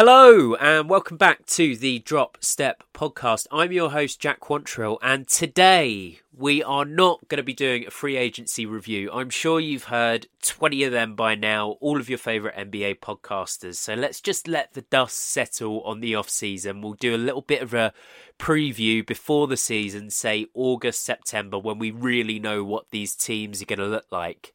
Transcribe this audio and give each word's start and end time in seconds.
Hello, 0.00 0.54
and 0.54 0.88
welcome 0.88 1.16
back 1.16 1.44
to 1.46 1.74
the 1.74 1.98
Drop 1.98 2.38
Step 2.40 2.84
podcast. 2.94 3.48
I'm 3.50 3.72
your 3.72 3.90
host, 3.90 4.20
Jack 4.20 4.38
Quantrill, 4.38 4.98
and 5.02 5.26
today 5.26 6.20
we 6.32 6.62
are 6.62 6.84
not 6.84 7.26
going 7.26 7.38
to 7.38 7.42
be 7.42 7.52
doing 7.52 7.84
a 7.84 7.90
free 7.90 8.16
agency 8.16 8.64
review. 8.64 9.10
I'm 9.12 9.28
sure 9.28 9.58
you've 9.58 9.86
heard 9.86 10.28
20 10.42 10.84
of 10.84 10.92
them 10.92 11.16
by 11.16 11.34
now, 11.34 11.70
all 11.80 11.98
of 11.98 12.08
your 12.08 12.16
favourite 12.16 12.56
NBA 12.56 13.00
podcasters. 13.00 13.74
So 13.74 13.94
let's 13.94 14.20
just 14.20 14.46
let 14.46 14.74
the 14.74 14.82
dust 14.82 15.18
settle 15.18 15.80
on 15.80 15.98
the 15.98 16.14
off 16.14 16.30
season. 16.30 16.80
We'll 16.80 16.92
do 16.92 17.16
a 17.16 17.18
little 17.18 17.42
bit 17.42 17.62
of 17.62 17.74
a 17.74 17.92
preview 18.38 19.04
before 19.04 19.48
the 19.48 19.56
season, 19.56 20.10
say 20.10 20.46
August, 20.54 21.04
September, 21.04 21.58
when 21.58 21.80
we 21.80 21.90
really 21.90 22.38
know 22.38 22.62
what 22.62 22.92
these 22.92 23.16
teams 23.16 23.60
are 23.60 23.66
going 23.66 23.80
to 23.80 23.86
look 23.86 24.06
like. 24.12 24.54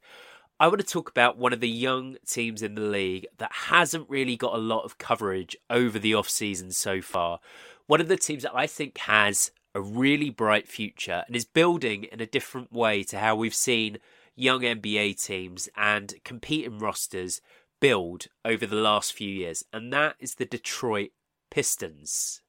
I 0.63 0.67
want 0.67 0.79
to 0.79 0.87
talk 0.87 1.09
about 1.09 1.37
one 1.37 1.51
of 1.51 1.59
the 1.59 1.67
young 1.67 2.15
teams 2.25 2.61
in 2.61 2.75
the 2.75 2.81
league 2.83 3.27
that 3.37 3.51
hasn't 3.51 4.09
really 4.09 4.37
got 4.37 4.55
a 4.55 4.57
lot 4.57 4.85
of 4.85 4.97
coverage 4.97 5.57
over 5.69 5.99
the 5.99 6.15
off-season 6.15 6.71
so 6.71 7.01
far. 7.01 7.41
One 7.87 7.99
of 7.99 8.07
the 8.07 8.15
teams 8.15 8.43
that 8.43 8.55
I 8.55 8.65
think 8.65 8.97
has 8.99 9.51
a 9.75 9.81
really 9.81 10.29
bright 10.29 10.69
future 10.69 11.25
and 11.27 11.35
is 11.35 11.43
building 11.43 12.05
in 12.05 12.21
a 12.21 12.25
different 12.25 12.71
way 12.71 13.03
to 13.03 13.19
how 13.19 13.35
we've 13.35 13.53
seen 13.53 13.97
young 14.37 14.61
NBA 14.61 15.21
teams 15.21 15.67
and 15.75 16.13
competing 16.23 16.79
rosters 16.79 17.41
build 17.81 18.27
over 18.45 18.65
the 18.65 18.77
last 18.77 19.11
few 19.11 19.27
years, 19.27 19.65
and 19.73 19.91
that 19.91 20.15
is 20.17 20.35
the 20.35 20.45
Detroit 20.45 21.09
Pistons. 21.51 22.41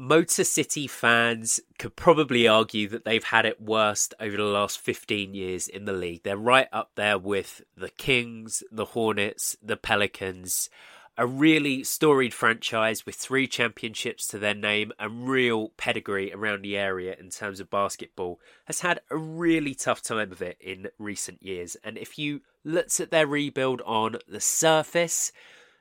Motor 0.00 0.44
City 0.44 0.86
fans 0.86 1.58
could 1.76 1.96
probably 1.96 2.46
argue 2.46 2.86
that 2.86 3.04
they've 3.04 3.24
had 3.24 3.44
it 3.44 3.60
worst 3.60 4.14
over 4.20 4.36
the 4.36 4.44
last 4.44 4.78
15 4.78 5.34
years 5.34 5.66
in 5.66 5.86
the 5.86 5.92
league. 5.92 6.22
They're 6.22 6.36
right 6.36 6.68
up 6.72 6.92
there 6.94 7.18
with 7.18 7.62
the 7.76 7.88
Kings, 7.88 8.62
the 8.70 8.84
Hornets, 8.84 9.56
the 9.60 9.76
Pelicans. 9.76 10.70
A 11.16 11.26
really 11.26 11.82
storied 11.82 12.32
franchise 12.32 13.04
with 13.04 13.16
three 13.16 13.48
championships 13.48 14.28
to 14.28 14.38
their 14.38 14.54
name 14.54 14.92
and 15.00 15.28
real 15.28 15.70
pedigree 15.70 16.32
around 16.32 16.62
the 16.62 16.76
area 16.76 17.16
in 17.18 17.30
terms 17.30 17.58
of 17.58 17.68
basketball 17.68 18.38
has 18.66 18.82
had 18.82 19.00
a 19.10 19.16
really 19.16 19.74
tough 19.74 20.00
time 20.00 20.30
of 20.30 20.40
it 20.40 20.58
in 20.60 20.90
recent 21.00 21.42
years. 21.42 21.76
And 21.82 21.98
if 21.98 22.20
you 22.20 22.42
looked 22.62 23.00
at 23.00 23.10
their 23.10 23.26
rebuild 23.26 23.82
on 23.84 24.18
the 24.28 24.40
surface, 24.40 25.32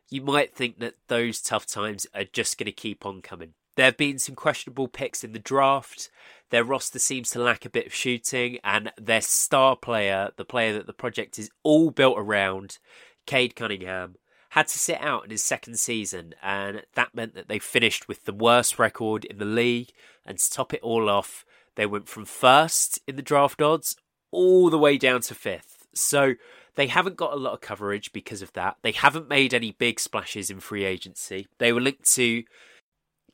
you 0.10 0.24
might 0.24 0.56
think 0.56 0.80
that 0.80 0.96
those 1.08 1.40
tough 1.40 1.68
times 1.68 2.08
are 2.16 2.24
just 2.24 2.58
going 2.58 2.66
to 2.66 2.72
keep 2.72 3.06
on 3.06 3.22
coming. 3.22 3.54
There 3.78 3.86
have 3.86 3.96
been 3.96 4.18
some 4.18 4.34
questionable 4.34 4.88
picks 4.88 5.24
in 5.24 5.34
the 5.34 5.40
draft. 5.40 6.10
Their 6.50 6.64
roster 6.64 6.98
seems 6.98 7.30
to 7.30 7.40
lack 7.40 7.64
a 7.64 7.70
bit 7.70 7.86
of 7.86 7.94
shooting, 7.94 8.58
and 8.64 8.92
their 8.98 9.22
star 9.22 9.76
player, 9.76 10.32
the 10.36 10.46
player 10.46 10.74
that 10.74 10.88
the 10.88 10.94
project 10.94 11.38
is 11.38 11.52
all 11.62 11.92
built 11.92 12.18
around, 12.18 12.80
Cade 13.28 13.56
Cunningham, 13.56 14.16
had 14.50 14.68
to 14.70 14.80
sit 14.80 15.00
out 15.00 15.26
in 15.26 15.30
his 15.30 15.44
second 15.44 15.78
season, 15.78 16.34
and 16.42 16.86
that 16.96 17.14
meant 17.14 17.36
that 17.36 17.50
they 17.50 17.60
finished 17.60 18.08
with 18.08 18.26
the 18.26 18.34
worst 18.34 18.80
record 18.80 19.26
in 19.26 19.38
the 19.38 19.46
league. 19.46 19.92
And 20.26 20.40
to 20.40 20.50
top 20.50 20.74
it 20.74 20.82
all 20.82 21.08
off, 21.08 21.46
they 21.76 21.86
went 21.86 22.10
from 22.10 22.26
first 22.26 23.00
in 23.08 23.16
the 23.16 23.22
draft 23.22 23.62
odds 23.62 23.96
all 24.32 24.72
the 24.72 24.80
way 24.80 24.98
down 24.98 25.22
to 25.22 25.36
fifth. 25.36 25.86
So 25.94 26.34
they 26.74 26.88
haven't 26.88 27.16
got 27.16 27.34
a 27.34 27.38
lot 27.38 27.54
of 27.54 27.62
coverage 27.62 28.12
because 28.12 28.42
of 28.42 28.54
that. 28.54 28.78
They 28.82 28.94
haven't 28.94 29.30
made 29.30 29.54
any 29.54 29.74
big 29.74 30.00
splashes 30.00 30.50
in 30.50 30.62
free 30.62 30.84
agency. 30.84 31.48
They 31.60 31.72
were 31.72 31.82
linked 31.82 32.12
to 32.16 32.44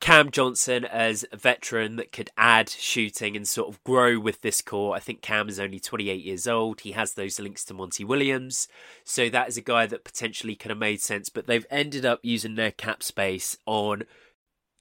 Cam 0.03 0.31
Johnson 0.31 0.83
as 0.83 1.23
a 1.31 1.37
veteran 1.37 1.95
that 1.95 2.11
could 2.11 2.29
add 2.35 2.67
shooting 2.67 3.37
and 3.37 3.47
sort 3.47 3.69
of 3.69 3.81
grow 3.85 4.19
with 4.19 4.41
this 4.41 4.61
core. 4.61 4.93
I 4.93 4.99
think 4.99 5.21
Cam 5.21 5.47
is 5.47 5.61
only 5.61 5.79
28 5.79 6.21
years 6.21 6.45
old. 6.45 6.81
He 6.81 6.91
has 6.91 7.13
those 7.13 7.39
links 7.39 7.63
to 7.63 7.73
Monty 7.73 8.03
Williams. 8.03 8.67
So 9.05 9.29
that 9.29 9.47
is 9.47 9.55
a 9.55 9.61
guy 9.61 9.85
that 9.85 10.03
potentially 10.03 10.57
could 10.57 10.71
have 10.71 10.77
made 10.77 10.99
sense, 10.99 11.29
but 11.29 11.47
they've 11.47 11.65
ended 11.71 12.05
up 12.05 12.19
using 12.21 12.55
their 12.55 12.71
cap 12.71 13.01
space 13.01 13.55
on 13.65 14.03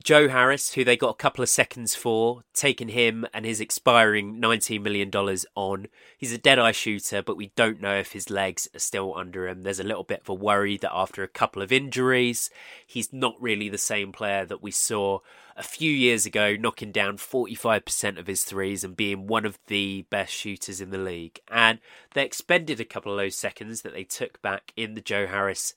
Joe 0.03 0.29
Harris, 0.29 0.75
who 0.75 0.85
they 0.85 0.97
got 0.97 1.11
a 1.11 1.15
couple 1.15 1.43
of 1.43 1.49
seconds 1.49 1.95
for, 1.95 2.45
taking 2.55 2.89
him 2.89 3.27
and 3.33 3.45
his 3.45 3.61
expiring 3.61 4.41
$19 4.41 4.83
million 4.83 5.11
on. 5.55 5.87
He's 6.19 6.33
a 6.33 6.39
dead 6.39 6.59
eye 6.59 6.73
shooter, 6.73 7.23
but 7.23 7.37
we 7.37 7.53
don't 7.57 7.81
know 7.81 7.97
if 7.97 8.13
his 8.13 8.31
legs 8.31 8.69
are 8.75 8.81
still 8.81 9.15
under 9.17 9.47
him. 9.47 9.63
There's 9.63 9.81
a 9.81 9.85
little 9.85 10.05
bit 10.05 10.21
of 10.21 10.29
a 10.29 10.35
worry 10.35 10.77
that 10.79 10.95
after 10.95 11.23
a 11.23 11.29
couple 11.29 11.63
of 11.63 11.73
injuries, 11.73 12.51
he's 12.87 13.13
not 13.13 13.41
really 13.41 13.69
the 13.69 13.79
same 13.79 14.13
player 14.13 14.45
that 14.45 14.63
we 14.63 14.71
saw 14.71 15.21
a 15.57 15.63
few 15.63 15.91
years 15.91 16.27
ago, 16.27 16.57
knocking 16.59 16.93
down 16.93 17.17
45% 17.17 18.19
of 18.19 18.27
his 18.27 18.45
threes 18.45 18.85
and 18.85 18.97
being 18.97 19.27
one 19.27 19.45
of 19.45 19.59
the 19.67 20.07
best 20.11 20.33
shooters 20.33 20.81
in 20.81 20.91
the 20.91 20.99
league. 20.99 21.41
And 21.49 21.79
they 22.15 22.25
expended 22.25 22.81
a 22.81 22.85
couple 22.85 23.13
of 23.13 23.19
those 23.19 23.37
seconds 23.37 23.83
that 23.83 23.93
they 23.93 24.05
took 24.05 24.41
back 24.43 24.73
in 24.77 24.95
the 24.95 25.01
Joe 25.01 25.27
Harris 25.27 25.75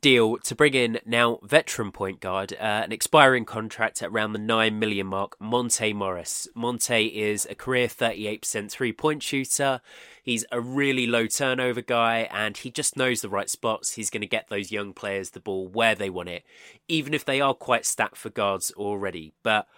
deal 0.00 0.38
to 0.38 0.54
bring 0.54 0.74
in 0.74 0.98
now 1.04 1.38
veteran 1.42 1.92
point 1.92 2.20
guard, 2.20 2.52
uh, 2.54 2.82
an 2.84 2.92
expiring 2.92 3.44
contract 3.44 4.02
at 4.02 4.10
around 4.10 4.32
the 4.32 4.38
9 4.38 4.78
million 4.78 5.06
mark, 5.06 5.36
Monte 5.40 5.92
Morris. 5.92 6.48
Monte 6.54 7.06
is 7.06 7.46
a 7.50 7.54
career 7.54 7.86
38% 7.88 8.70
three 8.70 8.92
point 8.92 9.22
shooter. 9.22 9.80
He's 10.22 10.44
a 10.50 10.60
really 10.60 11.06
low 11.06 11.26
turnover 11.26 11.82
guy 11.82 12.28
and 12.32 12.56
he 12.56 12.70
just 12.70 12.96
knows 12.96 13.20
the 13.20 13.28
right 13.28 13.48
spots. 13.48 13.92
He's 13.92 14.10
going 14.10 14.22
to 14.22 14.26
get 14.26 14.48
those 14.48 14.72
young 14.72 14.92
players 14.92 15.30
the 15.30 15.40
ball 15.40 15.68
where 15.68 15.94
they 15.94 16.10
want 16.10 16.28
it, 16.28 16.44
even 16.88 17.14
if 17.14 17.24
they 17.24 17.40
are 17.40 17.54
quite 17.54 17.86
stacked 17.86 18.16
for 18.16 18.30
guards 18.30 18.72
already. 18.76 19.32
But 19.42 19.68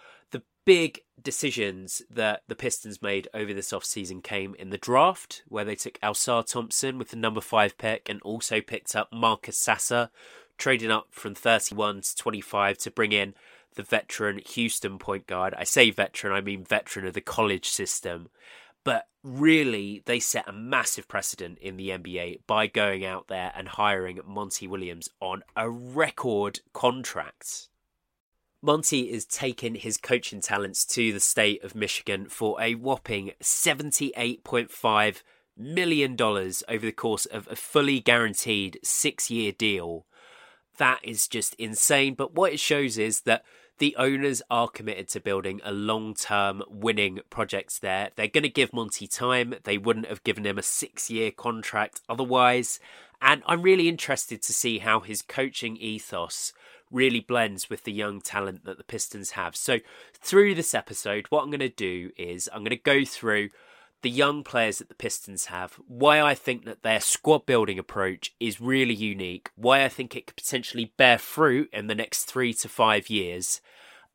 big 0.69 1.01
decisions 1.19 2.03
that 2.11 2.43
the 2.47 2.53
Pistons 2.53 3.01
made 3.01 3.27
over 3.33 3.55
this 3.55 3.71
offseason 3.71 4.23
came 4.23 4.53
in 4.59 4.69
the 4.69 4.77
draft, 4.77 5.41
where 5.47 5.65
they 5.65 5.73
took 5.73 5.99
Ausar 6.01 6.45
Thompson 6.45 6.99
with 6.99 7.09
the 7.09 7.15
number 7.15 7.41
five 7.41 7.75
pick 7.79 8.07
and 8.07 8.21
also 8.21 8.61
picked 8.61 8.95
up 8.95 9.11
Marcus 9.11 9.57
Sasser, 9.57 10.11
trading 10.59 10.91
up 10.91 11.07
from 11.09 11.33
31 11.33 12.01
to 12.01 12.15
25 12.15 12.77
to 12.77 12.91
bring 12.91 13.13
in 13.13 13.33
the 13.73 13.81
veteran 13.81 14.41
Houston 14.45 14.99
point 14.99 15.25
guard. 15.25 15.55
I 15.57 15.63
say 15.63 15.89
veteran, 15.89 16.33
I 16.33 16.41
mean 16.41 16.63
veteran 16.63 17.07
of 17.07 17.15
the 17.15 17.21
college 17.21 17.69
system. 17.69 18.29
But 18.83 19.07
really, 19.23 20.03
they 20.05 20.19
set 20.19 20.47
a 20.47 20.53
massive 20.53 21.07
precedent 21.07 21.57
in 21.57 21.77
the 21.77 21.89
NBA 21.89 22.41
by 22.45 22.67
going 22.67 23.03
out 23.03 23.27
there 23.27 23.51
and 23.55 23.69
hiring 23.69 24.19
Monty 24.23 24.67
Williams 24.67 25.09
on 25.19 25.41
a 25.55 25.67
record 25.67 26.59
contract. 26.73 27.69
Monty 28.61 29.09
is 29.09 29.25
taking 29.25 29.75
his 29.75 29.95
coaching 29.95 30.41
talents 30.41 30.85
to 30.87 31.13
the 31.13 31.21
state 31.21 31.63
of 31.63 31.75
Michigan 31.75 32.27
for 32.27 32.61
a 32.61 32.75
whopping 32.75 33.31
$78.5 33.41 35.21
million 35.55 36.21
over 36.21 36.85
the 36.85 36.91
course 36.91 37.25
of 37.25 37.47
a 37.49 37.55
fully 37.55 38.01
guaranteed 38.01 38.77
six 38.83 39.31
year 39.31 39.53
deal. 39.53 40.05
That 40.77 40.99
is 41.03 41.27
just 41.29 41.55
insane. 41.55 42.15
But 42.15 42.33
what 42.33 42.51
it 42.51 42.59
shows 42.59 42.97
is 42.97 43.21
that 43.21 43.45
the 43.77 43.95
owners 43.97 44.41
are 44.51 44.67
committed 44.67 45.07
to 45.09 45.21
building 45.21 45.61
a 45.63 45.71
long 45.71 46.13
term 46.13 46.61
winning 46.67 47.19
project 47.29 47.79
there. 47.81 48.09
They're 48.15 48.27
going 48.27 48.43
to 48.43 48.49
give 48.49 48.73
Monty 48.73 49.07
time. 49.07 49.55
They 49.63 49.77
wouldn't 49.77 50.07
have 50.07 50.23
given 50.23 50.45
him 50.45 50.57
a 50.57 50.63
six 50.63 51.09
year 51.09 51.31
contract 51.31 52.01
otherwise. 52.09 52.81
And 53.21 53.41
I'm 53.45 53.61
really 53.61 53.87
interested 53.87 54.41
to 54.43 54.53
see 54.53 54.79
how 54.79 54.99
his 54.99 55.21
coaching 55.21 55.77
ethos 55.77 56.51
really 56.91 57.19
blends 57.19 57.69
with 57.69 57.83
the 57.83 57.91
young 57.91 58.21
talent 58.21 58.65
that 58.65 58.77
the 58.77 58.83
Pistons 58.83 59.31
have. 59.31 59.55
So, 59.55 59.79
through 60.13 60.55
this 60.55 60.73
episode, 60.73 61.27
what 61.29 61.43
I'm 61.43 61.49
going 61.49 61.59
to 61.59 61.69
do 61.69 62.11
is 62.17 62.49
I'm 62.51 62.61
going 62.61 62.69
to 62.69 62.75
go 62.77 63.05
through 63.05 63.49
the 64.01 64.09
young 64.09 64.43
players 64.43 64.77
that 64.77 64.87
the 64.87 64.95
Pistons 64.95 65.45
have, 65.45 65.73
why 65.87 66.21
I 66.21 66.33
think 66.33 66.65
that 66.65 66.83
their 66.83 67.01
squad 67.01 67.45
building 67.45 67.77
approach 67.77 68.33
is 68.39 68.61
really 68.61 68.93
unique, 68.93 69.49
why 69.55 69.83
I 69.83 69.89
think 69.89 70.15
it 70.15 70.27
could 70.27 70.37
potentially 70.37 70.93
bear 70.95 71.17
fruit 71.17 71.69
in 71.73 71.87
the 71.87 71.95
next 71.95 72.25
three 72.25 72.53
to 72.55 72.69
five 72.69 73.09
years, 73.09 73.59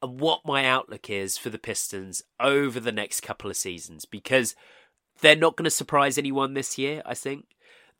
and 0.03 0.21
what 0.21 0.45
my 0.45 0.65
outlook 0.65 1.11
is 1.11 1.37
for 1.37 1.51
the 1.51 1.59
Pistons 1.59 2.23
over 2.41 2.81
the 2.81 2.93
next 2.93 3.21
couple 3.21 3.51
of 3.51 3.57
seasons 3.57 4.05
because 4.05 4.55
they're 5.21 5.37
not 5.37 5.57
going 5.57 5.65
to 5.65 5.71
surprise 5.71 6.19
anyone 6.19 6.55
this 6.55 6.79
year, 6.79 7.03
I 7.05 7.15
think. 7.15 7.47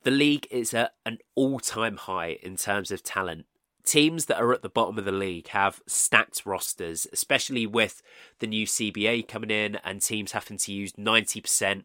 The 0.03 0.11
league 0.11 0.47
is 0.51 0.75
at 0.75 0.95
an 1.07 1.19
all 1.35 1.61
time 1.61 1.97
high 1.97 2.39
in 2.43 2.57
terms 2.57 2.91
of 2.91 3.03
talent 3.03 3.47
teams 3.85 4.27
that 4.27 4.41
are 4.41 4.53
at 4.53 4.63
the 4.63 4.69
bottom 4.69 4.99
of 4.99 5.05
the 5.05 5.13
league 5.13 5.49
have 5.49 5.83
stacked 5.87 6.45
rosters, 6.45 7.07
especially 7.13 7.67
with 7.67 8.03
the 8.39 8.47
new 8.47 8.67
CBA 8.67 9.29
coming 9.29 9.51
in 9.51 9.77
and 9.85 10.01
teams 10.01 10.33
having 10.33 10.59
to 10.59 10.73
use 10.73 10.93
90% 10.95 11.85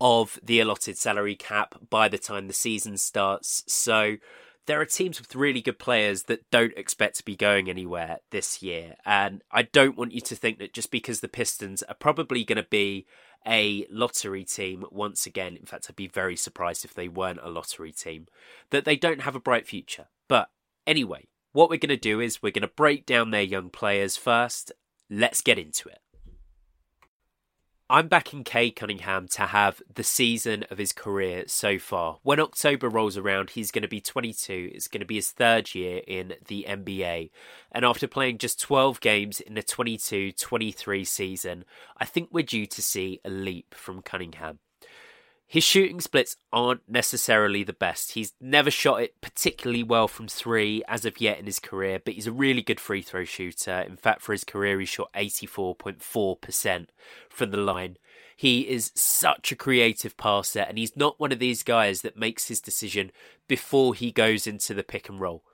of 0.00 0.38
the 0.42 0.60
allotted 0.60 0.96
salary 0.96 1.36
cap 1.36 1.76
by 1.88 2.08
the 2.08 2.18
time 2.18 2.46
the 2.46 2.52
season 2.52 2.96
starts. 2.96 3.62
So 3.66 4.16
there 4.66 4.80
are 4.80 4.86
teams 4.86 5.20
with 5.20 5.34
really 5.34 5.60
good 5.60 5.78
players 5.78 6.24
that 6.24 6.48
don't 6.50 6.76
expect 6.76 7.16
to 7.16 7.24
be 7.24 7.36
going 7.36 7.68
anywhere 7.68 8.18
this 8.30 8.62
year. 8.62 8.94
And 9.04 9.42
I 9.50 9.62
don't 9.62 9.96
want 9.96 10.12
you 10.12 10.20
to 10.22 10.36
think 10.36 10.58
that 10.58 10.72
just 10.72 10.90
because 10.90 11.20
the 11.20 11.28
Pistons 11.28 11.82
are 11.84 11.94
probably 11.94 12.44
going 12.44 12.56
to 12.56 12.68
be 12.68 13.06
a 13.46 13.86
lottery 13.90 14.44
team 14.44 14.84
once 14.90 15.26
again, 15.26 15.56
in 15.56 15.66
fact, 15.66 15.86
I'd 15.88 15.96
be 15.96 16.06
very 16.06 16.36
surprised 16.36 16.84
if 16.84 16.94
they 16.94 17.08
weren't 17.08 17.40
a 17.42 17.50
lottery 17.50 17.92
team, 17.92 18.28
that 18.70 18.84
they 18.84 18.96
don't 18.96 19.22
have 19.22 19.34
a 19.34 19.40
bright 19.40 19.66
future. 19.66 20.06
But 20.28 20.50
anyway, 20.86 21.26
what 21.52 21.70
we're 21.70 21.78
going 21.78 21.90
to 21.90 21.96
do 21.96 22.20
is 22.20 22.42
we're 22.42 22.50
going 22.50 22.62
to 22.62 22.68
break 22.68 23.06
down 23.06 23.30
their 23.30 23.42
young 23.42 23.70
players 23.70 24.16
first. 24.16 24.72
Let's 25.10 25.40
get 25.40 25.58
into 25.58 25.88
it. 25.88 25.98
I'm 27.90 28.08
backing 28.08 28.42
Cade 28.42 28.74
Cunningham 28.74 29.28
to 29.32 29.42
have 29.42 29.82
the 29.94 30.02
season 30.02 30.64
of 30.70 30.78
his 30.78 30.92
career 30.92 31.44
so 31.46 31.78
far. 31.78 32.20
When 32.22 32.40
October 32.40 32.88
rolls 32.88 33.18
around, 33.18 33.50
he's 33.50 33.70
going 33.70 33.82
to 33.82 33.88
be 33.88 34.00
22. 34.00 34.70
It's 34.72 34.88
going 34.88 35.02
to 35.02 35.06
be 35.06 35.16
his 35.16 35.30
third 35.30 35.74
year 35.74 36.00
in 36.06 36.32
the 36.46 36.64
NBA. 36.66 37.28
And 37.70 37.84
after 37.84 38.08
playing 38.08 38.38
just 38.38 38.58
12 38.62 38.98
games 39.00 39.40
in 39.40 39.52
the 39.52 39.62
22 39.62 40.32
23 40.32 41.04
season, 41.04 41.66
I 41.98 42.06
think 42.06 42.30
we're 42.32 42.44
due 42.44 42.64
to 42.64 42.80
see 42.80 43.20
a 43.26 43.28
leap 43.28 43.74
from 43.74 44.00
Cunningham. 44.00 44.58
His 45.52 45.64
shooting 45.64 46.00
splits 46.00 46.36
aren't 46.50 46.88
necessarily 46.88 47.62
the 47.62 47.74
best. 47.74 48.12
He's 48.12 48.32
never 48.40 48.70
shot 48.70 49.02
it 49.02 49.20
particularly 49.20 49.82
well 49.82 50.08
from 50.08 50.26
three 50.26 50.82
as 50.88 51.04
of 51.04 51.20
yet 51.20 51.38
in 51.38 51.44
his 51.44 51.58
career, 51.58 52.00
but 52.02 52.14
he's 52.14 52.26
a 52.26 52.32
really 52.32 52.62
good 52.62 52.80
free 52.80 53.02
throw 53.02 53.26
shooter. 53.26 53.82
In 53.82 53.98
fact, 53.98 54.22
for 54.22 54.32
his 54.32 54.44
career, 54.44 54.80
he 54.80 54.86
shot 54.86 55.12
84.4% 55.12 56.86
from 57.28 57.50
the 57.50 57.58
line. 57.58 57.98
He 58.34 58.66
is 58.66 58.92
such 58.94 59.52
a 59.52 59.56
creative 59.56 60.16
passer, 60.16 60.60
and 60.60 60.78
he's 60.78 60.96
not 60.96 61.20
one 61.20 61.32
of 61.32 61.38
these 61.38 61.62
guys 61.62 62.00
that 62.00 62.16
makes 62.16 62.48
his 62.48 62.62
decision 62.62 63.12
before 63.46 63.94
he 63.94 64.10
goes 64.10 64.46
into 64.46 64.72
the 64.72 64.82
pick 64.82 65.10
and 65.10 65.20
roll. 65.20 65.44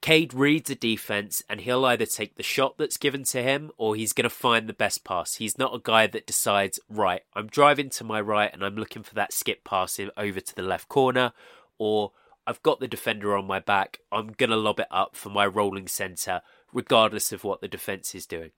Cade 0.00 0.32
reads 0.32 0.70
a 0.70 0.74
defense 0.74 1.42
and 1.48 1.60
he'll 1.60 1.84
either 1.84 2.06
take 2.06 2.36
the 2.36 2.42
shot 2.42 2.78
that's 2.78 2.96
given 2.96 3.24
to 3.24 3.42
him 3.42 3.70
or 3.76 3.94
he's 3.94 4.14
going 4.14 4.24
to 4.24 4.30
find 4.30 4.66
the 4.66 4.72
best 4.72 5.04
pass. 5.04 5.34
He's 5.34 5.58
not 5.58 5.74
a 5.74 5.80
guy 5.82 6.06
that 6.06 6.26
decides, 6.26 6.80
right, 6.88 7.22
I'm 7.34 7.48
driving 7.48 7.90
to 7.90 8.04
my 8.04 8.20
right 8.20 8.50
and 8.52 8.64
I'm 8.64 8.76
looking 8.76 9.02
for 9.02 9.14
that 9.14 9.32
skip 9.32 9.62
pass 9.62 10.00
over 10.16 10.40
to 10.40 10.56
the 10.56 10.62
left 10.62 10.88
corner, 10.88 11.32
or 11.76 12.12
I've 12.46 12.62
got 12.62 12.80
the 12.80 12.88
defender 12.88 13.36
on 13.36 13.46
my 13.46 13.60
back, 13.60 13.98
I'm 14.10 14.28
going 14.28 14.50
to 14.50 14.56
lob 14.56 14.80
it 14.80 14.88
up 14.90 15.16
for 15.16 15.28
my 15.28 15.46
rolling 15.46 15.86
centre, 15.86 16.40
regardless 16.72 17.30
of 17.30 17.44
what 17.44 17.60
the 17.60 17.68
defence 17.68 18.14
is 18.14 18.24
doing 18.24 18.52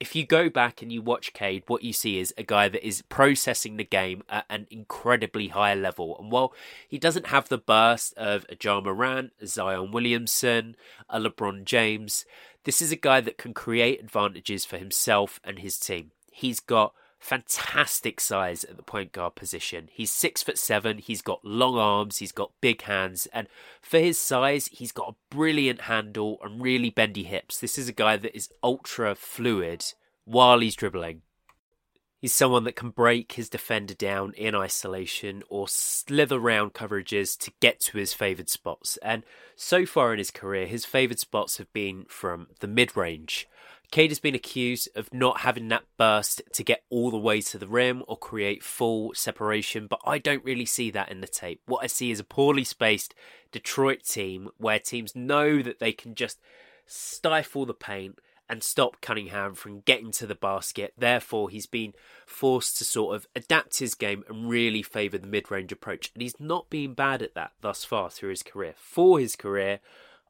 if 0.00 0.14
you 0.14 0.24
go 0.24 0.48
back 0.48 0.80
and 0.80 0.92
you 0.92 1.02
watch 1.02 1.32
Cade, 1.32 1.64
what 1.66 1.82
you 1.82 1.92
see 1.92 2.18
is 2.18 2.32
a 2.38 2.44
guy 2.44 2.68
that 2.68 2.86
is 2.86 3.02
processing 3.02 3.76
the 3.76 3.84
game 3.84 4.22
at 4.28 4.44
an 4.48 4.66
incredibly 4.70 5.48
high 5.48 5.74
level. 5.74 6.16
And 6.18 6.30
while 6.30 6.52
he 6.86 6.98
doesn't 6.98 7.28
have 7.28 7.48
the 7.48 7.58
burst 7.58 8.14
of 8.16 8.46
a 8.48 8.56
Ja 8.62 8.78
a 8.78 9.46
Zion 9.46 9.90
Williamson, 9.90 10.76
a 11.08 11.18
LeBron 11.18 11.64
James, 11.64 12.24
this 12.64 12.80
is 12.80 12.92
a 12.92 12.96
guy 12.96 13.20
that 13.20 13.38
can 13.38 13.54
create 13.54 14.00
advantages 14.00 14.64
for 14.64 14.78
himself 14.78 15.40
and 15.42 15.58
his 15.58 15.78
team. 15.78 16.12
He's 16.30 16.60
got 16.60 16.94
fantastic 17.18 18.20
size 18.20 18.64
at 18.64 18.76
the 18.76 18.82
point 18.82 19.12
guard 19.12 19.34
position. 19.34 19.88
He's 19.90 20.10
six 20.10 20.42
foot 20.42 20.58
seven. 20.58 20.98
He's 20.98 21.22
got 21.22 21.44
long 21.44 21.76
arms. 21.76 22.18
He's 22.18 22.32
got 22.32 22.52
big 22.60 22.82
hands, 22.82 23.26
and 23.32 23.48
for 23.80 23.98
his 23.98 24.18
size, 24.18 24.68
he's 24.72 24.92
got 24.92 25.10
a 25.10 25.34
brilliant 25.34 25.82
handle 25.82 26.38
and 26.42 26.62
really 26.62 26.90
bendy 26.90 27.24
hips. 27.24 27.58
This 27.60 27.78
is 27.78 27.88
a 27.88 27.92
guy 27.92 28.16
that 28.16 28.36
is 28.36 28.50
ultra 28.62 29.14
fluid 29.14 29.84
while 30.24 30.60
he's 30.60 30.76
dribbling. 30.76 31.22
He's 32.20 32.34
someone 32.34 32.64
that 32.64 32.74
can 32.74 32.90
break 32.90 33.32
his 33.32 33.48
defender 33.48 33.94
down 33.94 34.32
in 34.32 34.54
isolation 34.54 35.44
or 35.48 35.68
slither 35.68 36.36
around 36.36 36.74
coverages 36.74 37.38
to 37.38 37.52
get 37.60 37.78
to 37.80 37.98
his 37.98 38.12
favoured 38.12 38.48
spots. 38.48 38.96
And 39.02 39.22
so 39.54 39.86
far 39.86 40.12
in 40.12 40.18
his 40.18 40.32
career, 40.32 40.66
his 40.66 40.84
favoured 40.84 41.20
spots 41.20 41.58
have 41.58 41.72
been 41.72 42.06
from 42.08 42.48
the 42.58 42.66
mid 42.66 42.96
range. 42.96 43.46
Cade 43.90 44.10
has 44.10 44.20
been 44.20 44.34
accused 44.34 44.88
of 44.94 45.12
not 45.14 45.40
having 45.40 45.68
that 45.68 45.84
burst 45.96 46.42
to 46.52 46.62
get 46.62 46.84
all 46.90 47.10
the 47.10 47.16
way 47.16 47.40
to 47.40 47.58
the 47.58 47.66
rim 47.66 48.02
or 48.06 48.18
create 48.18 48.62
full 48.62 49.14
separation, 49.14 49.86
but 49.86 50.00
I 50.04 50.18
don't 50.18 50.44
really 50.44 50.66
see 50.66 50.90
that 50.90 51.10
in 51.10 51.22
the 51.22 51.26
tape. 51.26 51.62
What 51.66 51.82
I 51.82 51.86
see 51.86 52.10
is 52.10 52.20
a 52.20 52.24
poorly 52.24 52.64
spaced 52.64 53.14
Detroit 53.50 54.02
team 54.04 54.50
where 54.58 54.78
teams 54.78 55.16
know 55.16 55.62
that 55.62 55.78
they 55.78 55.92
can 55.92 56.14
just 56.14 56.38
stifle 56.86 57.64
the 57.64 57.74
paint 57.74 58.18
and 58.48 58.62
stop 58.62 59.00
Cunningham 59.00 59.54
from 59.54 59.80
getting 59.80 60.10
to 60.12 60.26
the 60.26 60.34
basket. 60.34 60.94
Therefore, 60.96 61.50
he's 61.50 61.66
been 61.66 61.92
forced 62.26 62.78
to 62.78 62.84
sort 62.84 63.14
of 63.14 63.26
adapt 63.36 63.78
his 63.78 63.94
game 63.94 64.24
and 64.28 64.48
really 64.48 64.82
favour 64.82 65.18
the 65.18 65.26
mid 65.26 65.50
range 65.50 65.72
approach. 65.72 66.10
And 66.14 66.22
he's 66.22 66.40
not 66.40 66.70
been 66.70 66.94
bad 66.94 67.22
at 67.22 67.34
that 67.34 67.52
thus 67.60 67.84
far 67.84 68.10
through 68.10 68.30
his 68.30 68.42
career. 68.42 68.74
For 68.76 69.18
his 69.18 69.36
career, 69.36 69.80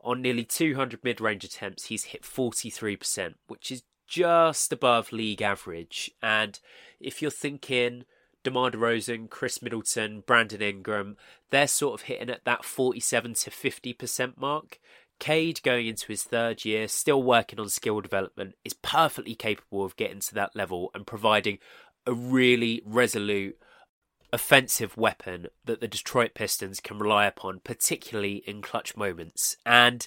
on 0.03 0.23
nearly 0.23 0.45
200 0.45 1.03
mid 1.03 1.21
range 1.21 1.45
attempts, 1.45 1.87
he's 1.87 2.05
hit 2.05 2.23
43%, 2.23 3.35
which 3.47 3.71
is 3.71 3.83
just 4.07 4.73
above 4.73 5.13
league 5.13 5.43
average. 5.43 6.11
And 6.23 6.59
if 7.01 7.21
you're 7.21 7.31
thinking 7.31 8.05
DeMar 8.45 8.71
DeRozan, 8.71 9.29
Khris 9.29 9.61
Middleton, 9.61 10.23
Brandon 10.27 10.63
Ingram, 10.63 11.17
they're 11.51 11.67
sort 11.69 12.01
of 12.01 12.07
hitting 12.07 12.31
at 12.31 12.45
that 12.45 12.65
47 12.65 13.35
to 13.35 13.51
50% 13.51 14.39
mark. 14.39 14.79
Cade, 15.19 15.61
going 15.63 15.89
into 15.89 16.07
his 16.07 16.23
third 16.23 16.65
year, 16.65 16.87
still 16.87 17.23
working 17.23 17.59
on 17.59 17.69
skill 17.69 18.01
development, 18.01 18.55
is 18.65 18.75
perfectly 18.75 19.35
capable 19.35 19.85
of 19.85 19.97
getting 19.97 20.21
to 20.21 20.35
that 20.35 20.55
level 20.55 20.91
and 20.95 21.07
providing 21.07 21.59
a 22.07 22.15
really 22.15 22.83
resolute 22.87 23.59
offensive 24.33 24.97
weapon 24.97 25.49
that 25.65 25.81
the 25.81 25.89
Detroit 25.89 26.35
Pistons 26.35 26.81
can 26.81 26.99
rely 26.99 27.27
upon, 27.27 27.61
particularly 27.61 28.43
in 28.47 28.63
clutch 28.63 28.97
moments. 28.97 29.57
And 29.65 30.07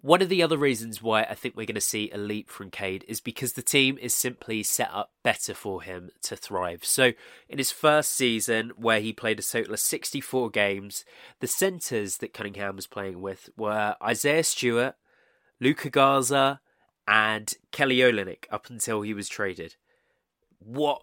one 0.00 0.20
of 0.20 0.28
the 0.28 0.42
other 0.42 0.58
reasons 0.58 1.02
why 1.02 1.22
I 1.22 1.34
think 1.34 1.56
we're 1.56 1.66
going 1.66 1.74
to 1.74 1.80
see 1.80 2.10
a 2.10 2.18
leap 2.18 2.50
from 2.50 2.70
Cade 2.70 3.04
is 3.08 3.20
because 3.20 3.54
the 3.54 3.62
team 3.62 3.98
is 3.98 4.14
simply 4.14 4.62
set 4.62 4.90
up 4.92 5.12
better 5.22 5.54
for 5.54 5.82
him 5.82 6.10
to 6.22 6.36
thrive. 6.36 6.84
So, 6.84 7.12
in 7.48 7.58
his 7.58 7.72
first 7.72 8.12
season, 8.12 8.72
where 8.76 9.00
he 9.00 9.12
played 9.12 9.38
a 9.38 9.42
total 9.42 9.74
of 9.74 9.80
64 9.80 10.50
games, 10.50 11.04
the 11.40 11.46
centres 11.46 12.18
that 12.18 12.34
Cunningham 12.34 12.76
was 12.76 12.86
playing 12.86 13.22
with 13.22 13.48
were 13.56 13.96
Isaiah 14.02 14.44
Stewart, 14.44 14.96
Luka 15.60 15.88
Garza, 15.88 16.60
and 17.08 17.54
Kelly 17.72 17.96
Olynyk 17.98 18.44
up 18.50 18.68
until 18.68 19.00
he 19.00 19.14
was 19.14 19.28
traded. 19.28 19.76
What 20.58 21.02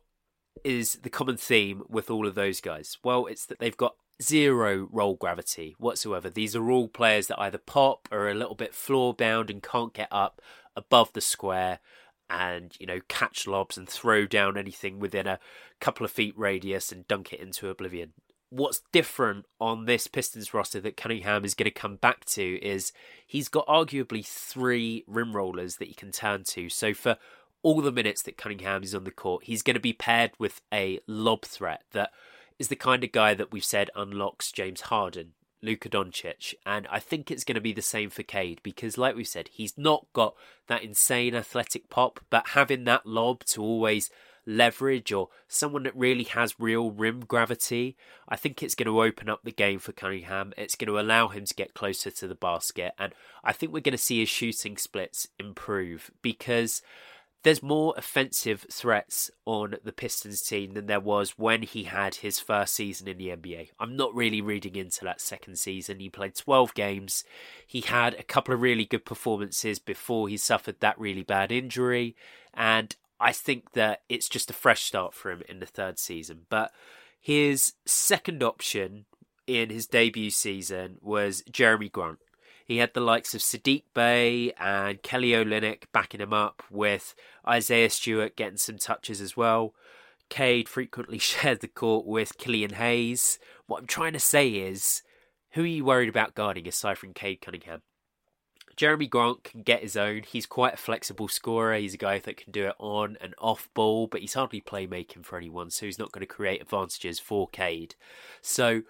is 0.64 0.96
the 1.04 1.10
common 1.10 1.38
theme 1.38 1.84
with 1.90 2.10
all 2.10 2.28
of 2.28 2.36
those 2.36 2.62
guys? 2.62 2.98
Well, 3.04 3.26
it's 3.26 3.46
that 3.48 3.60
they've 3.60 3.76
got 3.76 3.96
zero 4.22 4.88
roll 4.92 5.16
gravity 5.16 5.76
whatsoever. 5.78 6.30
These 6.30 6.56
are 6.56 6.70
all 6.70 6.88
players 6.88 7.28
that 7.28 7.40
either 7.40 7.58
pop 7.58 8.08
or 8.12 8.20
are 8.20 8.32
a 8.32 8.36
little 8.36 8.56
bit 8.56 8.76
floor 8.76 9.14
bound 9.14 9.50
and 9.50 9.62
can't 9.62 9.94
get 9.94 10.08
up 10.12 10.42
above 10.76 11.14
the 11.14 11.22
square 11.22 11.80
and, 12.30 12.76
you 12.80 12.86
know, 12.86 13.00
catch 13.08 13.48
lobs 13.48 13.78
and 13.78 13.88
throw 13.88 14.26
down 14.26 14.58
anything 14.58 15.00
within 15.00 15.28
a 15.28 15.40
couple 15.80 16.06
of 16.06 16.12
feet 16.12 16.38
radius 16.38 16.92
and 16.92 17.08
dunk 17.08 17.34
it 17.34 17.40
into 17.40 17.70
oblivion. 17.70 18.14
What's 18.50 18.82
different 18.92 19.46
on 19.60 19.86
this 19.86 20.08
Pistons 20.08 20.54
roster 20.54 20.80
that 20.82 20.96
Cunningham 20.96 21.44
is 21.44 21.56
going 21.56 21.66
to 21.66 21.72
come 21.72 21.96
back 21.96 22.24
to 22.26 22.64
is 22.64 22.94
he's 23.26 23.50
got 23.50 23.68
arguably 23.68 24.26
three 24.26 25.04
rim 25.08 25.36
rollers 25.36 25.78
that 25.78 25.88
he 25.88 25.94
can 25.94 26.12
turn 26.12 26.44
to. 26.46 26.70
So 26.70 26.94
for 26.94 27.18
all 27.64 27.82
the 27.82 27.92
minutes 27.92 28.22
that 28.22 28.38
Cunningham 28.38 28.84
is 28.84 28.94
on 28.94 29.06
the 29.06 29.12
court, 29.12 29.46
he's 29.46 29.64
going 29.64 29.76
to 29.76 29.80
be 29.80 29.94
paired 29.94 30.32
with 30.38 30.62
a 30.72 31.00
lob 31.08 31.44
threat 31.44 31.84
that 31.92 32.12
is 32.60 32.68
the 32.68 32.76
kind 32.76 33.04
of 33.04 33.12
guy 33.12 33.34
that 33.34 33.52
we've 33.52 33.66
said 33.66 33.90
unlocks 33.96 34.52
James 34.52 34.82
Harden, 34.82 35.32
Luka 35.62 35.90
Doncic, 35.90 36.54
and 36.66 36.88
I 36.92 37.00
think 37.00 37.32
it's 37.32 37.46
going 37.46 37.56
to 37.56 37.62
be 37.62 37.74
the 37.74 37.82
same 37.82 38.10
for 38.10 38.22
Cade 38.22 38.60
because, 38.64 38.98
like 38.98 39.16
we 39.16 39.24
said, 39.24 39.50
he's 39.52 39.78
not 39.78 40.06
got 40.14 40.36
that 40.68 40.84
insane 40.84 41.34
athletic 41.34 41.90
pop, 41.90 42.20
but 42.30 42.50
having 42.50 42.84
that 42.84 43.06
lob 43.06 43.46
to 43.46 43.62
always 43.62 44.10
leverage 44.46 45.14
or 45.14 45.30
someone 45.48 45.84
that 45.84 45.96
really 45.96 46.26
has 46.26 46.60
real 46.60 46.92
rim 46.92 47.22
gravity, 47.22 47.96
I 48.28 48.36
think 48.36 48.62
it's 48.62 48.76
going 48.76 48.88
to 48.88 49.02
open 49.02 49.30
up 49.30 49.40
the 49.44 49.54
game 49.54 49.80
for 49.80 49.94
Cunningham. 49.94 50.54
It's 50.58 50.76
going 50.76 50.90
to 50.90 51.00
allow 51.00 51.30
him 51.30 51.46
to 51.46 51.54
get 51.54 51.74
closer 51.74 52.12
to 52.12 52.28
the 52.28 52.36
basket, 52.36 52.94
and 53.00 53.14
I 53.42 53.54
think 53.54 53.72
we're 53.72 53.80
going 53.80 53.94
to 53.94 53.98
see 53.98 54.20
his 54.20 54.30
shooting 54.30 54.78
splits 54.78 55.30
improve 55.40 56.12
because 56.22 56.82
there's 57.44 57.62
more 57.62 57.94
offensive 57.98 58.66
threats 58.72 59.30
on 59.46 59.76
the 59.84 59.92
Pistons 59.92 60.42
team 60.42 60.74
than 60.74 60.88
there 60.88 61.00
was 61.00 61.38
when 61.38 61.62
he 61.62 61.84
had 61.84 62.16
his 62.16 62.40
first 62.40 62.74
season 62.74 63.08
in 63.08 63.18
the 63.18 63.28
NBA. 63.30 63.70
I'm 63.80 63.96
not 63.98 64.16
really 64.16 64.42
reading 64.42 64.76
into 64.76 65.04
that 65.04 65.22
second 65.22 65.58
season. 65.58 66.00
He 66.00 66.10
played 66.10 66.36
12 66.36 66.74
games. 66.74 67.26
He 67.68 67.82
had 67.82 68.14
a 68.14 68.24
couple 68.24 68.54
of 68.54 68.62
really 68.62 68.86
good 68.86 69.04
performances 69.04 69.78
before 69.78 70.30
he 70.30 70.38
suffered 70.38 70.80
that 70.80 71.00
really 71.00 71.24
bad 71.24 71.52
injury. 71.52 72.16
And 72.54 72.96
I 73.20 73.34
think 73.34 73.74
that 73.74 74.04
it's 74.08 74.30
just 74.30 74.50
a 74.50 74.54
fresh 74.54 74.84
start 74.84 75.14
for 75.14 75.30
him 75.30 75.44
in 75.50 75.60
the 75.60 75.66
third 75.66 76.00
season. 76.00 76.46
But 76.50 76.72
his 77.20 77.74
second 77.86 78.42
option 78.42 79.06
in 79.48 79.70
his 79.70 79.86
debut 79.86 80.30
season 80.30 80.98
was 81.02 81.44
Jerami 81.52 81.92
Grant. 81.92 82.20
He 82.66 82.78
had 82.78 82.94
the 82.94 83.02
likes 83.02 83.34
of 83.34 83.42
Sadiq 83.42 83.84
Bey 83.94 84.54
and 84.60 85.02
Kelly 85.02 85.30
Olynyk 85.30 85.84
backing 85.92 86.22
him 86.22 86.34
up, 86.34 86.64
with 86.70 87.16
Isaiah 87.48 87.90
Stewart 87.90 88.36
getting 88.36 88.58
some 88.58 88.78
touches 88.78 89.20
as 89.22 89.36
well. 89.36 89.74
Cade 90.30 90.70
frequently 90.70 91.18
shared 91.20 91.62
the 91.62 91.68
court 91.68 92.06
with 92.06 92.38
Killian 92.38 92.74
Hayes. 92.74 93.40
What 93.68 93.82
I'm 93.82 93.88
trying 93.88 94.14
to 94.14 94.20
say 94.20 94.50
is, 94.50 95.04
who 95.52 95.64
are 95.64 95.68
you 95.68 95.86
worried 95.86 96.10
about 96.10 96.36
guarding 96.36 96.68
aside 96.68 96.98
from 96.98 97.14
Cade 97.14 97.42
Cunningham? 97.42 97.82
Jerami 98.76 99.10
Grant 99.10 99.44
can 99.44 99.62
get 99.62 99.84
his 99.84 99.96
own. 99.96 100.24
He's 100.24 100.48
quite 100.48 100.74
a 100.74 100.78
flexible 100.78 101.28
scorer. 101.28 101.76
He's 101.76 101.94
a 101.94 101.98
guy 101.98 102.18
that 102.20 102.38
can 102.38 102.52
do 102.52 102.68
it 102.68 102.76
on 102.80 103.18
and 103.22 103.36
off 103.38 103.70
ball, 103.74 104.08
but 104.08 104.22
he's 104.22 104.34
hardly 104.34 104.62
playmaking 104.62 105.26
for 105.26 105.38
anyone, 105.38 105.70
so 105.70 105.86
he's 105.86 106.00
not 106.00 106.12
going 106.12 106.26
to 106.26 106.34
create 106.34 106.62
advantages 106.62 107.20
for 107.20 107.48
Cade. 107.48 107.96
So 108.42 108.82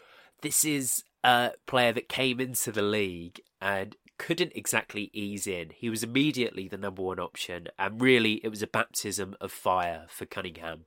this 0.41 0.63
is 0.63 1.03
a 1.23 1.51
player 1.67 1.91
that 1.93 2.09
came 2.09 2.39
into 2.39 2.71
the 2.71 2.81
league 2.81 3.41
and 3.63 3.95
couldn't 4.17 4.51
exactly 4.55 5.09
ease 5.13 5.47
in. 5.47 5.69
He 5.73 5.89
was 5.89 6.03
immediately 6.03 6.67
the 6.67 6.77
number 6.77 7.01
one 7.01 7.19
option, 7.19 7.69
and 7.79 8.01
really 8.01 8.41
it 8.43 8.49
was 8.49 8.61
a 8.61 8.67
baptism 8.67 9.35
of 9.39 9.53
fire 9.53 10.05
for 10.09 10.25
Cunningham. 10.25 10.83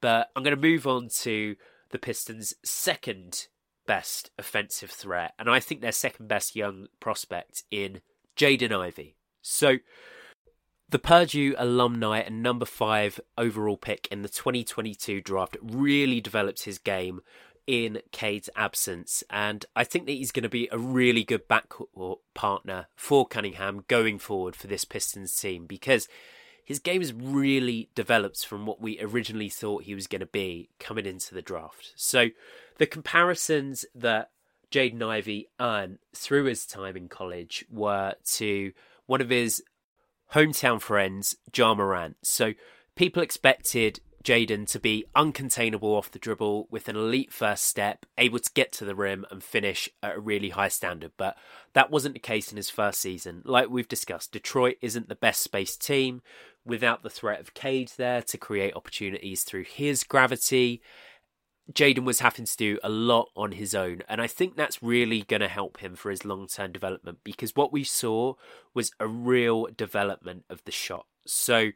But 0.00 0.30
I'm 0.34 0.42
going 0.42 0.56
to 0.56 0.60
move 0.60 0.86
on 0.86 1.08
to 1.20 1.54
the 1.90 1.98
Pistons' 1.98 2.54
second 2.64 3.48
best 3.86 4.30
offensive 4.38 4.90
threat, 4.90 5.34
and 5.38 5.50
I 5.50 5.60
think 5.60 5.82
their 5.82 5.92
second 5.92 6.26
best 6.26 6.56
young 6.56 6.86
prospect 6.98 7.62
in 7.70 8.00
Jaden 8.36 8.72
Ivey. 8.72 9.16
So, 9.42 9.76
the 10.88 10.98
Purdue 10.98 11.54
alumni 11.58 12.20
and 12.20 12.42
number 12.42 12.64
five 12.64 13.20
overall 13.36 13.76
pick 13.76 14.08
in 14.10 14.22
the 14.22 14.28
2022 14.28 15.20
draft 15.20 15.58
really 15.60 16.22
developed 16.22 16.64
his 16.64 16.78
game 16.78 17.20
in 17.66 18.00
Cade's 18.12 18.50
absence, 18.56 19.24
and 19.30 19.64
I 19.74 19.84
think 19.84 20.06
that 20.06 20.12
he's 20.12 20.32
going 20.32 20.42
to 20.42 20.48
be 20.48 20.68
a 20.70 20.78
really 20.78 21.24
good 21.24 21.48
backcourt 21.48 22.18
partner 22.34 22.88
for 22.94 23.26
Cunningham 23.26 23.84
going 23.88 24.18
forward 24.18 24.54
for 24.54 24.66
this 24.66 24.84
Pistons 24.84 25.34
team 25.34 25.66
because 25.66 26.08
his 26.64 26.78
game 26.78 27.00
has 27.00 27.12
really 27.12 27.90
developed 27.94 28.44
from 28.46 28.66
what 28.66 28.80
we 28.80 29.00
originally 29.00 29.48
thought 29.48 29.84
he 29.84 29.94
was 29.94 30.06
going 30.06 30.20
to 30.20 30.26
be 30.26 30.70
coming 30.78 31.06
into 31.06 31.34
the 31.34 31.42
draft. 31.42 31.92
So 31.96 32.28
the 32.78 32.86
comparisons 32.86 33.84
that 33.94 34.30
Jaden 34.70 35.02
Ivey 35.02 35.48
earned 35.60 35.98
through 36.14 36.44
his 36.44 36.66
time 36.66 36.96
in 36.96 37.08
college 37.08 37.64
were 37.70 38.14
to 38.32 38.72
one 39.06 39.20
of 39.20 39.30
his 39.30 39.62
hometown 40.32 40.80
friends, 40.80 41.36
Ja 41.54 41.74
Morant. 41.74 42.16
So 42.22 42.54
people 42.96 43.22
expected 43.22 44.00
Jaden 44.24 44.66
to 44.68 44.80
be 44.80 45.04
uncontainable 45.14 45.82
off 45.82 46.10
the 46.10 46.18
dribble 46.18 46.66
with 46.70 46.88
an 46.88 46.96
elite 46.96 47.32
first 47.32 47.66
step, 47.66 48.06
able 48.16 48.38
to 48.38 48.50
get 48.54 48.72
to 48.72 48.84
the 48.84 48.94
rim 48.94 49.26
and 49.30 49.44
finish 49.44 49.88
at 50.02 50.16
a 50.16 50.20
really 50.20 50.48
high 50.48 50.68
standard. 50.68 51.12
But 51.18 51.36
that 51.74 51.90
wasn't 51.90 52.14
the 52.14 52.20
case 52.20 52.50
in 52.50 52.56
his 52.56 52.70
first 52.70 53.00
season. 53.00 53.42
Like 53.44 53.68
we've 53.68 53.86
discussed, 53.86 54.32
Detroit 54.32 54.76
isn't 54.80 55.08
the 55.08 55.14
best 55.14 55.42
spaced 55.42 55.84
team 55.84 56.22
without 56.64 57.02
the 57.02 57.10
threat 57.10 57.40
of 57.40 57.52
Cade 57.52 57.92
there 57.98 58.22
to 58.22 58.38
create 58.38 58.74
opportunities 58.74 59.44
through 59.44 59.64
his 59.64 60.02
gravity. 60.04 60.80
Jaden 61.72 62.04
was 62.04 62.20
having 62.20 62.46
to 62.46 62.56
do 62.56 62.78
a 62.82 62.88
lot 62.88 63.28
on 63.36 63.52
his 63.52 63.74
own, 63.74 64.02
and 64.08 64.20
I 64.20 64.26
think 64.26 64.56
that's 64.56 64.82
really 64.82 65.22
going 65.22 65.40
to 65.40 65.48
help 65.48 65.78
him 65.78 65.96
for 65.96 66.10
his 66.10 66.24
long 66.24 66.46
term 66.46 66.72
development 66.72 67.18
because 67.24 67.56
what 67.56 67.72
we 67.72 67.84
saw 67.84 68.34
was 68.74 68.92
a 69.00 69.06
real 69.06 69.68
development 69.74 70.44
of 70.50 70.62
the 70.64 70.72
shot. 70.72 71.06
So, 71.26 71.70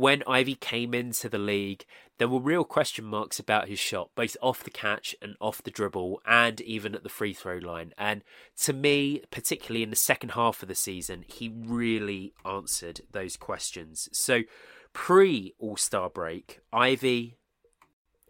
when 0.00 0.22
Ivey 0.26 0.54
came 0.54 0.94
into 0.94 1.28
the 1.28 1.38
league, 1.38 1.84
there 2.16 2.26
were 2.26 2.40
real 2.40 2.64
question 2.64 3.04
marks 3.04 3.38
about 3.38 3.68
his 3.68 3.78
shot, 3.78 4.08
both 4.14 4.34
off 4.40 4.64
the 4.64 4.70
catch 4.70 5.14
and 5.20 5.36
off 5.42 5.62
the 5.62 5.70
dribble, 5.70 6.22
and 6.26 6.58
even 6.62 6.94
at 6.94 7.02
the 7.02 7.10
free 7.10 7.34
throw 7.34 7.58
line. 7.58 7.92
And 7.98 8.22
to 8.62 8.72
me, 8.72 9.20
particularly 9.30 9.82
in 9.82 9.90
the 9.90 9.96
second 9.96 10.30
half 10.30 10.62
of 10.62 10.68
the 10.68 10.74
season, 10.74 11.26
he 11.28 11.52
really 11.54 12.32
answered 12.46 13.02
those 13.12 13.36
questions. 13.36 14.08
So, 14.10 14.44
pre 14.94 15.52
All 15.58 15.76
Star 15.76 16.08
break, 16.08 16.60
Ivey 16.72 17.36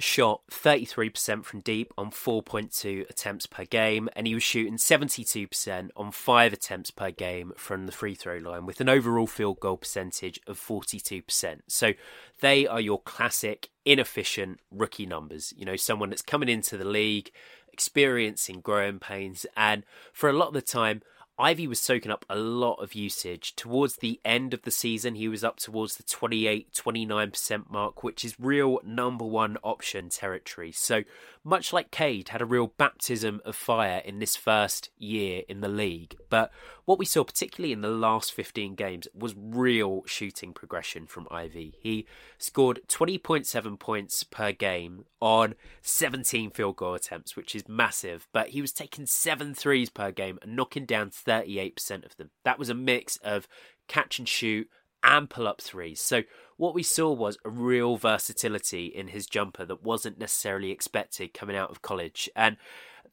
shot 0.01 0.43
33% 0.51 1.45
from 1.45 1.61
deep 1.61 1.93
on 1.97 2.11
4.2 2.11 3.09
attempts 3.09 3.47
per 3.47 3.65
game, 3.65 4.09
and 4.15 4.27
he 4.27 4.35
was 4.35 4.43
shooting 4.43 4.77
72% 4.77 5.91
on 5.97 6.13
5 6.13 6.53
attempts 6.53 6.91
per 6.91 7.11
game 7.11 7.53
from 7.57 7.87
the 7.87 7.93
free 7.93 8.15
throw 8.15 8.39
line 8.39 8.67
with 8.67 8.81
an 8.81 8.89
overall 8.89 9.27
field 9.27 9.61
goal 9.61 9.77
percentage 9.77 10.41
of 10.47 10.59
42%. 10.59 11.61
So 11.69 11.93
they 12.41 12.67
are 12.67 12.81
your 12.81 13.01
classic 13.01 13.69
inefficient 13.85 14.61
rookie 14.71 15.07
numbers. 15.07 15.53
You 15.57 15.65
know, 15.65 15.77
someone 15.77 16.11
that's 16.11 16.23
coming 16.23 16.49
into 16.49 16.77
the 16.77 16.85
league, 16.85 17.31
experiencing 17.73 18.61
growing 18.61 18.99
pains, 18.99 19.47
and 19.57 19.85
for 20.13 20.29
a 20.29 20.35
lot 20.35 20.49
of 20.49 20.55
the 20.55 20.63
time, 20.63 21.03
Ivey 21.41 21.67
was 21.67 21.81
soaking 21.81 22.13
up 22.13 22.27
a 22.29 22.37
lot 22.37 22.83
of 22.83 22.95
usage. 22.95 23.57
Towards 23.57 23.97
the 23.97 24.21
end 24.27 24.53
of 24.53 24.63
the 24.63 24.71
season, 24.71 25.15
he 25.15 25.27
was 25.27 25.43
up 25.43 25.57
towards 25.57 25.97
the 25.97 26.03
28 26.03 26.71
29% 26.75 27.71
mark, 27.71 28.03
which 28.05 28.27
is 28.27 28.39
real 28.39 28.79
number 28.85 29.25
one 29.25 29.57
option 29.65 30.11
territory. 30.11 30.71
So, 30.71 31.05
much 31.43 31.73
like 31.73 31.91
Cade, 31.91 32.29
had 32.29 32.43
a 32.43 32.47
real 32.47 32.69
baptism 32.77 33.41
of 33.45 33.57
fire 33.57 34.03
in 34.05 34.19
this 34.19 34.37
first 34.37 34.91
year 34.99 35.43
in 35.49 35.61
the 35.61 35.69
league. 35.69 36.17
But 36.29 36.51
what 36.85 36.99
we 36.99 37.07
saw, 37.07 37.25
particularly 37.25 37.73
in 37.73 37.81
the 37.81 37.89
last 37.89 38.33
15 38.33 38.75
games, 38.75 39.09
was 39.15 39.35
real 39.37 40.03
shooting 40.07 40.53
progression 40.53 41.07
from 41.07 41.27
Ivey. 41.31 41.75
He 41.81 42.07
scored 42.37 42.81
20.7 42.89 43.79
points 43.79 44.23
per 44.23 44.53
game 44.53 45.05
on 45.21 45.55
17 45.81 46.51
field 46.51 46.77
goal 46.77 46.95
attempts, 46.95 47.37
which 47.37 47.55
is 47.55 47.69
massive. 47.69 48.29
But 48.33 48.51
he 48.51 48.61
was 48.61 48.73
taking 48.73 49.07
seven 49.07 49.55
threes 49.55 49.89
per 49.89 50.11
game 50.11 50.39
and 50.43 50.55
knocking 50.55 50.85
down 50.85 51.11
38% 51.11 52.05
of 52.05 52.17
them. 52.17 52.31
That 52.45 52.59
was 52.59 52.69
a 52.69 52.75
mix 52.75 53.17
of 53.19 53.49
catch 53.89 54.19
and 54.19 54.29
shoot 54.29 54.69
and 55.03 55.31
pull 55.31 55.49
up 55.49 55.61
threes. 55.61 56.01
So 56.01 56.23
what 56.61 56.75
we 56.75 56.83
saw 56.83 57.11
was 57.11 57.39
a 57.43 57.49
real 57.49 57.97
versatility 57.97 58.85
in 58.85 59.09
his 59.09 59.25
jumper 59.25 59.65
that 59.65 59.83
wasn't 59.83 60.19
necessarily 60.19 60.71
expected 60.71 61.33
coming 61.33 61.57
out 61.57 61.71
of 61.71 61.81
college. 61.81 62.29
And 62.37 62.59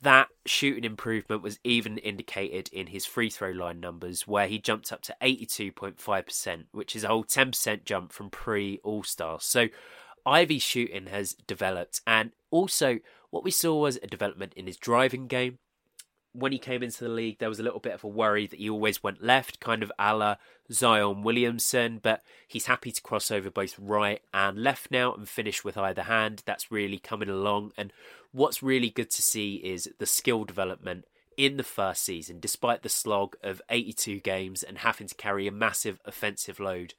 that 0.01 0.27
shooting 0.45 0.83
improvement 0.83 1.41
was 1.41 1.57
even 1.63 1.97
indicated 1.99 2.69
in 2.73 2.87
his 2.87 3.05
free 3.05 3.29
throw 3.29 3.51
line 3.51 3.79
numbers, 3.79 4.27
where 4.27 4.49
he 4.49 4.59
jumped 4.59 4.91
up 4.91 5.01
to 5.03 5.15
82.5%, 5.21 6.65
which 6.73 6.93
is 6.93 7.05
a 7.05 7.07
whole 7.07 7.23
10% 7.23 7.85
jump 7.85 8.11
from 8.11 8.29
pre 8.29 8.81
All 8.83 9.03
Star. 9.03 9.39
So 9.39 9.69
Ivey's 10.25 10.61
shooting 10.61 11.05
has 11.05 11.31
developed, 11.31 12.01
and 12.05 12.31
also 12.51 12.99
what 13.29 13.45
we 13.45 13.51
saw 13.51 13.79
was 13.79 13.97
a 14.03 14.07
development 14.07 14.55
in 14.57 14.67
his 14.67 14.75
driving 14.75 15.27
game 15.27 15.59
when 16.33 16.51
he 16.51 16.59
came 16.59 16.83
into 16.83 17.03
the 17.03 17.09
league, 17.09 17.39
there 17.39 17.49
was 17.49 17.59
a 17.59 17.63
little 17.63 17.79
bit 17.79 17.93
of 17.93 18.03
a 18.03 18.07
worry 18.07 18.47
that 18.47 18.59
he 18.59 18.69
always 18.69 19.01
went 19.01 19.23
left, 19.23 19.59
kind 19.59 19.81
of 19.81 19.91
a 19.97 20.15
la 20.15 20.35
Zion 20.71 21.23
Williamson, 21.23 21.99
but 22.01 22.23
he's 22.47 22.65
happy 22.65 22.91
to 22.91 23.01
cross 23.01 23.31
over 23.31 23.49
both 23.49 23.77
right 23.79 24.21
and 24.33 24.61
left 24.61 24.91
now 24.91 25.13
and 25.13 25.27
finish 25.27 25.63
with 25.63 25.77
either 25.77 26.03
hand. 26.03 26.43
That's 26.45 26.71
really 26.71 26.99
coming 26.99 27.29
along. 27.29 27.71
And 27.77 27.91
what's 28.31 28.61
really 28.61 28.89
good 28.89 29.09
to 29.11 29.21
see 29.21 29.55
is 29.55 29.89
the 29.97 30.05
skill 30.05 30.43
development 30.43 31.05
in 31.37 31.57
the 31.57 31.63
first 31.63 32.03
season, 32.03 32.39
despite 32.39 32.81
the 32.81 32.89
slog 32.89 33.35
of 33.43 33.61
82 33.69 34.19
games 34.19 34.63
and 34.63 34.79
having 34.79 35.07
to 35.07 35.15
carry 35.15 35.47
a 35.47 35.51
massive 35.51 35.99
offensive 36.03 36.59
load. 36.59 36.93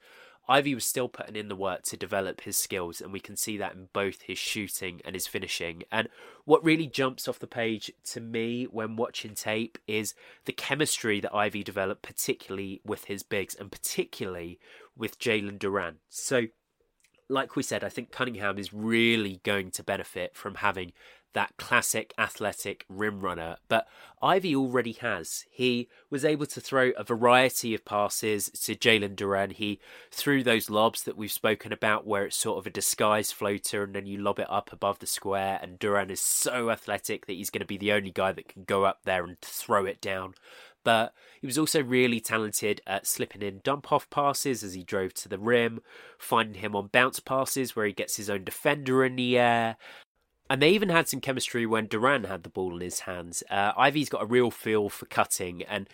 Ivey 0.49 0.73
was 0.73 0.85
still 0.85 1.07
putting 1.07 1.35
in 1.35 1.47
the 1.47 1.55
work 1.55 1.83
to 1.83 1.95
develop 1.95 2.41
his 2.41 2.57
skills, 2.57 3.01
and 3.01 3.13
we 3.13 3.19
can 3.19 3.35
see 3.35 3.55
that 3.57 3.75
in 3.75 3.89
both 3.93 4.23
his 4.23 4.39
shooting 4.39 4.99
and 5.05 5.15
his 5.15 5.27
finishing. 5.27 5.83
And 5.91 6.09
what 6.43 6.63
really 6.63 6.87
jumps 6.87 7.27
off 7.27 7.37
the 7.37 7.45
page 7.45 7.91
to 8.05 8.19
me 8.19 8.63
when 8.63 8.95
watching 8.95 9.35
tape 9.35 9.77
is 9.87 10.15
the 10.45 10.51
chemistry 10.51 11.19
that 11.19 11.35
Ivey 11.35 11.63
developed, 11.63 12.01
particularly 12.01 12.81
with 12.83 13.05
his 13.05 13.21
bigs 13.21 13.53
and 13.53 13.71
particularly 13.71 14.59
with 14.97 15.19
Jalen 15.19 15.59
Duren. 15.59 15.97
So, 16.09 16.47
like 17.29 17.55
we 17.55 17.61
said, 17.61 17.83
I 17.83 17.89
think 17.89 18.11
Cunningham 18.11 18.57
is 18.57 18.73
really 18.73 19.41
going 19.43 19.69
to 19.71 19.83
benefit 19.83 20.35
from 20.35 20.55
having 20.55 20.93
that 21.33 21.53
classic 21.57 22.13
athletic 22.17 22.85
rim 22.89 23.19
runner, 23.19 23.57
but 23.67 23.87
Ivey 24.21 24.55
already 24.55 24.93
has. 24.93 25.45
He 25.49 25.87
was 26.09 26.25
able 26.25 26.45
to 26.47 26.59
throw 26.59 26.91
a 26.97 27.03
variety 27.03 27.73
of 27.73 27.85
passes 27.85 28.49
to 28.49 28.75
Jalen 28.75 29.15
Duren. 29.15 29.53
He 29.53 29.79
threw 30.11 30.43
those 30.43 30.69
lobs 30.69 31.03
that 31.03 31.17
we've 31.17 31.31
spoken 31.31 31.71
about, 31.71 32.05
where 32.05 32.25
it's 32.25 32.35
sort 32.35 32.57
of 32.57 32.67
a 32.67 32.71
disguised 32.71 33.33
floater 33.33 33.83
and 33.83 33.93
then 33.93 34.05
you 34.05 34.17
lob 34.17 34.39
it 34.39 34.49
up 34.49 34.73
above 34.73 34.99
the 34.99 35.07
square. 35.07 35.59
And 35.61 35.79
Duren 35.79 36.09
is 36.09 36.21
so 36.21 36.69
athletic 36.69 37.27
that 37.27 37.33
he's 37.33 37.49
going 37.49 37.61
to 37.61 37.65
be 37.65 37.77
the 37.77 37.93
only 37.93 38.11
guy 38.11 38.31
that 38.31 38.49
can 38.49 38.63
go 38.63 38.83
up 38.83 38.99
there 39.05 39.23
and 39.23 39.39
throw 39.41 39.85
it 39.85 40.01
down 40.01 40.33
but 40.83 41.13
he 41.41 41.47
was 41.47 41.57
also 41.57 41.83
really 41.83 42.19
talented 42.19 42.81
at 42.87 43.05
slipping 43.05 43.41
in 43.41 43.61
dump 43.63 43.91
off 43.91 44.09
passes 44.09 44.63
as 44.63 44.73
he 44.73 44.83
drove 44.83 45.13
to 45.15 45.29
the 45.29 45.37
rim, 45.37 45.81
finding 46.17 46.61
him 46.61 46.75
on 46.75 46.87
bounce 46.87 47.19
passes 47.19 47.75
where 47.75 47.85
he 47.85 47.93
gets 47.93 48.15
his 48.15 48.29
own 48.29 48.43
defender 48.43 49.03
in 49.03 49.15
the 49.15 49.37
air, 49.37 49.77
and 50.49 50.61
they 50.61 50.71
even 50.71 50.89
had 50.89 51.07
some 51.07 51.21
chemistry 51.21 51.65
when 51.65 51.87
Duren 51.87 52.27
had 52.27 52.43
the 52.43 52.49
ball 52.49 52.75
in 52.75 52.81
his 52.81 53.01
hands. 53.01 53.43
Uh, 53.49 53.71
Ivey's 53.77 54.09
got 54.09 54.23
a 54.23 54.27
real 54.27 54.49
feel 54.51 54.89
for 54.89 55.05
cutting, 55.05 55.63
and 55.63 55.87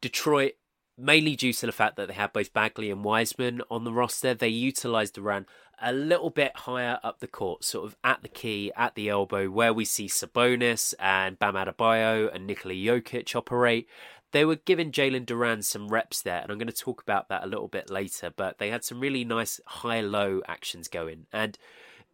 Detroit, 0.00 0.54
mainly 0.98 1.36
due 1.36 1.52
to 1.52 1.66
the 1.66 1.72
fact 1.72 1.96
that 1.96 2.08
they 2.08 2.14
had 2.14 2.32
both 2.32 2.52
Bagley 2.52 2.90
and 2.90 3.04
Wiseman 3.04 3.62
on 3.70 3.84
the 3.84 3.92
roster, 3.92 4.34
they 4.34 4.48
utilised 4.48 5.16
Duren 5.16 5.46
a 5.80 5.92
little 5.92 6.30
bit 6.30 6.56
higher 6.56 6.98
up 7.02 7.20
the 7.20 7.26
court, 7.26 7.64
sort 7.64 7.86
of 7.86 7.96
at 8.04 8.22
the 8.22 8.28
key, 8.28 8.72
at 8.76 8.94
the 8.94 9.08
elbow, 9.08 9.48
where 9.50 9.72
we 9.72 9.84
see 9.84 10.06
Sabonis 10.06 10.94
and 10.98 11.38
Bam 11.38 11.54
Adebayo 11.54 12.32
and 12.34 12.46
Nikola 12.46 12.74
Jokic 12.74 13.34
operate. 13.34 13.88
They 14.32 14.44
were 14.44 14.56
giving 14.56 14.90
Jalen 14.90 15.26
Duren 15.26 15.62
some 15.62 15.88
reps 15.88 16.22
there, 16.22 16.40
and 16.42 16.50
I'm 16.50 16.58
going 16.58 16.66
to 16.66 16.72
talk 16.72 17.00
about 17.02 17.28
that 17.28 17.44
a 17.44 17.48
little 17.48 17.68
bit 17.68 17.90
later. 17.90 18.32
But 18.34 18.58
they 18.58 18.70
had 18.70 18.84
some 18.84 19.00
really 19.00 19.24
nice 19.24 19.60
high-low 19.66 20.42
actions 20.48 20.88
going, 20.88 21.26
and 21.32 21.56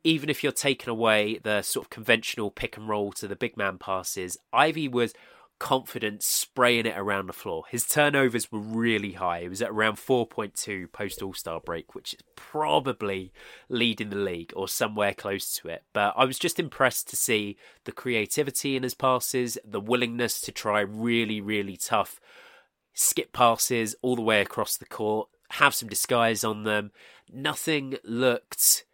even 0.04 0.28
if 0.28 0.42
you're 0.42 0.52
taking 0.52 0.90
away 0.90 1.38
the 1.42 1.62
sort 1.62 1.87
of 1.87 1.90
conventional 1.90 2.50
pick 2.50 2.76
and 2.76 2.88
roll 2.88 3.12
to 3.12 3.28
the 3.28 3.37
big 3.37 3.57
man 3.57 3.78
passes, 3.78 4.38
Ivey 4.52 4.88
was 4.88 5.14
confident 5.59 6.23
spraying 6.23 6.87
it 6.87 6.97
around 6.97 7.26
the 7.26 7.35
floor. 7.35 7.64
His 7.71 7.87
turnovers 7.87 8.50
were 8.50 8.59
really 8.59 9.12
high. 9.12 9.40
It 9.40 9.50
was 9.50 9.61
at 9.61 9.71
around 9.71 9.97
4.2 9.97 10.90
post 10.90 11.23
All 11.23 11.35
Star 11.35 11.61
break, 11.61 11.95
which 11.95 12.14
is 12.14 12.21
probably 12.35 13.30
leading 13.69 14.09
the 14.09 14.16
league 14.16 14.52
or 14.57 14.69
somewhere 14.69 15.12
close 15.12 15.52
to 15.59 15.69
it. 15.69 15.85
But 15.92 16.14
I 16.16 16.25
was 16.25 16.38
just 16.38 16.59
impressed 16.59 17.09
to 17.11 17.16
see 17.16 17.59
the 17.85 17.92
creativity 17.92 18.75
in 18.75 18.83
his 18.83 18.95
passes, 18.95 19.59
the 19.62 19.80
willingness 19.80 20.40
to 20.40 20.52
try 20.52 20.80
really, 20.80 21.40
really 21.40 21.76
tough 21.76 22.19
skip 22.95 23.33
passes 23.33 23.95
all 24.02 24.16
the 24.16 24.23
way 24.23 24.40
across 24.40 24.76
the 24.76 24.87
court, 24.87 25.28
have 25.50 25.75
some 25.75 25.88
disguise 25.88 26.42
on 26.42 26.64
them. 26.64 26.90
Nothing 27.33 27.97
looked 28.02 28.85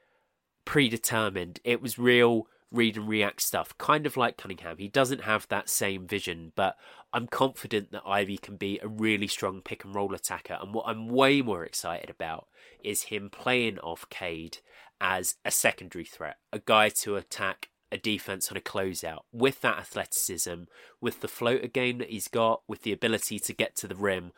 predetermined. 0.66 1.60
It 1.64 1.80
was 1.80 1.98
real 1.98 2.46
read 2.70 2.96
and 2.96 3.08
react 3.08 3.40
stuff, 3.40 3.76
kind 3.78 4.06
of 4.06 4.16
like 4.16 4.36
Cunningham. 4.36 4.76
He 4.78 4.88
doesn't 4.88 5.22
have 5.22 5.48
that 5.48 5.70
same 5.70 6.06
vision, 6.06 6.52
but 6.54 6.76
I'm 7.12 7.28
confident 7.28 7.92
that 7.92 8.02
Ivey 8.04 8.36
can 8.36 8.56
be 8.56 8.78
a 8.82 8.88
really 8.88 9.28
strong 9.28 9.62
pick 9.62 9.84
and 9.84 9.94
roll 9.94 10.12
attacker. 10.12 10.58
And 10.60 10.74
what 10.74 10.86
I'm 10.86 11.08
way 11.08 11.40
more 11.40 11.64
excited 11.64 12.10
about 12.10 12.48
is 12.84 13.04
him 13.04 13.30
playing 13.30 13.78
off 13.78 14.08
Cade 14.10 14.58
as 15.00 15.36
a 15.44 15.50
secondary 15.50 16.04
threat, 16.04 16.36
a 16.52 16.58
guy 16.58 16.88
to 16.88 17.16
attack 17.16 17.70
a 17.92 17.96
defense 17.96 18.50
on 18.50 18.56
a 18.56 18.60
closeout 18.60 19.20
with 19.32 19.60
that 19.60 19.78
athleticism, 19.78 20.64
with 21.00 21.20
the 21.20 21.28
floater 21.28 21.68
game 21.68 21.98
that 21.98 22.10
he's 22.10 22.28
got, 22.28 22.62
with 22.66 22.82
the 22.82 22.92
ability 22.92 23.38
to 23.38 23.52
get 23.52 23.76
to 23.76 23.86
the 23.86 23.94
rim, 23.94 24.32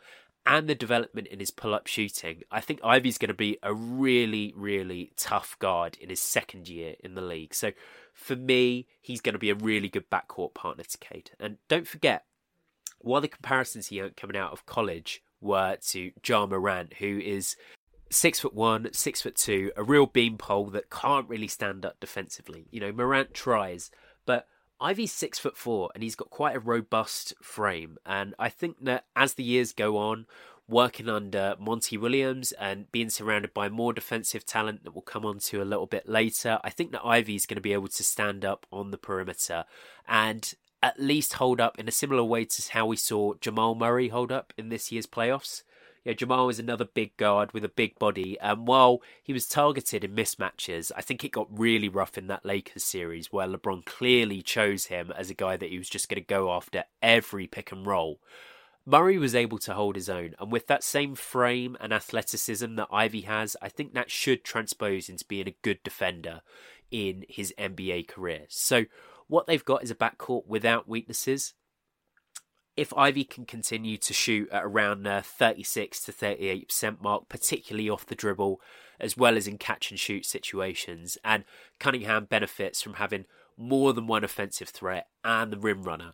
and 0.45 0.67
the 0.67 0.75
development 0.75 1.27
in 1.27 1.39
his 1.39 1.51
pull 1.51 1.73
up 1.73 1.87
shooting. 1.87 2.43
I 2.49 2.61
think 2.61 2.79
Ivey's 2.83 3.17
going 3.17 3.29
to 3.29 3.33
be 3.33 3.57
a 3.61 3.73
really, 3.73 4.53
really 4.55 5.11
tough 5.15 5.57
guard 5.59 5.97
in 5.99 6.09
his 6.09 6.19
second 6.19 6.67
year 6.67 6.95
in 7.03 7.15
the 7.15 7.21
league. 7.21 7.53
So 7.53 7.71
for 8.13 8.35
me, 8.35 8.87
he's 9.01 9.21
going 9.21 9.33
to 9.33 9.39
be 9.39 9.49
a 9.49 9.55
really 9.55 9.89
good 9.89 10.09
backcourt 10.09 10.53
partner 10.53 10.83
to 10.83 10.97
Cade. 10.97 11.31
And 11.39 11.57
don't 11.67 11.87
forget, 11.87 12.25
while 12.99 13.21
the 13.21 13.27
comparisons 13.27 13.87
here 13.87 14.09
coming 14.09 14.37
out 14.37 14.51
of 14.51 14.65
college 14.65 15.21
were 15.41 15.77
to 15.89 16.11
Ja 16.25 16.45
Morant, 16.45 16.93
who 16.95 17.19
is 17.19 17.55
six 18.11 18.39
foot 18.39 18.53
one, 18.53 18.91
six 18.93 19.21
foot 19.21 19.35
two, 19.35 19.71
a 19.77 19.83
real 19.83 20.05
beanpole 20.05 20.71
that 20.71 20.89
can't 20.89 21.29
really 21.29 21.47
stand 21.47 21.85
up 21.85 21.99
defensively. 21.99 22.67
You 22.71 22.79
know, 22.79 22.91
Morant 22.91 23.33
tries, 23.33 23.91
Ivey's 24.81 25.11
six 25.11 25.37
foot 25.39 25.57
four 25.57 25.89
and 25.93 26.03
he's 26.03 26.15
got 26.15 26.29
quite 26.29 26.55
a 26.55 26.59
robust 26.59 27.33
frame. 27.41 27.97
And 28.05 28.33
I 28.39 28.49
think 28.49 28.83
that 28.85 29.05
as 29.15 29.33
the 29.33 29.43
years 29.43 29.73
go 29.73 29.97
on, 29.97 30.25
working 30.67 31.09
under 31.09 31.55
Monty 31.59 31.97
Williams 31.97 32.51
and 32.53 32.91
being 32.91 33.09
surrounded 33.09 33.53
by 33.53 33.69
more 33.69 33.91
defensive 33.91 34.45
talent 34.45 34.83
that 34.83 34.93
we'll 34.93 35.01
come 35.01 35.25
on 35.25 35.39
to 35.39 35.61
a 35.61 35.65
little 35.65 35.87
bit 35.87 36.07
later, 36.07 36.59
I 36.63 36.69
think 36.69 36.91
that 36.91 37.05
Ivey's 37.05 37.45
going 37.45 37.55
to 37.55 37.61
be 37.61 37.73
able 37.73 37.87
to 37.87 38.03
stand 38.03 38.45
up 38.45 38.65
on 38.71 38.91
the 38.91 38.97
perimeter 38.97 39.65
and 40.07 40.53
at 40.81 40.99
least 40.99 41.33
hold 41.33 41.59
up 41.59 41.77
in 41.79 41.87
a 41.87 41.91
similar 41.91 42.23
way 42.23 42.45
to 42.45 42.71
how 42.71 42.85
we 42.85 42.95
saw 42.95 43.33
Jamal 43.41 43.75
Murray 43.75 44.09
hold 44.09 44.31
up 44.31 44.53
in 44.57 44.69
this 44.69 44.91
year's 44.91 45.07
playoffs. 45.07 45.63
Yeah, 46.05 46.13
Jamal 46.13 46.49
is 46.49 46.59
another 46.59 46.85
big 46.85 47.15
guard 47.17 47.51
with 47.51 47.65
a 47.65 47.69
big 47.69 47.99
body, 47.99 48.37
and 48.39 48.67
while 48.67 49.01
he 49.21 49.33
was 49.33 49.47
targeted 49.47 50.03
in 50.03 50.15
mismatches, 50.15 50.91
I 50.95 51.01
think 51.01 51.23
it 51.23 51.31
got 51.31 51.47
really 51.51 51.89
rough 51.89 52.17
in 52.17 52.27
that 52.27 52.45
Lakers 52.45 52.85
series 52.85 53.33
where 53.33 53.47
LeBron 53.47 53.85
clearly 53.85 54.41
chose 54.41 54.85
him 54.85 55.11
as 55.15 55.29
a 55.29 55.33
guy 55.33 55.57
that 55.57 55.69
he 55.69 55.77
was 55.77 55.89
just 55.89 56.07
going 56.07 56.21
to 56.21 56.25
go 56.25 56.53
after 56.53 56.85
every 57.01 57.47
pick 57.47 57.71
and 57.71 57.85
roll. 57.85 58.19
Murray 58.85 59.17
was 59.17 59.35
able 59.35 59.59
to 59.59 59.73
hold 59.73 59.95
his 59.95 60.09
own, 60.09 60.35
and 60.39 60.51
with 60.51 60.67
that 60.67 60.83
same 60.83 61.15
frame 61.15 61.75
and 61.81 61.93
athleticism 61.93 62.75
that 62.75 62.87
Ivey 62.91 63.21
has, 63.21 63.57
I 63.61 63.67
think 63.69 63.93
that 63.93 64.09
should 64.09 64.43
transpose 64.43 65.09
into 65.09 65.25
being 65.25 65.47
a 65.47 65.55
good 65.61 65.83
defender 65.83 66.41
in 66.89 67.25
his 67.27 67.53
NBA 67.59 68.07
career. 68.07 68.45
So, 68.47 68.85
what 69.27 69.45
they've 69.45 69.63
got 69.63 69.83
is 69.83 69.91
a 69.91 69.95
backcourt 69.95 70.47
without 70.47 70.87
weaknesses 70.87 71.53
if 72.79 72.93
Ivey 72.95 73.25
can 73.25 73.45
continue 73.45 73.97
to 73.97 74.13
shoot 74.13 74.49
at 74.51 74.63
around 74.63 75.03
the 75.03 75.21
36 75.21 75.99
to 76.05 76.13
38% 76.13 77.01
mark, 77.01 77.27
particularly 77.27 77.89
off 77.89 78.05
the 78.05 78.15
dribble, 78.15 78.61
as 79.01 79.17
well 79.17 79.35
as 79.35 79.47
in 79.47 79.57
catch 79.57 79.91
and 79.91 79.99
shoot 79.99 80.25
situations, 80.25 81.17
and 81.25 81.43
Cunningham 81.77 82.23
benefits 82.23 82.81
from 82.81 82.93
having 82.93 83.25
more 83.57 83.91
than 83.91 84.07
one 84.07 84.23
offensive 84.23 84.69
threat 84.69 85.07
and 85.25 85.51
the 85.51 85.59
rim 85.59 85.83
runner, 85.83 86.13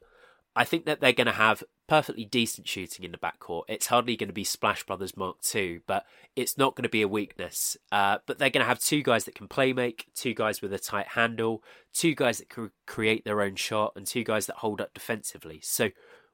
I 0.55 0.63
think 0.63 0.85
that 0.85 1.01
they're 1.01 1.13
going 1.13 1.27
to 1.27 1.33
have 1.33 1.63
perfectly 1.87 2.25
decent 2.25 2.67
shooting 2.67 3.05
in 3.05 3.11
the 3.11 3.17
backcourt. 3.19 3.63
It's 3.67 3.87
hardly 3.87 4.15
going 4.15 4.29
to 4.29 4.33
be 4.33 4.43
Splash 4.43 4.83
Brothers 4.83 5.15
Mark 5.15 5.37
II, 5.53 5.81
but 5.85 6.05
it's 6.35 6.57
not 6.57 6.75
going 6.75 6.83
to 6.83 6.89
be 6.89 7.03
a 7.03 7.07
weakness. 7.07 7.77
Uh, 7.91 8.17
but 8.25 8.39
they're 8.39 8.49
going 8.49 8.63
to 8.63 8.67
have 8.67 8.79
two 8.79 9.03
guys 9.03 9.25
that 9.25 9.35
can 9.35 9.47
play 9.47 9.71
make, 9.71 10.07
two 10.15 10.33
guys 10.33 10.63
with 10.63 10.73
a 10.73 10.79
tight 10.79 11.09
handle, 11.09 11.61
two 11.93 12.15
guys 12.15 12.39
that 12.39 12.49
can 12.49 12.71
create 12.87 13.23
their 13.23 13.41
own 13.41 13.55
shot, 13.55 13.93
and 13.95 14.07
two 14.07 14.23
guys 14.23 14.47
that 14.47 14.57
hold 14.57 14.81
up 14.81 14.95
defensively. 14.95 15.59
So 15.61 15.89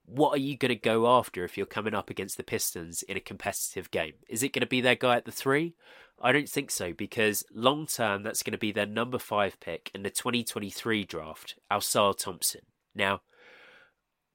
what 0.05 0.34
are 0.34 0.41
you 0.41 0.58
going 0.58 0.70
to 0.70 0.75
go 0.75 1.08
after 1.08 1.43
if 1.43 1.58
you're 1.58 1.65
coming 1.65 1.93
up 1.93 2.10
against 2.10 2.38
the 2.38 2.43
Pistons 2.43 3.03
in 3.03 3.17
a 3.17 3.22
competitive 3.22 3.91
game? 3.91 4.13
Is 4.27 4.43
it 4.43 4.53
going 4.53 4.62
to 4.62 4.67
be 4.67 4.81
their 4.81 4.96
guy 4.96 5.17
at 5.17 5.25
the 5.25 5.31
three? 5.31 5.75
I 6.22 6.31
don't 6.31 6.50
think 6.50 6.70
so 6.70 6.93
because 6.93 7.43
long 7.53 7.88
term 7.88 8.24
that's 8.24 8.44
going 8.44 8.51
to 8.51 8.57
be 8.57 8.72
their 8.72 8.85
number 8.85 9.18
five 9.18 9.59
pick 9.59 9.90
in 9.96 10.03
the 10.03 10.09
2023 10.09 11.03
draft, 11.05 11.55
Ausar 11.72 12.16
Thompson. 12.18 12.61
Now, 12.94 13.22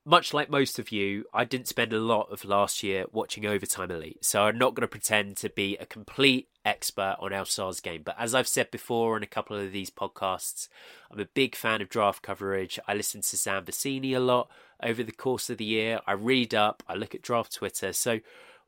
much 0.04 0.32
like 0.32 0.48
most 0.48 0.78
of 0.78 0.92
you, 0.92 1.24
I 1.34 1.44
didn't 1.44 1.68
spend 1.68 1.92
a 1.92 1.98
lot 1.98 2.30
of 2.30 2.44
last 2.44 2.82
year 2.82 3.06
watching 3.12 3.44
Overtime 3.44 3.90
Elite, 3.90 4.24
so 4.24 4.42
I'm 4.42 4.58
not 4.58 4.74
going 4.74 4.82
to 4.82 4.88
pretend 4.88 5.36
to 5.38 5.50
be 5.50 5.76
a 5.76 5.86
complete 5.86 6.48
expert 6.64 7.16
on 7.18 7.32
Ausar's 7.32 7.80
game. 7.80 8.02
But 8.04 8.16
as 8.18 8.34
I've 8.34 8.48
said 8.48 8.70
before 8.70 9.16
in 9.16 9.24
a 9.24 9.28
couple 9.28 9.56
of 9.56 9.72
these 9.72 9.90
podcasts, 9.90 10.68
I'm 11.10 11.18
a 11.18 11.24
big 11.24 11.56
fan 11.56 11.82
of 11.82 11.88
draft 11.88 12.22
coverage. 12.22 12.78
I 12.86 12.94
listen 12.94 13.20
to 13.22 13.36
Sam 13.36 13.64
Vecenie 13.64 14.16
a 14.16 14.20
lot 14.20 14.48
over 14.82 15.02
the 15.02 15.12
course 15.12 15.50
of 15.50 15.58
the 15.58 15.64
year. 15.64 16.00
I 16.06 16.12
read 16.12 16.54
up, 16.54 16.82
I 16.88 16.94
look 16.94 17.14
at 17.14 17.22
draft 17.22 17.54
Twitter. 17.54 17.92
So 17.92 18.20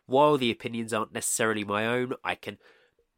while 0.06 0.38
the 0.38 0.50
opinions 0.50 0.92
aren't 0.92 1.12
necessarily 1.12 1.64
my 1.64 1.86
own, 1.86 2.14
I 2.24 2.34
can 2.34 2.58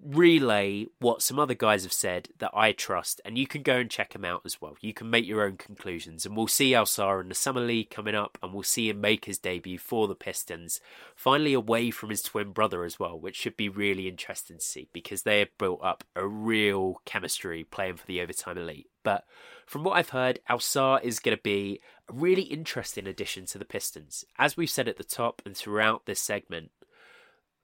relay 0.03 0.87
what 0.99 1.23
some 1.23 1.39
other 1.39 1.55
guys 1.55 1.83
have 1.83 1.93
said 1.93 2.29
that 2.39 2.51
I 2.55 2.73
trust, 2.73 3.21
and 3.25 3.37
you 3.37 3.47
can 3.47 3.63
go 3.63 3.77
and 3.77 3.91
check 3.91 4.13
them 4.13 4.25
out 4.25 4.43
as 4.45 4.61
well. 4.61 4.77
You 4.81 4.95
can 4.95 5.11
make 5.11 5.27
your 5.27 5.45
own 5.45 5.57
conclusions, 5.57 6.25
and 6.25 6.37
we'll 6.37 6.49
see 6.49 6.73
Ausar 6.73 7.21
in 7.21 7.29
the 7.29 7.35
Summer 7.35 7.61
League 7.61 7.91
coming 7.91 8.15
up, 8.15 8.39
and 8.43 8.53
we'll 8.53 8.63
see 8.63 8.89
him 8.89 9.01
make 9.01 9.27
his 9.27 9.39
debut 9.39 9.79
for 9.79 10.09
the 10.09 10.15
Pistons, 10.15 10.81
finally 11.15 11.53
away 11.53 11.91
from 11.91 12.11
his 12.11 12.23
twin 12.23 12.53
brother 12.53 12.85
as 12.85 12.99
well, 12.99 13.19
which 13.19 13.37
should 13.37 13.57
be 13.57 13.69
really 13.69 14.09
interesting 14.09 14.59
to 14.59 14.65
see 14.65 14.89
because 14.93 15.23
they 15.23 15.41
have 15.41 15.57
built 15.59 15.81
up 15.83 16.05
a 16.17 16.27
real 16.27 17.01
chemistry 17.05 17.65
playing 17.65 17.97
for 17.97 18.07
the 18.07 18.21
Overtime 18.21 18.59
Elite. 18.59 18.90
But 19.03 19.25
from 19.67 19.85
what 19.85 19.97
I've 19.97 20.11
heard, 20.11 20.41
Ausar 20.49 21.03
is 21.03 21.21
going 21.21 21.37
to 21.37 21.43
be 21.43 21.81
a 22.09 22.13
really 22.13 22.43
interesting 22.43 23.07
addition 23.07 23.47
to 23.47 23.59
the 23.59 23.65
Pistons. 23.65 24.25
As 24.39 24.57
we've 24.57 24.71
said 24.71 24.89
at 24.89 24.99
the 24.99 25.05
top 25.05 25.43
and 25.45 25.57
throughout 25.57 26.07
this 26.07 26.21
segment, 26.21 26.71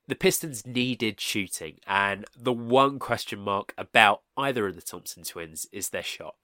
the 0.08 0.14
Pistons 0.14 0.64
needed 0.64 1.20
shooting, 1.20 1.78
and 1.86 2.24
the 2.38 2.52
one 2.52 3.00
question 3.00 3.40
mark 3.40 3.74
about 3.76 4.22
either 4.36 4.68
of 4.68 4.76
the 4.76 4.82
Thompson 4.82 5.24
twins 5.24 5.66
is 5.72 5.88
their 5.88 6.02
shot. 6.02 6.36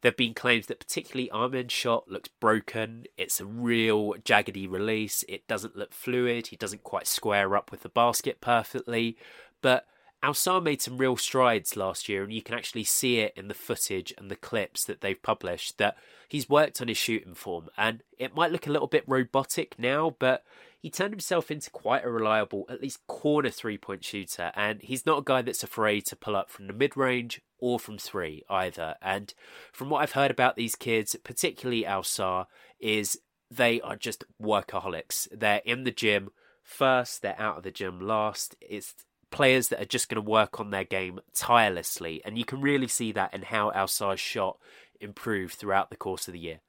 There 0.00 0.10
have 0.10 0.16
been 0.16 0.34
claims 0.34 0.66
that 0.66 0.80
particularly 0.80 1.30
Amen's 1.30 1.72
shot 1.72 2.08
looks 2.08 2.28
broken. 2.40 3.04
It's 3.16 3.40
a 3.40 3.46
real 3.46 4.14
jaggedy 4.24 4.68
release. 4.68 5.24
It 5.28 5.46
doesn't 5.46 5.76
look 5.76 5.92
fluid. 5.92 6.48
He 6.48 6.56
doesn't 6.56 6.82
quite 6.82 7.06
square 7.06 7.54
up 7.54 7.70
with 7.70 7.82
the 7.82 7.88
basket 7.88 8.40
perfectly. 8.40 9.16
But 9.60 9.86
Ausar 10.22 10.62
made 10.62 10.80
some 10.80 10.98
real 10.98 11.16
strides 11.16 11.76
last 11.76 12.08
year, 12.08 12.22
and 12.22 12.32
you 12.32 12.42
can 12.42 12.54
actually 12.54 12.84
see 12.84 13.18
it 13.18 13.32
in 13.36 13.48
the 13.48 13.54
footage 13.54 14.14
and 14.16 14.30
the 14.30 14.36
clips 14.36 14.84
that 14.84 15.00
they've 15.00 15.20
published 15.20 15.78
that 15.78 15.96
he's 16.28 16.48
worked 16.48 16.80
on 16.80 16.88
his 16.88 16.96
shooting 16.96 17.34
form. 17.34 17.68
And 17.76 18.02
it 18.18 18.34
might 18.34 18.52
look 18.52 18.66
a 18.66 18.70
little 18.70 18.86
bit 18.86 19.04
robotic 19.08 19.78
now, 19.78 20.14
but 20.18 20.44
he 20.78 20.90
turned 20.90 21.12
himself 21.12 21.50
into 21.50 21.70
quite 21.70 22.04
a 22.04 22.10
reliable, 22.10 22.66
at 22.68 22.80
least 22.80 23.06
corner 23.08 23.50
three 23.50 23.78
point 23.78 24.04
shooter. 24.04 24.52
And 24.54 24.80
he's 24.82 25.06
not 25.06 25.18
a 25.18 25.24
guy 25.24 25.42
that's 25.42 25.64
afraid 25.64 26.06
to 26.06 26.16
pull 26.16 26.36
up 26.36 26.50
from 26.50 26.68
the 26.68 26.72
mid 26.72 26.96
range 26.96 27.40
or 27.58 27.80
from 27.80 27.98
three 27.98 28.44
either. 28.48 28.94
And 29.02 29.34
from 29.72 29.90
what 29.90 30.02
I've 30.02 30.12
heard 30.12 30.30
about 30.30 30.54
these 30.54 30.76
kids, 30.76 31.16
particularly 31.24 31.82
Ausar, 31.82 32.46
is 32.78 33.18
they 33.50 33.80
are 33.80 33.96
just 33.96 34.24
workaholics. 34.40 35.26
They're 35.32 35.62
in 35.64 35.82
the 35.84 35.90
gym 35.90 36.30
first, 36.62 37.22
they're 37.22 37.40
out 37.40 37.58
of 37.58 37.62
the 37.64 37.70
gym 37.70 38.00
last. 38.00 38.56
It's 38.60 38.94
players 39.32 39.68
that 39.68 39.80
are 39.80 39.86
just 39.86 40.08
going 40.08 40.22
to 40.22 40.30
work 40.30 40.60
on 40.60 40.70
their 40.70 40.84
game 40.84 41.20
tirelessly. 41.34 42.22
And 42.24 42.38
you 42.38 42.44
can 42.44 42.60
really 42.60 42.88
see 42.88 43.10
that 43.12 43.34
in 43.34 43.42
how 43.42 43.72
Ausar's 43.72 44.20
shot 44.20 44.58
improved 45.00 45.54
throughout 45.54 45.90
the 45.90 45.96
course 45.96 46.28
of 46.28 46.34
the 46.34 46.38
year. 46.38 46.60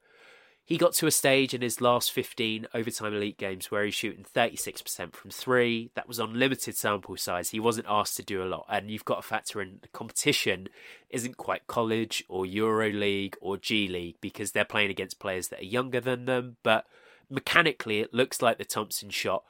He 0.66 0.78
got 0.78 0.94
to 0.94 1.08
a 1.08 1.12
stage 1.12 1.54
in 1.54 1.62
his 1.62 1.82
last 1.82 2.14
15 2.14 2.68
overtime 2.74 3.14
elite 3.14 3.38
games 3.38 3.70
where 3.70 3.84
he's 3.84 3.94
shooting 3.94 4.24
36% 4.24 5.14
from 5.14 5.30
three. 5.30 5.92
That 5.94 6.08
was 6.08 6.22
on 6.22 6.40
limited 6.40 6.78
sample 6.78 7.18
size. 7.18 7.50
He 7.50 7.60
wasn't 7.60 7.88
asked 7.90 8.16
to 8.16 8.24
do 8.24 8.42
a 8.42 8.48
lot. 8.48 8.66
And 8.70 8.90
you've 8.90 9.04
got 9.04 9.18
to 9.18 9.28
factor 9.28 9.62
in 9.62 9.80
the 9.82 9.90
competition 9.90 10.70
isn't 11.10 11.36
quite 11.36 11.68
college 11.68 12.24
or 12.30 12.46
Euro 12.46 12.90
League 12.90 13.36
or 13.42 13.58
G 13.58 13.90
League 13.90 14.16
because 14.22 14.54
they're 14.54 14.64
playing 14.64 14.90
against 14.90 15.20
players 15.20 15.50
that 15.50 15.60
are 15.60 15.66
younger 15.66 16.00
than 16.00 16.26
them. 16.26 16.56
But 16.64 16.86
mechanically, 17.30 18.00
it 18.00 18.14
looks 18.14 18.42
like 18.42 18.58
the 18.58 18.64
Thompson 18.64 19.10
shot 19.10 19.44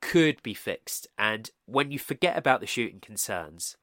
could 0.00 0.42
be 0.42 0.54
fixed. 0.54 1.06
And 1.18 1.50
when 1.66 1.90
you 1.90 1.98
forget 1.98 2.36
about 2.36 2.60
the 2.60 2.66
shooting 2.66 3.00
concerns, 3.00 3.76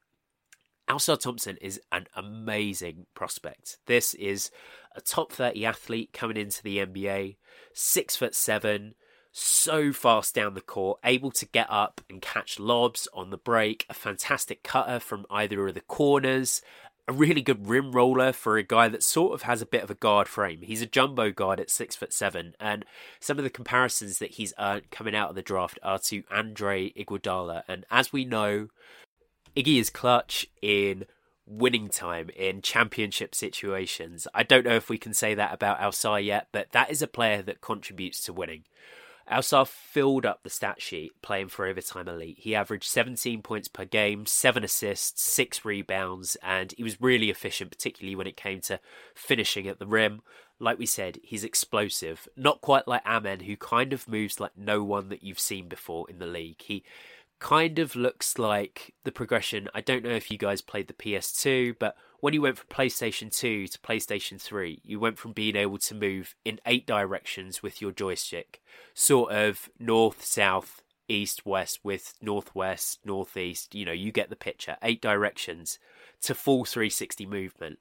Ausar 0.88 1.20
Thompson 1.20 1.58
is 1.60 1.80
an 1.92 2.06
amazing 2.16 3.06
prospect. 3.14 3.78
This 3.86 4.14
is 4.14 4.50
a 4.96 5.00
top 5.00 5.32
30 5.32 5.64
athlete 5.66 6.10
coming 6.12 6.36
into 6.36 6.62
the 6.62 6.78
NBA, 6.78 7.36
six 7.74 8.16
foot 8.16 8.34
seven, 8.34 8.94
so 9.30 9.92
fast 9.92 10.34
down 10.34 10.54
the 10.54 10.60
court, 10.60 10.98
able 11.04 11.30
to 11.32 11.46
get 11.46 11.66
up 11.70 12.00
and 12.08 12.22
catch 12.22 12.58
lobs 12.58 13.06
on 13.12 13.30
the 13.30 13.36
break, 13.36 13.84
a 13.88 13.94
fantastic 13.94 14.62
cutter 14.62 14.98
from 14.98 15.26
either 15.30 15.68
of 15.68 15.74
the 15.74 15.82
corners, 15.82 16.62
a 17.08 17.12
really 17.12 17.40
good 17.40 17.66
rim 17.66 17.90
roller 17.92 18.32
for 18.32 18.58
a 18.58 18.62
guy 18.62 18.86
that 18.88 19.02
sort 19.02 19.32
of 19.32 19.42
has 19.42 19.62
a 19.62 19.66
bit 19.66 19.82
of 19.82 19.90
a 19.90 19.94
guard 19.94 20.28
frame. 20.28 20.60
He's 20.60 20.82
a 20.82 20.86
jumbo 20.86 21.32
guard 21.32 21.58
at 21.58 21.70
six 21.70 21.96
foot 21.96 22.12
seven, 22.12 22.54
and 22.60 22.84
some 23.18 23.38
of 23.38 23.44
the 23.44 23.50
comparisons 23.50 24.18
that 24.18 24.32
he's 24.32 24.52
earned 24.58 24.90
coming 24.90 25.16
out 25.16 25.30
of 25.30 25.34
the 25.34 25.42
draft 25.42 25.78
are 25.82 25.98
to 26.00 26.22
Andre 26.30 26.90
Iguodala. 26.92 27.62
And 27.66 27.86
as 27.90 28.12
we 28.12 28.26
know, 28.26 28.68
Iggy 29.56 29.80
is 29.80 29.88
clutch 29.88 30.46
in 30.60 31.06
winning 31.46 31.88
time 31.88 32.28
in 32.36 32.60
championship 32.60 33.34
situations. 33.34 34.28
I 34.34 34.42
don't 34.42 34.66
know 34.66 34.76
if 34.76 34.90
we 34.90 34.98
can 34.98 35.14
say 35.14 35.34
that 35.34 35.54
about 35.54 35.80
Ausar 35.80 36.22
yet, 36.22 36.48
but 36.52 36.72
that 36.72 36.90
is 36.90 37.00
a 37.00 37.06
player 37.06 37.40
that 37.40 37.62
contributes 37.62 38.22
to 38.24 38.34
winning. 38.34 38.64
Ausar 39.30 39.66
filled 39.66 40.24
up 40.24 40.42
the 40.42 40.50
stat 40.50 40.80
sheet 40.80 41.12
playing 41.22 41.48
for 41.48 41.66
Overtime 41.66 42.08
Elite. 42.08 42.38
He 42.40 42.54
averaged 42.54 42.88
17 42.88 43.42
points 43.42 43.68
per 43.68 43.84
game, 43.84 44.26
7 44.26 44.64
assists, 44.64 45.22
6 45.22 45.64
rebounds, 45.64 46.36
and 46.42 46.72
he 46.76 46.82
was 46.82 47.00
really 47.00 47.30
efficient, 47.30 47.70
particularly 47.70 48.16
when 48.16 48.26
it 48.26 48.36
came 48.36 48.60
to 48.62 48.80
finishing 49.14 49.68
at 49.68 49.78
the 49.78 49.86
rim. 49.86 50.22
Like 50.58 50.78
we 50.78 50.86
said, 50.86 51.18
he's 51.22 51.44
explosive. 51.44 52.26
Not 52.36 52.60
quite 52.60 52.88
like 52.88 53.06
Amen, 53.06 53.40
who 53.40 53.56
kind 53.56 53.92
of 53.92 54.08
moves 54.08 54.40
like 54.40 54.56
no 54.56 54.82
one 54.82 55.08
that 55.10 55.22
you've 55.22 55.38
seen 55.38 55.68
before 55.68 56.08
in 56.10 56.18
the 56.18 56.26
league. 56.26 56.62
He 56.62 56.82
kind 57.38 57.78
of 57.78 57.94
looks 57.94 58.38
like 58.38 58.94
the 59.04 59.12
progression. 59.12 59.68
I 59.74 59.80
don't 59.80 60.04
know 60.04 60.10
if 60.10 60.30
you 60.30 60.38
guys 60.38 60.60
played 60.60 60.88
the 60.88 60.94
PS2, 60.94 61.76
but 61.78 61.96
when 62.20 62.34
you 62.34 62.42
went 62.42 62.58
from 62.58 62.68
PlayStation 62.68 63.34
2 63.34 63.68
to 63.68 63.78
PlayStation 63.78 64.40
3, 64.40 64.80
you 64.84 64.98
went 64.98 65.18
from 65.18 65.32
being 65.32 65.56
able 65.56 65.78
to 65.78 65.94
move 65.94 66.34
in 66.44 66.60
eight 66.66 66.86
directions 66.86 67.62
with 67.62 67.80
your 67.80 67.92
joystick, 67.92 68.60
sort 68.92 69.32
of 69.32 69.70
north, 69.78 70.24
south, 70.24 70.82
east, 71.08 71.46
west, 71.46 71.80
with 71.84 72.14
northwest, 72.20 72.98
northeast. 73.04 73.74
You 73.74 73.86
know, 73.86 73.92
you 73.92 74.10
get 74.10 74.30
the 74.30 74.36
picture. 74.36 74.76
Eight 74.82 75.00
directions 75.00 75.78
to 76.22 76.34
full 76.34 76.64
360 76.64 77.24
movement. 77.26 77.78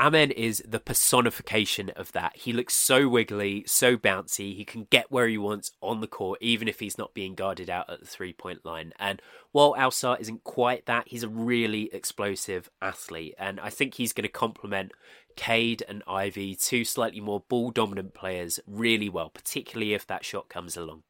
Amen 0.00 0.30
is 0.30 0.62
the 0.64 0.78
personification 0.78 1.90
of 1.90 2.12
that. 2.12 2.36
He 2.36 2.52
looks 2.52 2.74
so 2.74 3.08
wiggly, 3.08 3.64
so 3.66 3.96
bouncy. 3.96 4.54
He 4.54 4.64
can 4.64 4.86
get 4.90 5.10
where 5.10 5.26
he 5.26 5.36
wants 5.36 5.72
on 5.82 6.00
the 6.00 6.06
court, 6.06 6.38
even 6.40 6.68
if 6.68 6.78
he's 6.78 6.96
not 6.96 7.14
being 7.14 7.34
guarded 7.34 7.68
out 7.68 7.90
at 7.90 7.98
the 7.98 8.06
three 8.06 8.32
point 8.32 8.64
line. 8.64 8.92
And 9.00 9.20
while 9.50 9.74
Ausar 9.74 10.20
isn't 10.20 10.44
quite 10.44 10.86
that, 10.86 11.08
he's 11.08 11.24
a 11.24 11.28
really 11.28 11.92
explosive 11.92 12.70
athlete. 12.80 13.34
And 13.38 13.58
I 13.58 13.70
think 13.70 13.94
he's 13.94 14.12
going 14.12 14.22
to 14.22 14.28
complement 14.28 14.92
Cade 15.34 15.82
and 15.88 16.04
Ivey, 16.06 16.54
two 16.54 16.84
slightly 16.84 17.20
more 17.20 17.42
ball 17.48 17.72
dominant 17.72 18.14
players, 18.14 18.60
really 18.68 19.08
well, 19.08 19.30
particularly 19.30 19.94
if 19.94 20.06
that 20.06 20.24
shot 20.24 20.48
comes 20.48 20.76
along. 20.76 21.02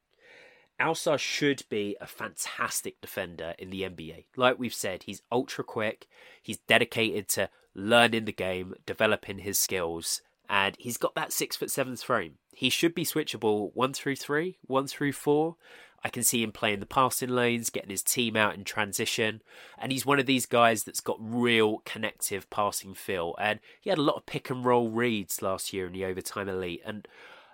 Ausar 0.79 1.19
should 1.19 1.63
be 1.69 1.95
a 1.99 2.07
fantastic 2.07 3.01
defender 3.01 3.53
in 3.59 3.69
the 3.69 3.83
NBA. 3.83 4.25
Like 4.35 4.57
we've 4.57 4.73
said, 4.73 5.03
he's 5.03 5.21
ultra 5.31 5.63
quick, 5.63 6.07
he's 6.41 6.57
dedicated 6.57 7.27
to 7.29 7.49
learning 7.79 8.25
the 8.25 8.31
game, 8.31 8.73
developing 8.85 9.39
his 9.39 9.57
skills, 9.57 10.21
and 10.49 10.75
he's 10.79 10.97
got 10.97 11.15
that 11.15 11.31
six 11.31 11.55
foot 11.55 11.71
seven 11.71 11.95
frame. 11.95 12.35
He 12.53 12.69
should 12.69 12.93
be 12.93 13.05
switchable 13.05 13.71
one 13.73 13.93
through 13.93 14.17
three, 14.17 14.57
one 14.65 14.87
through 14.87 15.13
four. 15.13 15.55
I 16.03 16.09
can 16.09 16.23
see 16.23 16.41
him 16.41 16.51
playing 16.51 16.79
the 16.79 16.85
passing 16.85 17.29
lanes, 17.29 17.69
getting 17.69 17.89
his 17.89 18.03
team 18.03 18.35
out 18.37 18.55
in 18.55 18.63
transition, 18.63 19.41
and 19.77 19.91
he's 19.91 20.05
one 20.05 20.19
of 20.19 20.25
these 20.25 20.45
guys 20.45 20.83
that's 20.83 21.01
got 21.01 21.17
real 21.19 21.81
connective 21.85 22.49
passing 22.49 22.93
feel. 22.93 23.35
And 23.39 23.59
he 23.81 23.89
had 23.89 23.99
a 23.99 24.03
lot 24.03 24.15
of 24.15 24.25
pick 24.25 24.49
and 24.49 24.63
roll 24.63 24.89
reads 24.89 25.41
last 25.41 25.73
year 25.73 25.87
in 25.87 25.93
the 25.93 26.05
overtime 26.05 26.47
elite, 26.47 26.81
and 26.85 27.07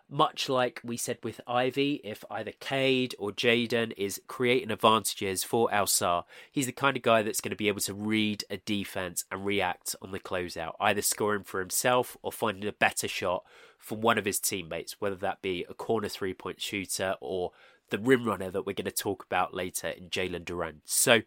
much 0.09 0.49
like 0.49 0.81
we 0.83 0.97
said 0.97 1.17
with 1.23 1.41
Ivey, 1.47 1.99
if 2.03 2.23
either 2.29 2.51
Cade 2.59 3.15
or 3.17 3.31
Jaden 3.31 3.91
is 3.97 4.21
creating 4.27 4.71
advantages 4.71 5.43
for 5.43 5.67
Ausar, 5.69 6.25
he's 6.51 6.67
the 6.67 6.71
kind 6.71 6.95
of 6.95 7.03
guy 7.03 7.23
that's 7.23 7.41
going 7.41 7.49
to 7.51 7.55
be 7.55 7.67
able 7.67 7.81
to 7.81 7.93
read 7.93 8.43
a 8.49 8.57
defense 8.57 9.25
and 9.31 9.45
react 9.45 9.95
on 10.01 10.11
the 10.11 10.19
closeout, 10.19 10.73
either 10.79 11.01
scoring 11.01 11.43
for 11.43 11.59
himself 11.59 12.17
or 12.21 12.31
finding 12.31 12.69
a 12.69 12.73
better 12.73 13.07
shot 13.07 13.43
for 13.79 13.97
one 13.97 14.17
of 14.17 14.25
his 14.25 14.39
teammates, 14.39 15.01
whether 15.01 15.15
that 15.15 15.41
be 15.41 15.65
a 15.69 15.73
corner 15.73 16.09
three 16.09 16.33
point 16.33 16.61
shooter 16.61 17.15
or 17.19 17.51
the 17.89 17.99
rim 17.99 18.25
runner 18.25 18.51
that 18.51 18.65
we're 18.65 18.73
going 18.73 18.85
to 18.85 18.91
talk 18.91 19.23
about 19.23 19.53
later 19.53 19.87
in 19.87 20.09
Jalen 20.09 20.43
Duren. 20.43 20.77
So, 20.85 21.21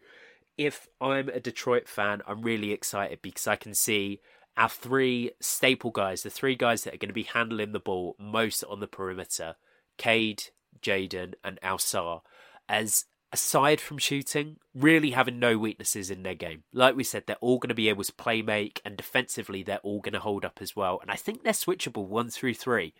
if 0.57 0.89
I'm 0.99 1.29
a 1.29 1.39
Detroit 1.39 1.87
fan, 1.87 2.21
I'm 2.27 2.41
really 2.41 2.73
excited 2.73 3.21
because 3.21 3.47
I 3.47 3.55
can 3.55 3.73
see 3.73 4.19
our 4.57 4.69
three 4.69 5.31
staple 5.39 5.91
guys, 5.91 6.23
the 6.23 6.29
three 6.29 6.55
guys 6.55 6.83
that 6.83 6.93
are 6.93 6.97
going 6.97 7.09
to 7.09 7.13
be 7.13 7.23
handling 7.23 7.71
the 7.71 7.79
ball 7.79 8.15
most 8.19 8.63
on 8.63 8.79
the 8.79 8.87
perimeter, 8.87 9.55
Cade, 9.97 10.43
Jaden, 10.81 11.33
and 11.43 11.59
Ausar, 11.61 12.21
as 12.67 13.05
aside 13.31 13.79
from 13.79 13.97
shooting, 13.97 14.57
really 14.73 15.11
having 15.11 15.39
no 15.39 15.57
weaknesses 15.57 16.09
in 16.09 16.23
their 16.23 16.35
game. 16.35 16.63
Like 16.73 16.95
we 16.95 17.03
said, 17.03 17.23
they're 17.25 17.35
all 17.41 17.59
going 17.59 17.69
to 17.69 17.75
be 17.75 17.89
able 17.89 18.03
to 18.03 18.13
play 18.13 18.41
make, 18.41 18.81
and 18.83 18.97
defensively, 18.97 19.63
they're 19.63 19.77
all 19.79 20.01
going 20.01 20.13
to 20.13 20.19
hold 20.19 20.43
up 20.43 20.59
as 20.61 20.75
well. 20.75 20.99
And 21.01 21.11
I 21.11 21.15
think 21.15 21.43
they're 21.43 21.53
switchable 21.53 22.07
one 22.07 22.29
through 22.29 22.55
three. 22.55 22.93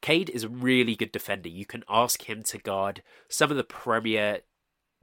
Cade 0.00 0.30
is 0.30 0.44
a 0.44 0.48
really 0.48 0.94
good 0.94 1.12
defender. 1.12 1.48
You 1.48 1.66
can 1.66 1.82
ask 1.88 2.28
him 2.28 2.42
to 2.44 2.58
guard 2.58 3.02
some 3.28 3.50
of 3.50 3.56
the 3.56 3.64
premier 3.64 4.40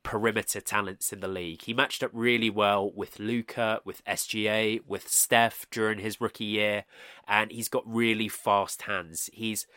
perimeter 0.04 0.62
talents 0.62 1.14
in 1.14 1.20
the 1.20 1.28
league. 1.28 1.64
He 1.64 1.74
matched 1.74 2.04
up 2.04 2.12
really 2.14 2.50
well 2.50 2.92
with 2.92 3.20
Luka, 3.20 3.82
with 3.86 4.04
SGA, 4.06 4.82
with 4.88 5.08
Steph 5.08 5.66
during 5.72 6.00
his 6.00 6.20
rookie 6.20 6.46
year, 6.46 6.86
and 7.28 7.52
he's 7.52 7.70
got 7.70 7.84
really 7.86 8.28
fast 8.28 8.84
hands. 8.84 9.30
He's 9.34 9.68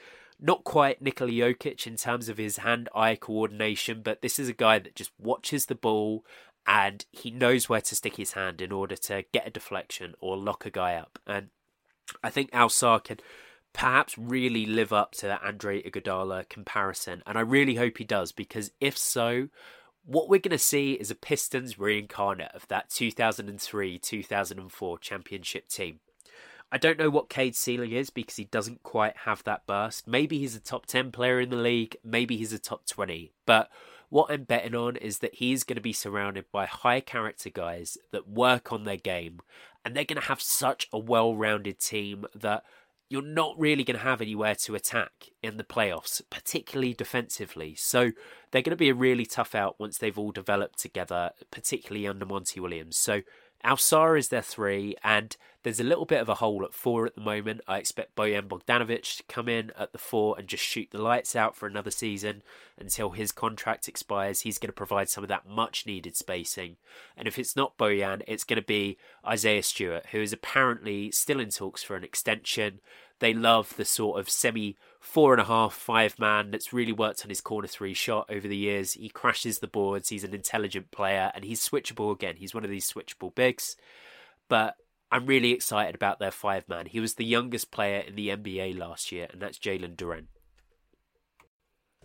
not 0.40 0.64
quite 0.64 1.00
Nikola 1.00 1.30
Jokic 1.30 1.86
in 1.86 1.96
terms 1.96 2.28
of 2.28 2.38
his 2.38 2.58
hand-eye 2.58 3.16
coordination, 3.16 4.02
but 4.02 4.22
this 4.22 4.38
is 4.38 4.48
a 4.48 4.54
guy 4.54 4.78
that 4.78 4.96
just 4.96 5.12
watches 5.18 5.66
the 5.66 5.74
ball 5.74 6.24
and 6.66 7.04
he 7.12 7.30
knows 7.30 7.68
where 7.68 7.80
to 7.80 7.94
stick 7.94 8.16
his 8.16 8.32
hand 8.32 8.60
in 8.60 8.72
order 8.72 8.96
to 8.96 9.24
get 9.32 9.46
a 9.46 9.50
deflection 9.50 10.14
or 10.20 10.36
lock 10.36 10.64
a 10.64 10.70
guy 10.70 10.94
up. 10.94 11.18
And 11.26 11.48
I 12.22 12.30
think 12.30 12.50
Ausar 12.52 13.02
can 13.02 13.18
perhaps 13.72 14.16
really 14.16 14.64
live 14.64 14.92
up 14.92 15.12
to 15.12 15.26
that 15.26 15.42
Andre 15.42 15.82
Iguodala 15.82 16.48
comparison, 16.48 17.22
and 17.26 17.36
I 17.36 17.42
really 17.42 17.74
hope 17.74 17.98
he 17.98 18.04
does 18.04 18.32
because 18.32 18.70
if 18.80 18.96
so, 18.96 19.48
what 20.06 20.28
we're 20.28 20.40
going 20.40 20.50
to 20.50 20.58
see 20.58 20.92
is 20.92 21.10
a 21.10 21.14
Pistons 21.14 21.78
reincarnate 21.78 22.52
of 22.54 22.68
that 22.68 22.90
2003 22.90 23.98
2004 23.98 24.98
championship 24.98 25.68
team. 25.68 26.00
I 26.70 26.78
don't 26.78 26.98
know 26.98 27.10
what 27.10 27.28
Cade's 27.28 27.58
ceiling 27.58 27.92
is 27.92 28.10
because 28.10 28.36
he 28.36 28.44
doesn't 28.44 28.82
quite 28.82 29.18
have 29.18 29.44
that 29.44 29.66
burst. 29.66 30.08
Maybe 30.08 30.38
he's 30.38 30.56
a 30.56 30.60
top 30.60 30.86
10 30.86 31.12
player 31.12 31.40
in 31.40 31.50
the 31.50 31.56
league, 31.56 31.96
maybe 32.02 32.36
he's 32.36 32.52
a 32.52 32.58
top 32.58 32.86
20. 32.86 33.32
But 33.46 33.70
what 34.08 34.30
I'm 34.30 34.44
betting 34.44 34.74
on 34.74 34.96
is 34.96 35.18
that 35.18 35.36
he's 35.36 35.64
going 35.64 35.76
to 35.76 35.82
be 35.82 35.92
surrounded 35.92 36.46
by 36.52 36.66
high 36.66 37.00
character 37.00 37.50
guys 37.50 37.96
that 38.12 38.28
work 38.28 38.72
on 38.72 38.84
their 38.84 38.96
game, 38.96 39.40
and 39.84 39.94
they're 39.94 40.04
going 40.04 40.20
to 40.20 40.28
have 40.28 40.40
such 40.40 40.88
a 40.92 40.98
well 40.98 41.34
rounded 41.34 41.78
team 41.80 42.26
that 42.34 42.64
you're 43.08 43.22
not 43.22 43.58
really 43.58 43.84
going 43.84 43.98
to 43.98 44.04
have 44.04 44.20
anywhere 44.20 44.54
to 44.54 44.74
attack 44.74 45.30
in 45.42 45.56
the 45.56 45.64
playoffs, 45.64 46.22
particularly 46.30 46.94
defensively. 46.94 47.74
So 47.74 48.10
they're 48.50 48.62
going 48.62 48.70
to 48.70 48.76
be 48.76 48.88
a 48.88 48.94
really 48.94 49.26
tough 49.26 49.54
out 49.54 49.78
once 49.78 49.98
they've 49.98 50.18
all 50.18 50.32
developed 50.32 50.78
together, 50.78 51.30
particularly 51.50 52.06
under 52.06 52.26
Monty 52.26 52.60
Williams. 52.60 52.96
So 52.96 53.22
Ausar 53.64 54.18
is 54.18 54.28
their 54.28 54.42
three, 54.42 54.94
and 55.02 55.36
there's 55.62 55.80
a 55.80 55.84
little 55.84 56.04
bit 56.04 56.20
of 56.20 56.28
a 56.28 56.34
hole 56.34 56.62
at 56.64 56.74
four 56.74 57.06
at 57.06 57.14
the 57.14 57.22
moment. 57.22 57.62
I 57.66 57.78
expect 57.78 58.14
Bojan 58.14 58.48
Bogdanovic 58.48 59.16
to 59.16 59.22
come 59.24 59.48
in 59.48 59.72
at 59.78 59.92
the 59.92 59.98
four 59.98 60.38
and 60.38 60.46
just 60.46 60.62
shoot 60.62 60.88
the 60.90 61.00
lights 61.00 61.34
out 61.34 61.56
for 61.56 61.66
another 61.66 61.90
season 61.90 62.42
until 62.78 63.10
his 63.10 63.32
contract 63.32 63.88
expires. 63.88 64.42
He's 64.42 64.58
going 64.58 64.68
to 64.68 64.74
provide 64.74 65.08
some 65.08 65.24
of 65.24 65.28
that 65.28 65.48
much 65.48 65.86
needed 65.86 66.16
spacing. 66.16 66.76
And 67.16 67.26
if 67.26 67.38
it's 67.38 67.56
not 67.56 67.78
Bojan, 67.78 68.22
it's 68.26 68.44
going 68.44 68.60
to 68.60 68.66
be 68.66 68.98
Isaiah 69.26 69.62
Stewart, 69.62 70.06
who 70.12 70.20
is 70.20 70.34
apparently 70.34 71.10
still 71.10 71.40
in 71.40 71.48
talks 71.48 71.82
for 71.82 71.96
an 71.96 72.04
extension. 72.04 72.80
They 73.20 73.32
love 73.32 73.76
the 73.76 73.86
sort 73.86 74.20
of 74.20 74.28
semi 74.28 74.76
four 75.04 75.34
and 75.34 75.40
a 75.40 75.44
half, 75.44 75.74
five 75.74 76.18
man 76.18 76.50
that's 76.50 76.72
really 76.72 76.90
worked 76.90 77.24
on 77.24 77.28
his 77.28 77.42
corner 77.42 77.68
three 77.68 77.92
shot 77.92 78.26
over 78.30 78.48
the 78.48 78.56
years. 78.56 78.94
He 78.94 79.10
crashes 79.10 79.58
the 79.58 79.68
boards. 79.68 80.08
He's 80.08 80.24
an 80.24 80.34
intelligent 80.34 80.90
player 80.90 81.30
and 81.34 81.44
he's 81.44 81.66
switchable 81.66 82.10
again. 82.10 82.36
He's 82.38 82.54
one 82.54 82.64
of 82.64 82.70
these 82.70 82.90
switchable 82.90 83.34
bigs. 83.34 83.76
But 84.48 84.76
I'm 85.12 85.26
really 85.26 85.52
excited 85.52 85.94
about 85.94 86.20
their 86.20 86.30
five 86.30 86.66
man. 86.70 86.86
He 86.86 87.00
was 87.00 87.14
the 87.14 87.24
youngest 87.24 87.70
player 87.70 88.00
in 88.00 88.16
the 88.16 88.28
NBA 88.28 88.78
last 88.78 89.12
year, 89.12 89.28
and 89.30 89.42
that's 89.42 89.58
Jalen 89.58 89.94
Duren. 89.94 90.28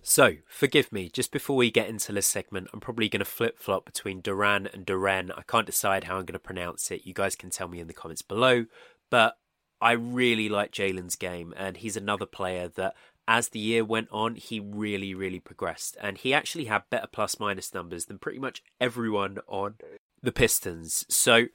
So, 0.01 0.35
forgive 0.47 0.91
me, 0.91 1.09
just 1.09 1.31
before 1.31 1.55
we 1.55 1.71
get 1.71 1.89
into 1.89 2.11
this 2.11 2.27
segment, 2.27 2.67
I'm 2.73 2.79
probably 2.79 3.09
going 3.09 3.19
to 3.19 3.25
flip 3.25 3.59
flop 3.59 3.85
between 3.85 4.21
Duran 4.21 4.67
and 4.67 4.85
Duran. 4.85 5.31
I 5.31 5.41
can't 5.41 5.65
decide 5.65 6.03
how 6.03 6.17
I'm 6.17 6.25
going 6.25 6.33
to 6.33 6.39
pronounce 6.39 6.91
it. 6.91 7.05
You 7.05 7.13
guys 7.13 7.35
can 7.35 7.49
tell 7.49 7.67
me 7.69 7.79
in 7.79 7.87
the 7.87 7.93
comments 7.93 8.21
below. 8.21 8.65
But 9.09 9.37
I 9.81 9.93
really 9.93 10.49
like 10.49 10.71
Jalen's 10.71 11.15
game, 11.15 11.53
and 11.57 11.77
he's 11.77 11.95
another 11.95 12.25
player 12.25 12.67
that, 12.69 12.95
as 13.27 13.49
the 13.49 13.59
year 13.59 13.85
went 13.85 14.09
on, 14.11 14.35
he 14.35 14.59
really, 14.59 15.13
really 15.13 15.39
progressed. 15.39 15.95
And 16.01 16.17
he 16.17 16.33
actually 16.33 16.65
had 16.65 16.89
better 16.89 17.07
plus 17.11 17.39
minus 17.39 17.73
numbers 17.73 18.05
than 18.05 18.19
pretty 18.19 18.39
much 18.39 18.63
everyone 18.81 19.39
on 19.47 19.75
the 20.21 20.31
Pistons. 20.31 21.05
So, 21.09 21.45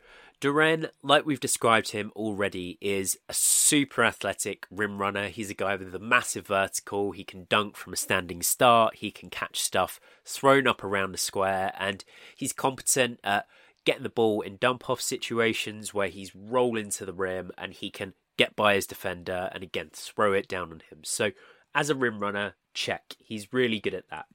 Duren, 0.41 0.91
like 1.03 1.27
we've 1.27 1.41
described 1.41 1.91
him 1.91 2.13
already, 2.17 2.79
is 2.81 3.19
a 3.29 3.35
super 3.35 4.05
athletic 4.05 4.67
rim 4.71 4.99
runner. 4.99 5.29
He's 5.29 5.51
a 5.51 5.55
guy 5.55 5.77
with 5.77 5.95
a 5.95 5.99
massive 5.99 6.47
vertical. 6.47 7.13
He 7.13 7.25
can 7.25 7.47
dunk 7.49 7.77
from 7.77 7.93
a 7.93 7.97
standing 7.97 8.43
start. 8.43 8.97
He 8.97 9.11
can 9.11 9.31
catch 9.31 9.61
stuff 9.61 10.01
thrown 10.25 10.67
up 10.67 10.83
around 10.83 11.13
the 11.13 11.19
square, 11.19 11.73
and 11.79 12.05
he's 12.37 12.53
competent 12.53 13.21
at 13.23 13.47
getting 13.85 14.03
the 14.03 14.09
ball 14.09 14.41
in 14.41 14.57
dump 14.57 14.89
off 14.89 15.01
situations 15.01 15.93
where 15.93 16.09
he's 16.09 16.35
rolling 16.35 16.91
to 16.91 17.05
the 17.05 17.13
rim 17.13 17.51
and 17.59 17.73
he 17.73 17.91
can 17.91 18.15
get 18.37 18.57
by 18.57 18.75
his 18.75 18.87
defender 18.87 19.51
and 19.53 19.63
again 19.63 19.91
throw 19.93 20.33
it 20.33 20.49
down 20.49 20.73
on 20.73 20.83
him. 20.91 21.01
So, 21.05 21.33
as 21.75 21.91
a 21.91 21.95
rim 21.95 22.21
runner, 22.21 22.55
check. 22.73 23.15
He's 23.19 23.53
really 23.53 23.81
good 23.81 23.95
at 23.95 24.09
that. 24.11 24.27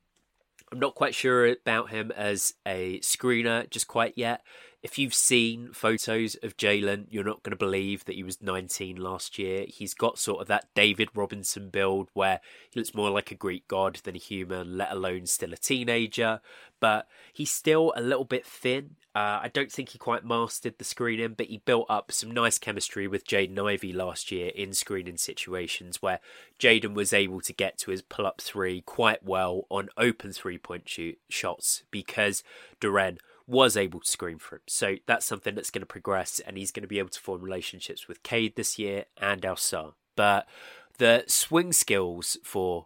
I'm 0.71 0.79
not 0.79 0.95
quite 0.95 1.15
sure 1.15 1.47
about 1.47 1.89
him 1.89 2.11
as 2.11 2.53
a 2.65 2.99
screener 2.99 3.69
just 3.69 3.87
quite 3.87 4.13
yet. 4.15 4.41
If 4.81 4.97
you've 4.97 5.13
seen 5.13 5.73
photos 5.73 6.35
of 6.41 6.55
Jalen, 6.55 7.07
you're 7.09 7.25
not 7.25 7.43
going 7.43 7.51
to 7.51 7.57
believe 7.57 8.05
that 8.05 8.15
he 8.15 8.23
was 8.23 8.41
19 8.41 8.95
last 8.95 9.37
year. 9.37 9.65
He's 9.67 9.93
got 9.93 10.17
sort 10.17 10.41
of 10.41 10.47
that 10.47 10.69
David 10.73 11.09
Robinson 11.13 11.69
build 11.69 12.09
where 12.13 12.39
he 12.69 12.79
looks 12.79 12.95
more 12.95 13.09
like 13.09 13.29
a 13.29 13.35
Greek 13.35 13.67
god 13.67 13.99
than 14.03 14.15
a 14.15 14.19
human, 14.19 14.77
let 14.77 14.91
alone 14.91 15.25
still 15.25 15.51
a 15.51 15.57
teenager. 15.57 16.39
But 16.79 17.09
he's 17.33 17.51
still 17.51 17.91
a 17.97 18.01
little 18.01 18.23
bit 18.23 18.45
thin. 18.45 18.95
Uh, 19.13 19.41
I 19.43 19.49
don't 19.53 19.71
think 19.71 19.89
he 19.89 19.97
quite 19.97 20.23
mastered 20.23 20.77
the 20.77 20.85
screening, 20.85 21.33
but 21.33 21.47
he 21.47 21.57
built 21.57 21.87
up 21.89 22.09
some 22.13 22.31
nice 22.31 22.57
chemistry 22.57 23.05
with 23.05 23.27
Jaden 23.27 23.59
Ivey 23.59 23.91
last 23.91 24.31
year 24.31 24.51
in 24.55 24.71
screening 24.71 25.17
situations 25.17 26.01
where 26.01 26.21
Jaden 26.57 26.93
was 26.93 27.11
able 27.11 27.41
to 27.41 27.51
get 27.51 27.77
to 27.79 27.91
his 27.91 28.01
pull 28.01 28.25
up 28.25 28.39
three 28.39 28.79
quite 28.81 29.25
well 29.25 29.65
on 29.69 29.89
open 29.97 30.31
three 30.31 30.57
point 30.57 30.87
shoot 30.87 31.17
shots 31.27 31.83
because 31.91 32.43
Duren 32.79 33.17
was 33.49 33.75
able 33.75 33.99
to 33.99 34.09
screen 34.09 34.37
for 34.37 34.57
him. 34.57 34.61
So 34.67 34.97
that's 35.07 35.25
something 35.25 35.55
that's 35.55 35.71
going 35.71 35.81
to 35.81 35.87
progress, 35.87 36.39
and 36.39 36.57
he's 36.57 36.71
going 36.71 36.83
to 36.83 36.87
be 36.87 36.99
able 36.99 37.09
to 37.09 37.19
form 37.19 37.41
relationships 37.41 38.07
with 38.07 38.23
Cade 38.23 38.55
this 38.55 38.77
year 38.77 39.05
and 39.17 39.41
Ausar. 39.41 39.93
But 40.15 40.47
the 40.99 41.23
swing 41.27 41.73
skills 41.73 42.37
for 42.43 42.85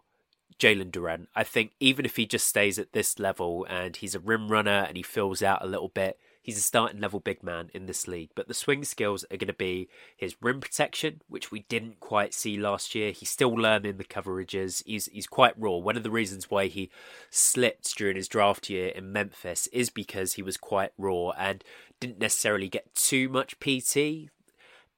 Jalen 0.58 0.90
Duren, 0.90 1.26
I 1.36 1.44
think 1.44 1.72
even 1.80 2.06
if 2.06 2.16
he 2.16 2.24
just 2.24 2.46
stays 2.46 2.78
at 2.78 2.92
this 2.92 3.18
level 3.18 3.66
and 3.68 3.96
he's 3.96 4.14
a 4.14 4.20
rim 4.20 4.48
runner 4.48 4.86
and 4.88 4.96
he 4.96 5.02
fills 5.02 5.42
out 5.42 5.62
a 5.62 5.66
little 5.66 5.88
bit, 5.88 6.18
He's 6.44 6.58
a 6.58 6.60
starting 6.60 7.00
level 7.00 7.20
big 7.20 7.42
man 7.42 7.70
in 7.72 7.86
this 7.86 8.06
league, 8.06 8.28
but 8.34 8.48
the 8.48 8.54
swing 8.54 8.84
skills 8.84 9.24
are 9.30 9.38
going 9.38 9.48
to 9.48 9.54
be 9.54 9.88
his 10.14 10.36
rim 10.42 10.60
protection, 10.60 11.22
which 11.26 11.50
we 11.50 11.60
didn't 11.70 12.00
quite 12.00 12.34
see 12.34 12.58
last 12.58 12.94
year. 12.94 13.12
He's 13.12 13.30
still 13.30 13.54
learning 13.54 13.96
the 13.96 14.04
coverages. 14.04 14.82
He's 14.84 15.06
he's 15.06 15.26
quite 15.26 15.58
raw. 15.58 15.76
One 15.76 15.96
of 15.96 16.02
the 16.02 16.10
reasons 16.10 16.50
why 16.50 16.66
he 16.66 16.90
slipped 17.30 17.96
during 17.96 18.16
his 18.16 18.28
draft 18.28 18.68
year 18.68 18.88
in 18.88 19.10
Memphis 19.10 19.68
is 19.68 19.88
because 19.88 20.34
he 20.34 20.42
was 20.42 20.58
quite 20.58 20.92
raw 20.98 21.30
and 21.30 21.64
didn't 21.98 22.18
necessarily 22.18 22.68
get 22.68 22.94
too 22.94 23.30
much 23.30 23.58
PT 23.58 24.28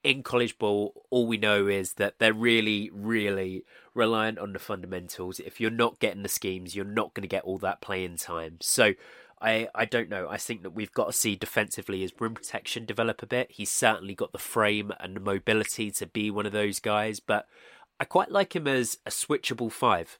in 0.06 0.22
college 0.22 0.56
ball, 0.56 1.04
all 1.11 1.26
we 1.26 1.37
know 1.37 1.66
is 1.66 1.94
that 1.94 2.20
they're 2.20 2.32
really, 2.32 2.90
really 2.94 3.64
reliant 3.92 4.38
on 4.38 4.52
the 4.52 4.59
fundamentals. 4.61 5.40
If 5.40 5.61
you're 5.61 5.68
not 5.68 5.98
getting 5.98 6.22
the 6.22 6.28
schemes, 6.28 6.76
you're 6.76 6.85
not 6.85 7.12
going 7.12 7.22
to 7.22 7.28
get 7.28 7.42
all 7.42 7.59
that 7.59 7.80
playing 7.80 8.16
time. 8.16 8.59
So 8.61 8.94
I, 9.40 9.68
I 9.75 9.85
don't 9.85 10.09
know. 10.09 10.29
I 10.29 10.38
think 10.38 10.62
that 10.62 10.70
we've 10.70 10.92
got 10.92 11.07
to 11.07 11.12
see 11.12 11.37
defensively 11.37 12.01
his 12.01 12.12
rim 12.18 12.35
protection 12.35 12.87
develop 12.87 13.22
a 13.22 13.27
bit. 13.27 13.51
He's 13.51 13.70
certainly 13.70 14.14
got 14.14 14.33
the 14.33 14.38
frame 14.38 14.92
and 14.99 15.14
the 15.14 15.20
mobility 15.20 15.90
to 15.92 16.07
be 16.07 16.31
one 16.31 16.46
of 16.46 16.53
those 16.53 16.81
guys, 16.81 17.20
but 17.20 17.46
I 18.01 18.05
quite 18.05 18.31
like 18.31 18.57
him 18.57 18.66
as 18.66 18.99
a 19.05 19.11
switchable 19.11 19.70
five. 19.70 20.18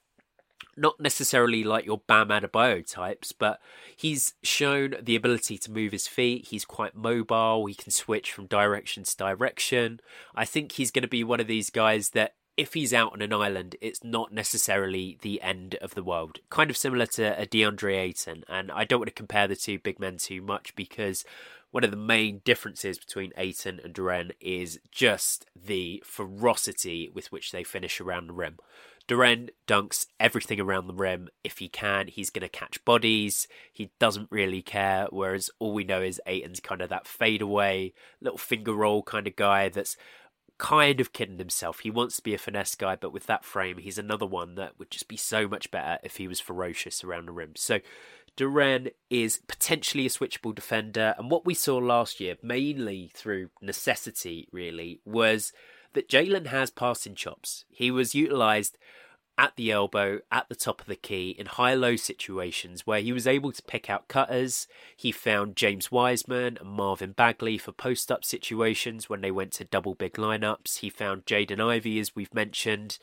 Not 0.79 0.99
necessarily 0.99 1.63
like 1.63 1.85
your 1.85 2.01
Bam 2.05 2.29
Adebayo 2.29 2.85
types, 2.87 3.31
but 3.31 3.59
he's 3.95 4.35
shown 4.43 4.95
the 5.01 5.15
ability 5.15 5.57
to 5.59 5.71
move 5.71 5.91
his 5.91 6.07
feet. 6.07 6.47
He's 6.49 6.65
quite 6.65 6.95
mobile. 6.95 7.65
He 7.65 7.73
can 7.73 7.91
switch 7.91 8.31
from 8.31 8.45
direction 8.45 9.03
to 9.03 9.17
direction. 9.17 9.99
I 10.35 10.45
think 10.45 10.73
he's 10.73 10.91
going 10.91 11.01
to 11.01 11.07
be 11.07 11.23
one 11.23 11.39
of 11.39 11.47
these 11.47 11.71
guys 11.71 12.11
that 12.11 12.35
if 12.57 12.73
he's 12.73 12.93
out 12.93 13.13
on 13.13 13.21
an 13.21 13.31
island, 13.31 13.75
it's 13.79 14.03
not 14.03 14.33
necessarily 14.33 15.17
the 15.21 15.41
end 15.41 15.75
of 15.75 15.93
the 15.93 16.03
world. 16.03 16.39
Kind 16.49 16.71
of 16.71 16.77
similar 16.77 17.05
to 17.05 17.39
a 17.39 17.45
DeAndre 17.45 17.97
Ayton, 17.97 18.43
and 18.49 18.71
I 18.71 18.83
don't 18.83 18.99
want 18.99 19.09
to 19.09 19.13
compare 19.13 19.47
the 19.47 19.55
two 19.55 19.77
big 19.77 19.99
men 19.99 20.17
too 20.17 20.41
much 20.41 20.75
because 20.75 21.23
one 21.69 21.83
of 21.83 21.91
the 21.91 21.97
main 21.97 22.41
differences 22.43 22.97
between 22.97 23.33
Ayton 23.37 23.79
and 23.83 23.93
Duren 23.93 24.31
is 24.41 24.79
just 24.91 25.45
the 25.55 26.01
ferocity 26.03 27.09
with 27.13 27.31
which 27.31 27.51
they 27.51 27.63
finish 27.63 28.01
around 28.01 28.27
the 28.27 28.33
rim. 28.33 28.57
Duren 29.07 29.49
dunks 29.67 30.07
everything 30.19 30.59
around 30.59 30.87
the 30.87 30.93
rim. 30.93 31.29
If 31.43 31.59
he 31.59 31.69
can, 31.69 32.07
he's 32.07 32.29
going 32.29 32.41
to 32.41 32.49
catch 32.49 32.83
bodies. 32.83 33.47
He 33.71 33.91
doesn't 33.99 34.31
really 34.31 34.61
care. 34.61 35.07
Whereas 35.11 35.49
all 35.59 35.73
we 35.73 35.85
know 35.85 36.01
is 36.01 36.21
Ayton's 36.25 36.59
kind 36.59 36.81
of 36.81 36.89
that 36.89 37.07
fadeaway, 37.07 37.93
little 38.19 38.37
finger 38.37 38.73
roll 38.73 39.03
kind 39.03 39.27
of 39.27 39.35
guy 39.37 39.69
that's 39.69 39.95
kind 40.57 40.99
of 40.99 41.13
kidding 41.13 41.37
himself. 41.37 41.79
He 41.79 41.91
wants 41.91 42.15
to 42.17 42.23
be 42.23 42.33
a 42.33 42.37
finesse 42.37 42.75
guy, 42.75 42.95
but 42.95 43.13
with 43.13 43.27
that 43.27 43.45
frame, 43.45 43.77
he's 43.77 43.97
another 43.97 44.25
one 44.25 44.55
that 44.55 44.77
would 44.79 44.91
just 44.91 45.07
be 45.07 45.17
so 45.17 45.47
much 45.47 45.71
better 45.71 45.99
if 46.03 46.17
he 46.17 46.27
was 46.27 46.39
ferocious 46.39 47.03
around 47.03 47.27
the 47.27 47.31
rim. 47.31 47.51
So 47.55 47.79
Duren 48.35 48.91
is 49.09 49.41
potentially 49.47 50.05
a 50.05 50.09
switchable 50.09 50.53
defender, 50.53 51.15
and 51.17 51.31
what 51.31 51.45
we 51.45 51.53
saw 51.53 51.77
last 51.77 52.19
year, 52.19 52.37
mainly 52.41 53.11
through 53.13 53.49
necessity, 53.61 54.47
really, 54.51 54.99
was 55.05 55.53
that 55.93 56.09
Jalen 56.09 56.47
has 56.47 56.69
passing 56.69 57.15
chops. 57.15 57.65
He 57.69 57.89
was 57.89 58.13
utilized 58.13 58.77
at 59.37 59.55
the 59.55 59.71
elbow, 59.71 60.19
at 60.31 60.49
the 60.49 60.55
top 60.55 60.81
of 60.81 60.87
the 60.87 60.95
key, 60.95 61.35
in 61.37 61.45
high 61.45 61.75
low 61.75 61.95
situations 61.95 62.87
where 62.87 63.01
he 63.01 63.13
was 63.13 63.27
able 63.27 63.51
to 63.51 63.61
pick 63.63 63.89
out 63.89 64.07
cutters. 64.07 64.67
He 64.95 65.11
found 65.11 65.55
James 65.55 65.91
Wiseman 65.91 66.57
and 66.59 66.69
Marvin 66.69 67.11
Bagley 67.11 67.57
for 67.57 67.71
post 67.71 68.11
up 68.11 68.25
situations 68.25 69.09
when 69.09 69.21
they 69.21 69.31
went 69.31 69.51
to 69.53 69.63
double 69.63 69.93
big 69.93 70.13
lineups. 70.13 70.79
He 70.79 70.89
found 70.89 71.25
Jaden 71.25 71.61
Ivey, 71.61 71.99
as 71.99 72.15
we've 72.15 72.33
mentioned, 72.33 72.97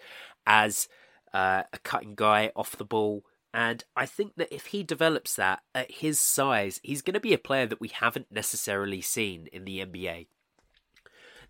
as 0.46 0.88
uh, 1.32 1.62
a 1.72 1.78
cutting 1.78 2.14
guy 2.14 2.50
off 2.56 2.76
the 2.76 2.84
ball. 2.84 3.24
And 3.52 3.84
I 3.94 4.04
think 4.04 4.32
that 4.36 4.52
if 4.52 4.66
he 4.66 4.82
develops 4.82 5.36
that 5.36 5.62
at 5.74 5.90
his 5.90 6.18
size, 6.18 6.80
he's 6.82 7.02
going 7.02 7.14
to 7.14 7.20
be 7.20 7.34
a 7.34 7.38
player 7.38 7.66
that 7.66 7.80
we 7.80 7.88
haven't 7.88 8.32
necessarily 8.32 9.00
seen 9.00 9.48
in 9.52 9.64
the 9.64 9.78
NBA. 9.78 10.26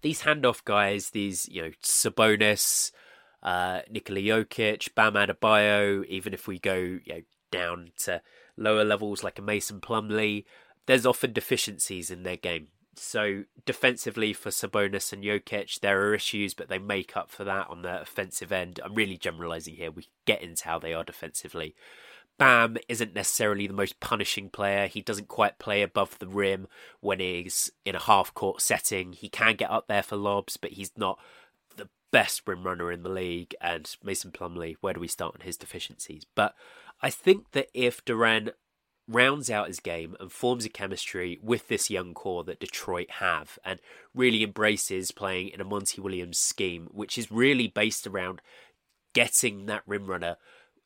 These 0.03 0.23
handoff 0.23 0.63
guys, 0.63 1.11
these, 1.11 1.49
you 1.49 1.63
know, 1.63 1.71
Sabonis, 1.83 2.93
uh, 3.45 3.81
Nikola 3.91 4.21
Jokic, 4.21 4.95
Bam 4.95 5.15
Adebayo, 5.15 6.05
even 6.07 6.33
if 6.33 6.49
we 6.49 6.59
go 6.59 6.75
you 6.75 7.01
know, 7.07 7.21
down 7.51 7.91
to 7.99 8.23
lower 8.57 8.85
levels 8.85 9.23
like 9.23 9.39
a 9.39 9.43
Mason 9.43 9.81
Plumlee, 9.81 10.45
there's 10.87 11.07
often 11.07 11.33
deficiencies 11.33 12.11
in 12.11 12.23
their 12.23 12.37
game. 12.37 12.69
So 12.97 13.45
defensively 13.67 14.33
for 14.33 14.51
Sabonis 14.51 15.13
and 15.13 15.25
Jokic, 15.25 15.81
there 15.81 16.01
are 16.03 16.15
issues, 16.15 16.55
but 16.55 16.69
they 16.69 16.79
make 16.79 17.17
up 17.17 17.31
for 17.31 17.45
that 17.45 17.69
on 17.69 17.83
the 17.83 18.01
offensive 18.01 18.53
end. 18.53 18.81
I'm 18.85 18.95
really 18.95 19.17
generalizing 19.17 19.75
here. 19.75 19.91
We 19.91 20.09
get 20.27 20.43
into 20.43 20.65
how 20.65 20.79
they 20.79 20.95
are 20.95 21.05
defensively. 21.05 21.75
Bam 22.39 22.77
isn't 22.89 23.15
necessarily 23.15 23.67
the 23.67 23.75
most 23.75 24.01
punishing 24.01 24.49
player. 24.49 24.87
He 24.87 25.03
doesn't 25.03 25.29
quite 25.29 25.59
play 25.59 25.83
above 25.83 26.19
the 26.19 26.27
rim 26.27 26.67
when 27.01 27.21
he's 27.21 27.71
in 27.85 27.95
a 27.95 28.01
half 28.01 28.35
court 28.35 28.61
setting. 28.61 29.13
He 29.13 29.29
can 29.29 29.55
get 29.55 29.71
up 29.71 29.87
there 29.87 30.03
for 30.03 30.17
lobs, 30.17 30.57
but 30.57 30.73
he's 30.73 30.93
not 30.97 31.19
best 32.15 32.43
rim 32.47 32.63
runner 32.63 32.93
in 32.93 33.03
the 33.03 33.09
league, 33.09 33.57
and 33.61 33.97
Mason 34.05 34.31
Plumlee, 34.31 34.77
where 34.81 34.95
do 34.95 35.01
we 35.01 35.09
start 35.09 35.35
on 35.35 35.45
his 35.45 35.57
deficiencies? 35.57 36.25
But 36.37 36.55
I 37.03 37.11
think 37.11 37.51
that 37.51 37.67
if 37.75 38.05
Duren 38.05 38.53
rounds 39.09 39.51
out 39.51 39.67
his 39.67 39.81
game 39.81 40.15
and 40.21 40.31
forms 40.31 40.65
a 40.65 40.69
chemistry 40.69 41.41
with 41.43 41.67
this 41.67 41.91
young 41.91 42.15
core 42.15 42.45
that 42.45 42.61
Detroit 42.61 43.11
have 43.19 43.59
and 43.65 43.81
really 44.15 44.45
embraces 44.45 45.11
playing 45.11 45.49
in 45.49 45.61
a 45.61 45.65
Monty 45.65 46.01
Williams 46.01 46.39
scheme, 46.39 46.87
which 46.93 47.19
is 47.19 47.33
really 47.33 47.67
based 47.67 48.07
around 48.07 48.41
getting 49.13 49.67
that 49.67 49.83
rim 49.85 50.07
runner 50.07 50.37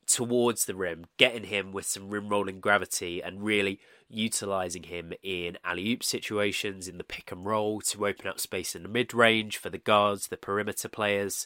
towards 0.09 0.65
the 0.65 0.75
rim, 0.75 1.05
getting 1.17 1.45
him 1.45 1.71
with 1.71 1.85
some 1.85 2.09
rim 2.09 2.29
rolling 2.29 2.59
gravity 2.59 3.21
and 3.21 3.43
really 3.43 3.79
utilizing 4.09 4.83
him 4.83 5.13
in 5.21 5.57
alley 5.63 5.91
oop 5.91 6.03
situations, 6.03 6.87
in 6.87 6.97
the 6.97 7.03
pick 7.03 7.31
and 7.31 7.45
roll 7.45 7.79
to 7.81 8.07
open 8.07 8.27
up 8.27 8.39
space 8.39 8.75
in 8.75 8.83
the 8.83 8.89
mid 8.89 9.13
range 9.13 9.57
for 9.57 9.69
the 9.69 9.77
guards, 9.77 10.27
the 10.27 10.37
perimeter 10.37 10.89
players. 10.89 11.45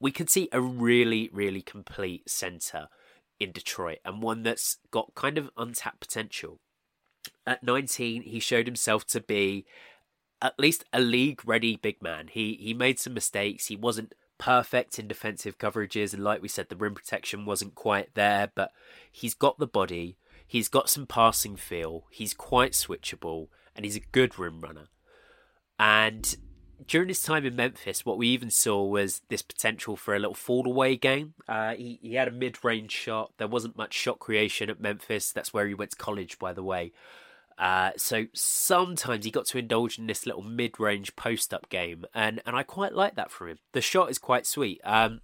We 0.00 0.10
can 0.10 0.26
see 0.26 0.48
a 0.50 0.60
really, 0.60 1.30
really 1.32 1.62
complete 1.62 2.28
center 2.28 2.88
in 3.38 3.52
Detroit 3.52 3.98
and 4.04 4.22
one 4.22 4.42
that's 4.42 4.78
got 4.90 5.14
kind 5.14 5.38
of 5.38 5.50
untapped 5.56 6.00
potential. 6.00 6.58
At 7.46 7.62
19, 7.62 8.22
he 8.22 8.40
showed 8.40 8.66
himself 8.66 9.06
to 9.08 9.20
be 9.20 9.66
at 10.42 10.58
least 10.58 10.84
a 10.92 11.00
league 11.00 11.42
ready 11.46 11.76
big 11.76 12.02
man. 12.02 12.28
He 12.28 12.54
he 12.60 12.74
made 12.74 12.98
some 12.98 13.14
mistakes. 13.14 13.66
He 13.66 13.76
wasn't 13.76 14.14
perfect 14.40 14.98
in 14.98 15.06
defensive 15.06 15.58
coverages 15.58 16.12
and 16.12 16.24
like 16.24 16.42
we 16.42 16.48
said 16.48 16.68
the 16.68 16.76
rim 16.76 16.94
protection 16.94 17.44
wasn't 17.44 17.76
quite 17.76 18.14
there, 18.14 18.50
but 18.54 18.72
he's 19.12 19.34
got 19.34 19.58
the 19.58 19.66
body. 19.66 20.16
He's 20.44 20.68
got 20.68 20.90
some 20.90 21.06
passing 21.06 21.54
feel. 21.54 22.06
He's 22.10 22.34
quite 22.34 22.72
switchable, 22.72 23.46
and 23.76 23.84
he's 23.84 23.94
a 23.94 24.00
good 24.00 24.36
rim 24.36 24.60
runner. 24.60 24.88
And 25.78 26.36
during 26.88 27.06
his 27.06 27.22
time 27.22 27.46
in 27.46 27.54
Memphis, 27.54 28.04
what 28.04 28.18
we 28.18 28.28
even 28.28 28.50
saw 28.50 28.82
was 28.84 29.22
this 29.28 29.42
potential 29.42 29.94
for 29.94 30.16
a 30.16 30.18
little 30.18 30.34
fall 30.34 30.66
away 30.66 30.96
game. 30.96 31.34
Uh, 31.46 31.74
he, 31.74 32.00
he 32.02 32.14
had 32.14 32.26
a 32.26 32.32
mid 32.32 32.64
range 32.64 32.90
shot. 32.90 33.32
There 33.38 33.46
wasn't 33.46 33.76
much 33.76 33.94
shot 33.94 34.18
creation 34.18 34.70
at 34.70 34.80
Memphis. 34.80 35.30
That's 35.30 35.54
where 35.54 35.68
he 35.68 35.74
went 35.74 35.92
to 35.92 35.96
college, 35.96 36.38
by 36.38 36.52
the 36.52 36.64
way. 36.64 36.92
Uh, 37.60 37.90
so 37.94 38.24
sometimes 38.32 39.26
he 39.26 39.30
got 39.30 39.44
to 39.44 39.58
indulge 39.58 39.98
in 39.98 40.06
this 40.06 40.24
little 40.24 40.42
mid 40.42 40.80
range 40.80 41.14
post 41.14 41.52
up 41.52 41.68
game, 41.68 42.06
and, 42.14 42.40
and 42.46 42.56
I 42.56 42.62
quite 42.62 42.94
like 42.94 43.16
that 43.16 43.30
from 43.30 43.48
him. 43.48 43.58
The 43.72 43.82
shot 43.82 44.10
is 44.10 44.18
quite 44.18 44.46
sweet. 44.46 44.80
Um, 44.82 45.20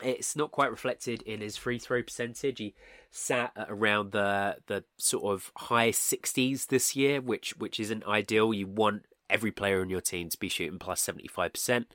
it's 0.00 0.36
not 0.36 0.52
quite 0.52 0.70
reflected 0.70 1.22
in 1.22 1.40
his 1.40 1.56
free 1.56 1.80
throw 1.80 2.02
percentage. 2.02 2.60
He 2.60 2.74
sat 3.10 3.50
at 3.56 3.68
around 3.68 4.12
the 4.12 4.58
the 4.66 4.84
sort 4.96 5.24
of 5.24 5.50
high 5.56 5.90
60s 5.90 6.68
this 6.68 6.94
year, 6.94 7.20
which 7.20 7.56
which 7.56 7.80
isn't 7.80 8.06
ideal. 8.06 8.54
You 8.54 8.68
want 8.68 9.04
every 9.28 9.50
player 9.50 9.80
on 9.80 9.90
your 9.90 10.00
team 10.00 10.28
to 10.28 10.38
be 10.38 10.48
shooting 10.48 10.78
plus 10.78 11.04
75%. 11.04 11.86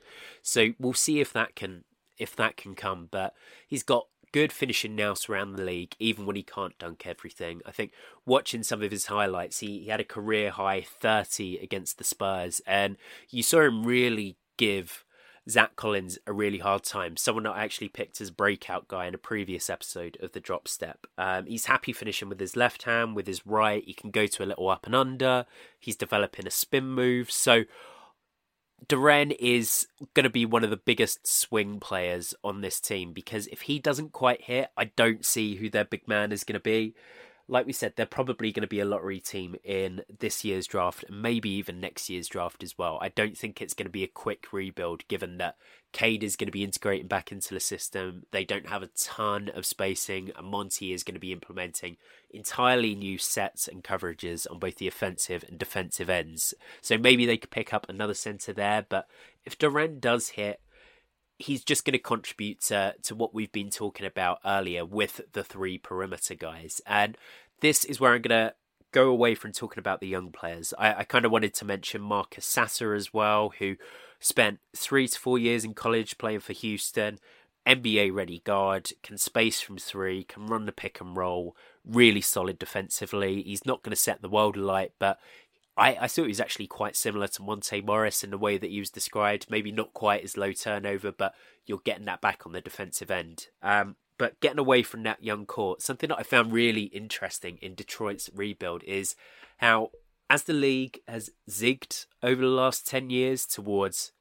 So 0.41 0.73
we'll 0.79 0.93
see 0.93 1.21
if 1.21 1.31
that 1.31 1.55
can 1.55 1.86
if 2.17 2.36
that 2.36 2.57
can 2.57 2.75
come, 2.75 3.07
but 3.10 3.34
he's 3.67 3.84
got 3.84 4.07
good 4.32 4.52
finishing 4.52 4.96
now 4.96 5.13
around 5.30 5.54
the 5.54 5.63
league, 5.63 5.96
even 6.00 6.26
when 6.26 6.36
he 6.36 6.44
can't 6.44 6.78
dunk 6.78 7.06
everything. 7.06 7.62
I 7.65 7.72
think 7.72 7.91
watching 8.26 8.63
some 8.63 8.82
of 8.82 8.91
his 8.91 9.08
highlights, 9.08 9.60
he, 9.60 9.80
he 9.80 9.88
had 9.89 10.00
a 10.00 10.06
career 10.06 10.52
high 10.52 10.82
30 10.82 11.58
against 11.58 11.98
the 11.98 12.04
Spurs, 12.04 12.62
and 12.65 12.98
you 13.30 13.44
saw 13.44 13.62
him 13.62 13.84
really 13.84 14.38
give 14.58 15.04
Zach 15.50 15.76
Collins 15.76 16.20
a 16.28 16.34
really 16.34 16.60
hard 16.60 16.84
time. 16.84 17.17
Someone 17.17 17.48
I 17.48 17.63
actually 17.63 17.89
picked 17.89 18.22
as 18.22 18.30
breakout 18.30 18.88
guy 18.88 19.08
in 19.08 19.15
a 19.15 19.20
previous 19.20 19.70
episode 19.70 20.17
of 20.22 20.34
the 20.34 20.39
drop 20.39 20.67
step. 20.67 21.08
Um, 21.17 21.48
he's 21.48 21.65
happy 21.65 21.94
finishing 21.94 22.30
with 22.30 22.39
his 22.39 22.56
left 22.56 22.84
hand, 22.84 23.15
with 23.15 23.28
his 23.28 23.46
right. 23.46 23.84
He 23.84 23.94
can 23.94 24.12
go 24.12 24.28
to 24.28 24.44
a 24.44 24.46
little 24.46 24.70
up 24.70 24.86
and 24.86 24.96
under. 24.96 25.46
He's 25.80 25.96
developing 25.96 26.46
a 26.46 26.52
spin 26.52 26.91
move. 26.91 27.32
So 27.32 27.63
Duren 28.88 29.36
is 29.39 29.88
going 30.13 30.24
to 30.24 30.30
be 30.30 30.46
one 30.46 30.63
of 30.63 30.70
the 30.70 30.78
biggest 30.78 31.28
swing 31.28 31.80
players 31.80 32.34
on 32.44 32.62
this 32.62 32.80
team 32.80 33.13
because 33.13 33.48
if 33.48 33.62
he 33.62 33.80
doesn't 33.80 34.12
quite 34.12 34.44
hit, 34.44 34.70
I 34.76 34.86
don't 34.86 35.26
see 35.26 35.56
who 35.56 35.70
their 35.70 35.86
big 35.86 36.08
man 36.08 36.32
is 36.32 36.44
going 36.44 36.56
to 36.56 36.60
be 36.60 36.96
like 37.47 37.65
we 37.65 37.73
said, 37.73 37.93
they're 37.95 38.06
probably 38.06 38.51
going 38.51 38.62
to 38.62 38.67
be 38.67 38.80
a 38.80 38.86
lottery 38.86 39.19
team 39.19 39.56
in 39.63 40.04
this 40.19 40.43
year's 40.43 40.67
draft, 40.67 41.06
maybe 41.10 41.49
even 41.49 41.80
next 41.80 42.10
year's 42.10 42.27
draft 42.27 42.63
as 42.63 42.77
well. 42.77 42.97
I 43.01 43.10
don't 43.10 43.38
think 43.38 43.62
it's 43.62 43.73
going 43.73 43.86
to 43.86 43.91
be 43.91 44.04
a 44.04 44.08
quick 44.08 44.54
rebuild, 44.54 45.08
given 45.08 45.38
that 45.38 45.58
Cade 45.91 46.23
is 46.23 46.36
going 46.36 46.47
to 46.47 46.51
be 46.51 46.63
integrating 46.63 47.08
back 47.08 47.32
into 47.32 47.54
the 47.54 47.60
system. 47.60 48.25
They 48.32 48.45
don't 48.45 48.69
have 48.69 48.84
a 48.84 48.89
ton 48.97 49.49
of 49.54 49.65
spacing, 49.65 50.32
and 50.38 50.47
Monty 50.47 50.93
is 50.93 51.04
going 51.04 51.15
to 51.15 51.19
be 51.19 51.34
implementing 51.34 51.97
entirely 52.30 52.95
new 52.95 53.17
sets 53.17 53.67
and 53.67 53.84
coverages 53.84 54.49
on 54.49 54.60
both 54.60 54.75
the 54.75 54.88
offensive 54.88 55.43
and 55.47 55.60
defensive 55.60 56.10
ends. 56.10 56.54
So 56.82 56.97
maybe 56.97 57.25
they 57.25 57.38
could 57.38 57.51
pick 57.51 57.73
up 57.73 57.88
another 57.89 58.13
centre 58.13 58.54
there, 58.54 58.86
but 58.88 59.08
if 59.45 59.58
Duren 59.58 59.99
does 59.99 60.30
hit, 60.30 60.62
he's 61.41 61.63
just 61.63 61.86
going 61.86 61.93
to 61.93 61.99
contribute 61.99 62.62
to, 62.62 62.95
to 63.04 63.15
what 63.15 63.34
we've 63.34 63.51
been 63.51 63.69
talking 63.69 64.06
about 64.06 64.39
earlier 64.45 64.86
with 64.86 65.21
the 65.34 65.43
three 65.43 65.77
perimeter 65.77 66.36
guys. 66.36 66.82
And 66.86 67.17
this 67.60 67.84
is 67.86 67.99
where 67.99 68.13
I'm 68.13 68.21
going 68.21 68.47
to 68.47 68.54
go 68.91 69.10
away 69.10 69.36
from 69.36 69.51
talking 69.51 69.80
about 69.80 70.01
the 70.01 70.08
young 70.08 70.32
players. 70.32 70.73
I, 70.77 70.93
I 70.95 71.04
kind 71.04 71.25
of 71.25 71.32
wanted 71.32 71.54
to 71.56 71.65
mention 71.65 72.01
Marcus 72.01 72.45
Sasser 72.45 72.93
as 72.93 73.13
well, 73.13 73.54
who 73.60 73.75
spent 74.19 74.60
three 74.75 75.08
to 75.08 75.19
four 75.19 75.39
years 75.39 75.63
in 75.65 75.73
college 75.73 76.17
playing 76.17 76.41
for 76.41 76.54
Houston. 76.54 77.19
NBA 77.65 78.13
ready 78.13 78.39
guard, 78.43 78.91
can 79.04 79.17
space 79.19 79.62
from 79.62 79.77
three, 79.77 80.23
can 80.23 80.47
run 80.47 80.65
the 80.65 80.71
pick 80.71 80.99
and 80.99 81.15
roll, 81.15 81.56
really 81.86 82.21
solid 82.21 82.58
defensively. 82.58 83.43
He's 83.43 83.65
not 83.65 83.84
going 83.84 83.91
to 83.91 83.95
set 83.95 84.21
the 84.21 84.30
world 84.30 84.58
alight, 84.58 84.93
but 84.97 85.19
I, 85.77 85.97
I 86.01 86.07
thought 86.07 86.23
he 86.23 86.29
was 86.29 86.39
actually 86.39 86.67
quite 86.67 86.95
similar 86.95 87.27
to 87.27 87.41
Monte 87.41 87.81
Morris 87.81 88.23
in 88.23 88.31
the 88.31 88.38
way 88.38 88.57
that 88.57 88.69
he 88.69 88.79
was 88.79 88.89
described. 88.89 89.47
Maybe 89.49 89.71
not 89.71 89.93
quite 89.93 90.23
as 90.23 90.38
low 90.38 90.51
turnover, 90.51 91.12
but 91.12 91.34
you're 91.65 91.81
getting 91.84 92.05
that 92.05 92.21
back 92.21 92.45
on 92.45 92.51
the 92.51 92.62
defensive 92.62 93.10
end. 93.10 93.47
Um, 93.62 93.95
but 94.17 94.39
getting 94.39 94.60
away 94.60 94.84
from 94.84 95.03
that 95.03 95.23
young 95.23 95.45
core, 95.45 95.77
something 95.79 96.10
that 96.10 96.19
I 96.19 96.23
found 96.23 96.51
really 96.51 96.84
interesting 96.84 97.57
in 97.62 97.73
Detroit's 97.73 98.29
rebuild 98.36 98.84
is 98.84 99.15
how, 99.57 99.91
as 100.29 100.43
the 100.43 100.53
league 100.53 100.99
has 101.07 101.31
zigged 101.49 102.05
over 102.21 102.41
the 102.41 102.47
last 102.47 102.86
10 102.86 103.10
years 103.10 103.45
towards 103.45 104.12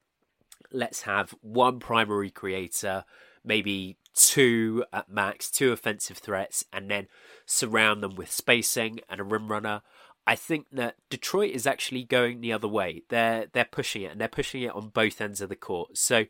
let's 0.72 1.02
have 1.02 1.34
one 1.40 1.80
primary 1.80 2.30
creator, 2.30 3.04
maybe 3.44 3.96
two 4.14 4.84
at 4.92 5.10
max, 5.10 5.50
two 5.50 5.72
offensive 5.72 6.18
threats, 6.18 6.64
and 6.72 6.90
then 6.90 7.08
surround 7.46 8.02
them 8.02 8.14
with 8.14 8.30
spacing 8.30 9.00
and 9.08 9.20
a 9.20 9.24
rim 9.24 9.48
runner. 9.48 9.82
I 10.26 10.36
think 10.36 10.66
that 10.72 10.96
Detroit 11.08 11.50
is 11.50 11.66
actually 11.66 12.04
going 12.04 12.40
the 12.40 12.52
other 12.52 12.68
way. 12.68 13.02
They're 13.08 13.46
they're 13.52 13.64
pushing 13.64 14.02
it 14.02 14.12
and 14.12 14.20
they're 14.20 14.28
pushing 14.28 14.62
it 14.62 14.74
on 14.74 14.88
both 14.88 15.20
ends 15.20 15.40
of 15.40 15.48
the 15.48 15.56
court. 15.56 15.96
So 15.96 16.26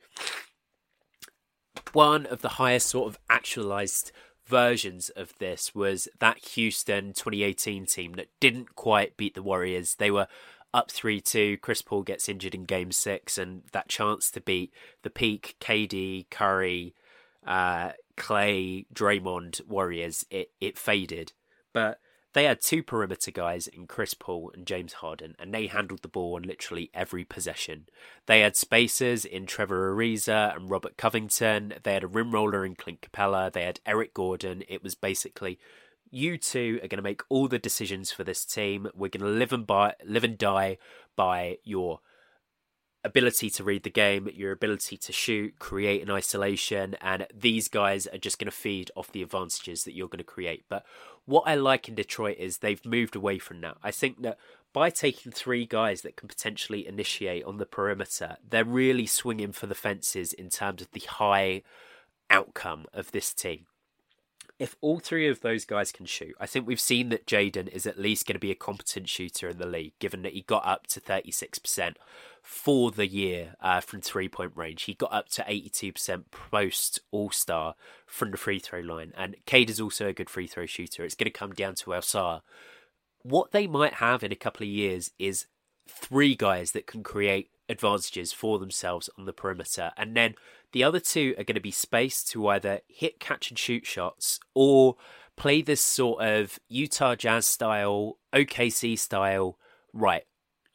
one 1.92 2.26
of 2.26 2.42
the 2.42 2.50
highest 2.50 2.88
sort 2.88 3.08
of 3.08 3.18
actualized 3.28 4.12
versions 4.46 5.10
of 5.10 5.32
this 5.38 5.74
was 5.74 6.08
that 6.18 6.38
Houston 6.38 7.12
2018 7.12 7.86
team 7.86 8.12
that 8.14 8.28
didn't 8.40 8.74
quite 8.74 9.16
beat 9.16 9.34
the 9.34 9.42
Warriors. 9.42 9.94
They 9.96 10.10
were 10.10 10.26
up 10.72 10.90
3 10.90 11.20
2. 11.20 11.58
Chris 11.58 11.82
Paul 11.82 12.02
gets 12.02 12.28
injured 12.28 12.54
in 12.54 12.64
game 12.64 12.92
six, 12.92 13.38
and 13.38 13.62
that 13.72 13.88
chance 13.88 14.30
to 14.32 14.40
beat 14.40 14.72
the 15.02 15.10
peak 15.10 15.56
KD, 15.60 16.28
Curry, 16.30 16.94
uh, 17.46 17.92
Clay, 18.16 18.86
Draymond 18.92 19.66
Warriors, 19.66 20.26
it, 20.30 20.50
it 20.60 20.78
faded. 20.78 21.32
But 21.72 22.00
they 22.32 22.44
had 22.44 22.60
two 22.60 22.82
perimeter 22.82 23.30
guys 23.30 23.66
in 23.66 23.86
Chris 23.86 24.14
Paul 24.14 24.52
and 24.54 24.66
James 24.66 24.94
Harden, 24.94 25.34
and 25.38 25.52
they 25.52 25.66
handled 25.66 26.02
the 26.02 26.08
ball 26.08 26.36
on 26.36 26.42
literally 26.42 26.90
every 26.94 27.24
possession. 27.24 27.86
They 28.26 28.40
had 28.40 28.56
spacers 28.56 29.24
in 29.24 29.46
Trevor 29.46 29.94
Ariza 29.94 30.54
and 30.54 30.70
Robert 30.70 30.96
Covington. 30.96 31.74
They 31.82 31.94
had 31.94 32.04
a 32.04 32.08
rim 32.08 32.32
roller 32.32 32.64
in 32.64 32.76
Clint 32.76 33.00
Capela. 33.00 33.52
They 33.52 33.64
had 33.64 33.80
Eric 33.84 34.14
Gordon. 34.14 34.62
It 34.68 34.82
was 34.82 34.94
basically 34.94 35.58
you 36.10 36.38
two 36.38 36.80
are 36.82 36.88
going 36.88 36.98
to 36.98 37.02
make 37.02 37.22
all 37.28 37.48
the 37.48 37.58
decisions 37.58 38.10
for 38.10 38.24
this 38.24 38.44
team. 38.44 38.88
We're 38.94 39.08
going 39.08 39.24
to 39.24 39.38
live 39.38 39.52
and 39.52 39.68
live 40.04 40.24
and 40.24 40.38
die 40.38 40.78
by 41.16 41.58
your 41.64 42.00
ability 43.02 43.48
to 43.48 43.64
read 43.64 43.82
the 43.82 43.90
game, 43.90 44.28
your 44.34 44.52
ability 44.52 44.96
to 44.96 45.12
shoot, 45.12 45.58
create 45.58 46.02
in 46.02 46.10
isolation, 46.10 46.96
and 47.00 47.26
these 47.34 47.68
guys 47.68 48.06
are 48.08 48.18
just 48.18 48.38
going 48.38 48.50
to 48.50 48.56
feed 48.56 48.90
off 48.94 49.12
the 49.12 49.22
advantages 49.22 49.84
that 49.84 49.94
you're 49.94 50.08
going 50.08 50.18
to 50.18 50.24
create. 50.24 50.64
But 50.68 50.84
what 51.26 51.44
I 51.46 51.54
like 51.54 51.88
in 51.88 51.94
Detroit 51.94 52.38
is 52.38 52.58
they've 52.58 52.84
moved 52.84 53.14
away 53.14 53.38
from 53.38 53.60
that. 53.60 53.76
I 53.82 53.90
think 53.90 54.22
that 54.22 54.38
by 54.72 54.90
taking 54.90 55.32
three 55.32 55.66
guys 55.66 56.02
that 56.02 56.16
can 56.16 56.28
potentially 56.28 56.86
initiate 56.86 57.44
on 57.44 57.58
the 57.58 57.66
perimeter, 57.66 58.36
they're 58.48 58.64
really 58.64 59.06
swinging 59.06 59.52
for 59.52 59.66
the 59.66 59.74
fences 59.74 60.32
in 60.32 60.48
terms 60.48 60.82
of 60.82 60.90
the 60.92 61.00
high 61.00 61.62
outcome 62.30 62.86
of 62.92 63.10
this 63.10 63.34
team 63.34 63.66
if 64.60 64.76
all 64.82 64.98
three 64.98 65.26
of 65.26 65.40
those 65.40 65.64
guys 65.64 65.90
can 65.90 66.04
shoot, 66.04 66.34
I 66.38 66.44
think 66.44 66.66
we've 66.66 66.78
seen 66.78 67.08
that 67.08 67.26
Jaden 67.26 67.68
is 67.68 67.86
at 67.86 67.98
least 67.98 68.26
going 68.26 68.34
to 68.34 68.38
be 68.38 68.50
a 68.50 68.54
competent 68.54 69.08
shooter 69.08 69.48
in 69.48 69.56
the 69.56 69.66
league, 69.66 69.94
given 69.98 70.20
that 70.20 70.34
he 70.34 70.42
got 70.42 70.66
up 70.66 70.86
to 70.88 71.00
36% 71.00 71.94
for 72.42 72.90
the 72.90 73.06
year 73.06 73.54
uh, 73.62 73.80
from 73.80 74.02
three 74.02 74.28
point 74.28 74.52
range. 74.54 74.82
He 74.82 74.92
got 74.92 75.14
up 75.14 75.30
to 75.30 75.42
82% 75.44 76.24
post 76.30 77.00
All 77.10 77.30
Star 77.30 77.74
from 78.06 78.32
the 78.32 78.36
free 78.36 78.58
throw 78.58 78.80
line. 78.80 79.14
And 79.16 79.36
Cade 79.46 79.70
is 79.70 79.80
also 79.80 80.08
a 80.08 80.12
good 80.12 80.28
free 80.28 80.46
throw 80.46 80.66
shooter. 80.66 81.06
It's 81.06 81.14
going 81.14 81.24
to 81.24 81.30
come 81.30 81.52
down 81.52 81.74
to 81.76 81.92
Ausar. 81.92 82.42
What 83.22 83.52
they 83.52 83.66
might 83.66 83.94
have 83.94 84.22
in 84.22 84.30
a 84.30 84.36
couple 84.36 84.64
of 84.64 84.70
years 84.70 85.10
is 85.18 85.46
three 85.88 86.34
guys 86.34 86.72
that 86.72 86.86
can 86.86 87.02
create 87.02 87.48
advantages 87.70 88.34
for 88.34 88.58
themselves 88.58 89.08
on 89.18 89.24
the 89.24 89.32
perimeter. 89.32 89.92
And 89.96 90.14
then 90.14 90.34
the 90.72 90.84
other 90.84 91.00
two 91.00 91.34
are 91.38 91.44
going 91.44 91.54
to 91.54 91.60
be 91.60 91.70
spaced 91.70 92.30
to 92.30 92.48
either 92.48 92.80
hit, 92.88 93.20
catch, 93.20 93.50
and 93.50 93.58
shoot 93.58 93.86
shots 93.86 94.40
or 94.54 94.96
play 95.36 95.62
this 95.62 95.80
sort 95.80 96.22
of 96.22 96.58
Utah 96.68 97.14
Jazz 97.14 97.46
style, 97.46 98.18
OKC 98.32 98.98
style. 98.98 99.58
Right, 99.92 100.24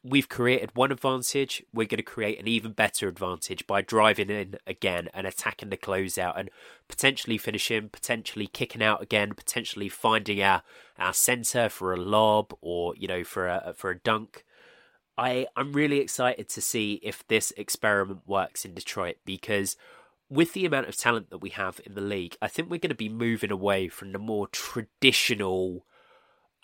we've 0.05 0.29
created 0.29 0.71
one 0.75 0.91
advantage. 0.91 1.63
We're 1.73 1.87
going 1.87 1.97
to 1.97 2.03
create 2.03 2.39
an 2.39 2.47
even 2.47 2.73
better 2.73 3.07
advantage 3.07 3.65
by 3.65 3.81
driving 3.81 4.29
in 4.29 4.55
again 4.67 5.09
and 5.13 5.25
attacking 5.25 5.69
the 5.69 5.77
closeout 5.77 6.39
and 6.39 6.49
potentially 6.87 7.37
finishing, 7.37 7.89
potentially 7.89 8.47
kicking 8.47 8.83
out 8.83 9.01
again, 9.01 9.33
potentially 9.33 9.89
finding 9.89 10.41
our 10.41 10.61
our 10.97 11.13
center 11.13 11.67
for 11.67 11.93
a 11.93 11.97
lob 11.97 12.53
or 12.61 12.95
you 12.95 13.07
know 13.07 13.23
for 13.23 13.47
a 13.47 13.73
for 13.75 13.89
a 13.89 13.99
dunk. 13.99 14.44
I 15.17 15.47
I'm 15.55 15.73
really 15.73 15.99
excited 15.99 16.49
to 16.49 16.61
see 16.61 16.99
if 17.03 17.25
this 17.27 17.51
experiment 17.57 18.21
works 18.25 18.65
in 18.65 18.73
Detroit 18.73 19.17
because 19.25 19.77
with 20.29 20.53
the 20.53 20.65
amount 20.65 20.87
of 20.87 20.97
talent 20.97 21.29
that 21.29 21.37
we 21.37 21.49
have 21.51 21.79
in 21.85 21.93
the 21.93 22.01
league, 22.01 22.35
I 22.41 22.47
think 22.47 22.69
we're 22.69 22.79
going 22.79 22.89
to 22.89 22.95
be 22.95 23.09
moving 23.09 23.51
away 23.51 23.87
from 23.87 24.11
the 24.11 24.19
more 24.19 24.47
traditional 24.47 25.85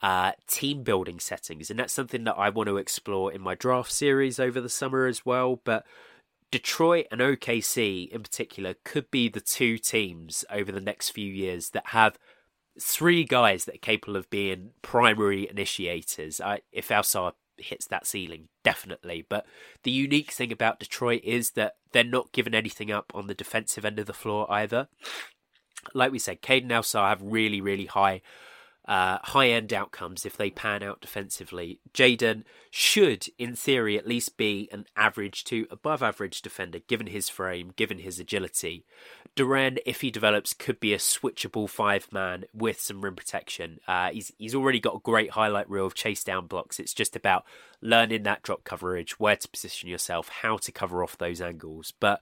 uh, 0.01 0.31
team 0.47 0.83
building 0.83 1.19
settings, 1.19 1.69
and 1.69 1.79
that's 1.79 1.93
something 1.93 2.23
that 2.23 2.37
I 2.37 2.49
want 2.49 2.67
to 2.67 2.77
explore 2.77 3.31
in 3.31 3.41
my 3.41 3.55
draft 3.55 3.91
series 3.91 4.39
over 4.39 4.59
the 4.59 4.69
summer 4.69 5.05
as 5.05 5.25
well. 5.25 5.61
But 5.63 5.85
Detroit 6.49 7.05
and 7.11 7.21
OKC 7.21 8.09
in 8.09 8.23
particular 8.23 8.75
could 8.83 9.11
be 9.11 9.29
the 9.29 9.39
two 9.39 9.77
teams 9.77 10.43
over 10.51 10.71
the 10.71 10.81
next 10.81 11.11
few 11.11 11.31
years 11.31 11.69
that 11.69 11.87
have 11.87 12.17
three 12.79 13.23
guys 13.23 13.65
that 13.65 13.75
are 13.75 13.79
capable 13.79 14.15
of 14.15 14.29
being 14.29 14.71
primary 14.81 15.47
initiators. 15.49 16.41
I, 16.41 16.61
if 16.71 16.89
Ausar 16.89 17.33
hits 17.57 17.87
that 17.87 18.07
ceiling, 18.07 18.49
definitely. 18.63 19.25
But 19.27 19.45
the 19.83 19.91
unique 19.91 20.31
thing 20.31 20.51
about 20.51 20.79
Detroit 20.79 21.21
is 21.23 21.51
that 21.51 21.73
they're 21.91 22.03
not 22.03 22.31
giving 22.31 22.53
anything 22.53 22.91
up 22.91 23.11
on 23.13 23.27
the 23.27 23.33
defensive 23.33 23.85
end 23.85 23.99
of 23.99 24.05
the 24.05 24.13
floor 24.13 24.51
either. 24.51 24.87
Like 25.93 26.11
we 26.11 26.19
said, 26.19 26.41
Caden 26.41 26.69
Ausar 26.69 27.09
have 27.09 27.21
really, 27.21 27.61
really 27.61 27.87
high 27.87 28.21
uh, 28.87 29.19
high 29.21 29.49
end 29.49 29.71
outcomes 29.73 30.25
if 30.25 30.35
they 30.35 30.49
pan 30.49 30.83
out 30.83 31.01
defensively. 31.01 31.79
Jaden 31.93 32.43
should, 32.69 33.27
in 33.37 33.55
theory, 33.55 33.97
at 33.97 34.07
least 34.07 34.37
be 34.37 34.67
an 34.71 34.85
average 34.95 35.43
to 35.45 35.67
above 35.69 36.01
average 36.01 36.41
defender, 36.41 36.79
given 36.79 37.07
his 37.07 37.29
frame, 37.29 37.73
given 37.75 37.99
his 37.99 38.19
agility. 38.19 38.85
Duren, 39.35 39.77
if 39.85 40.01
he 40.01 40.11
develops, 40.11 40.53
could 40.53 40.79
be 40.79 40.93
a 40.93 40.97
switchable 40.97 41.69
five 41.69 42.11
man 42.11 42.45
with 42.53 42.81
some 42.81 43.01
rim 43.01 43.15
protection. 43.15 43.79
Uh, 43.87 44.09
he's 44.09 44.31
he's 44.37 44.55
already 44.55 44.79
got 44.79 44.95
a 44.95 44.99
great 44.99 45.31
highlight 45.31 45.69
reel 45.69 45.85
of 45.85 45.93
chase 45.93 46.23
down 46.23 46.47
blocks. 46.47 46.79
It's 46.79 46.93
just 46.93 47.15
about 47.15 47.45
learning 47.81 48.23
that 48.23 48.43
drop 48.43 48.63
coverage, 48.63 49.19
where 49.19 49.35
to 49.35 49.47
position 49.47 49.89
yourself, 49.89 50.29
how 50.29 50.57
to 50.57 50.71
cover 50.71 51.03
off 51.03 51.17
those 51.17 51.41
angles. 51.41 51.93
But 51.99 52.21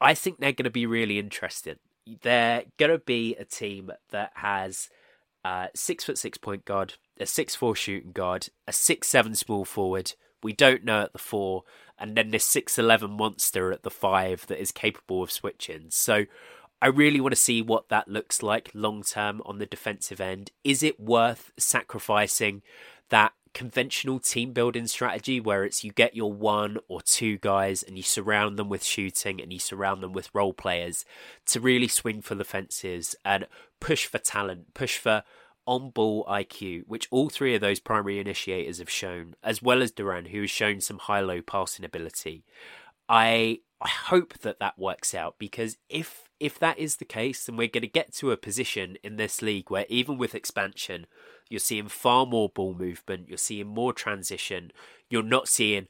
I 0.00 0.14
think 0.14 0.38
they're 0.38 0.52
going 0.52 0.64
to 0.64 0.70
be 0.70 0.86
really 0.86 1.18
interesting 1.18 1.76
they're 2.22 2.64
going 2.78 2.90
to 2.90 2.98
be 2.98 3.36
a 3.36 3.44
team 3.44 3.90
that 4.10 4.32
has 4.34 4.90
a 5.44 5.68
six 5.74 6.04
foot 6.04 6.18
six 6.18 6.38
point 6.38 6.64
guard, 6.64 6.94
a 7.18 7.26
six 7.26 7.54
four 7.54 7.74
shooting 7.74 8.12
guard, 8.12 8.48
a 8.66 8.72
six 8.72 9.08
seven 9.08 9.34
small 9.34 9.64
forward. 9.64 10.14
We 10.42 10.52
don't 10.52 10.84
know 10.84 11.02
at 11.02 11.12
the 11.12 11.18
four, 11.18 11.64
and 11.98 12.16
then 12.16 12.30
this 12.30 12.44
six 12.44 12.78
eleven 12.78 13.10
monster 13.12 13.72
at 13.72 13.82
the 13.82 13.90
five 13.90 14.46
that 14.48 14.60
is 14.60 14.72
capable 14.72 15.22
of 15.22 15.30
switching. 15.30 15.86
So 15.90 16.24
I 16.80 16.86
really 16.88 17.20
want 17.20 17.32
to 17.32 17.40
see 17.40 17.62
what 17.62 17.88
that 17.90 18.08
looks 18.08 18.42
like 18.42 18.72
long 18.74 19.02
term 19.02 19.40
on 19.46 19.58
the 19.58 19.66
defensive 19.66 20.20
end. 20.20 20.50
Is 20.64 20.82
it 20.82 20.98
worth 20.98 21.52
sacrificing 21.56 22.62
that 23.08 23.32
conventional 23.54 24.18
team 24.18 24.52
building 24.52 24.86
strategy 24.86 25.40
where 25.40 25.64
it's 25.64 25.84
you 25.84 25.92
get 25.92 26.16
your 26.16 26.32
one 26.32 26.78
or 26.88 27.02
two 27.02 27.38
guys 27.38 27.82
and 27.82 27.96
you 27.96 28.02
surround 28.02 28.58
them 28.58 28.68
with 28.68 28.82
shooting 28.82 29.40
and 29.40 29.52
you 29.52 29.58
surround 29.58 30.02
them 30.02 30.12
with 30.12 30.34
role 30.34 30.54
players 30.54 31.04
to 31.46 31.60
really 31.60 31.88
swing 31.88 32.22
for 32.22 32.34
the 32.34 32.44
fences 32.44 33.14
and 33.24 33.46
push 33.80 34.06
for 34.06 34.18
talent, 34.18 34.74
push 34.74 34.96
for 34.98 35.22
on 35.66 35.90
ball 35.90 36.24
IQ, 36.24 36.84
which 36.86 37.08
all 37.10 37.28
three 37.28 37.54
of 37.54 37.60
those 37.60 37.80
primary 37.80 38.18
initiators 38.18 38.78
have 38.78 38.90
shown, 38.90 39.34
as 39.42 39.62
well 39.62 39.82
as 39.82 39.92
Duren, 39.92 40.28
who 40.28 40.40
has 40.40 40.50
shown 40.50 40.80
some 40.80 40.98
high 40.98 41.20
low 41.20 41.40
passing 41.40 41.84
ability. 41.84 42.44
I 43.08 43.60
I 43.80 43.88
hope 43.88 44.38
that 44.38 44.60
that 44.60 44.78
works 44.78 45.14
out 45.14 45.36
because 45.38 45.76
if 45.88 46.28
if 46.42 46.58
that 46.58 46.76
is 46.76 46.96
the 46.96 47.04
case, 47.04 47.46
then 47.46 47.56
we're 47.56 47.68
going 47.68 47.82
to 47.82 47.86
get 47.86 48.12
to 48.14 48.32
a 48.32 48.36
position 48.36 48.96
in 49.04 49.14
this 49.14 49.40
league 49.40 49.70
where 49.70 49.86
even 49.88 50.18
with 50.18 50.34
expansion, 50.34 51.06
you're 51.48 51.60
seeing 51.60 51.86
far 51.86 52.26
more 52.26 52.48
ball 52.48 52.74
movement, 52.74 53.28
you're 53.28 53.38
seeing 53.38 53.68
more 53.68 53.92
transition, 53.92 54.72
you're 55.08 55.22
not 55.22 55.46
seeing 55.46 55.86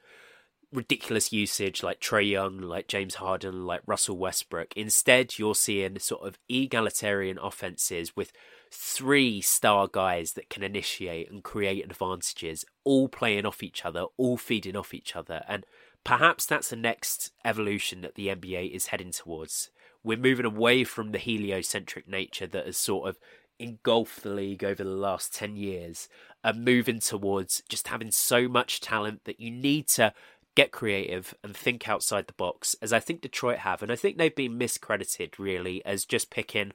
ridiculous 0.70 1.32
usage 1.32 1.82
like 1.82 2.00
Trae 2.00 2.28
Young, 2.28 2.58
like 2.58 2.86
James 2.86 3.14
Harden, 3.14 3.64
like 3.64 3.80
Russell 3.86 4.18
Westbrook. 4.18 4.76
Instead, 4.76 5.38
you're 5.38 5.54
seeing 5.54 5.98
sort 5.98 6.26
of 6.26 6.38
egalitarian 6.50 7.38
offenses 7.38 8.14
with 8.14 8.30
three 8.70 9.40
star 9.40 9.88
guys 9.90 10.34
that 10.34 10.50
can 10.50 10.62
initiate 10.62 11.30
and 11.30 11.42
create 11.42 11.82
advantages, 11.82 12.66
all 12.84 13.08
playing 13.08 13.46
off 13.46 13.62
each 13.62 13.86
other, 13.86 14.04
all 14.18 14.36
feeding 14.36 14.76
off 14.76 14.92
each 14.92 15.16
other. 15.16 15.44
And 15.48 15.64
perhaps 16.04 16.44
that's 16.44 16.68
the 16.68 16.76
next 16.76 17.32
evolution 17.42 18.02
that 18.02 18.16
the 18.16 18.28
NBA 18.28 18.70
is 18.70 18.88
heading 18.88 19.12
towards. 19.12 19.70
We're 20.04 20.18
moving 20.18 20.46
away 20.46 20.84
from 20.84 21.12
the 21.12 21.18
heliocentric 21.18 22.08
nature 22.08 22.46
that 22.46 22.66
has 22.66 22.76
sort 22.76 23.08
of 23.08 23.18
engulfed 23.58 24.22
the 24.22 24.30
league 24.30 24.64
over 24.64 24.82
the 24.82 24.90
last 24.90 25.34
10 25.34 25.56
years 25.56 26.08
and 26.42 26.64
moving 26.64 26.98
towards 26.98 27.62
just 27.68 27.88
having 27.88 28.10
so 28.10 28.48
much 28.48 28.80
talent 28.80 29.24
that 29.24 29.40
you 29.40 29.50
need 29.50 29.88
to 29.88 30.12
get 30.54 30.72
creative 30.72 31.34
and 31.42 31.56
think 31.56 31.88
outside 31.88 32.26
the 32.26 32.32
box, 32.34 32.76
as 32.82 32.92
I 32.92 33.00
think 33.00 33.22
Detroit 33.22 33.58
have. 33.58 33.82
And 33.82 33.90
I 33.90 33.96
think 33.96 34.18
they've 34.18 34.34
been 34.34 34.58
miscredited, 34.58 35.38
really, 35.38 35.84
as 35.84 36.04
just 36.04 36.30
picking 36.30 36.72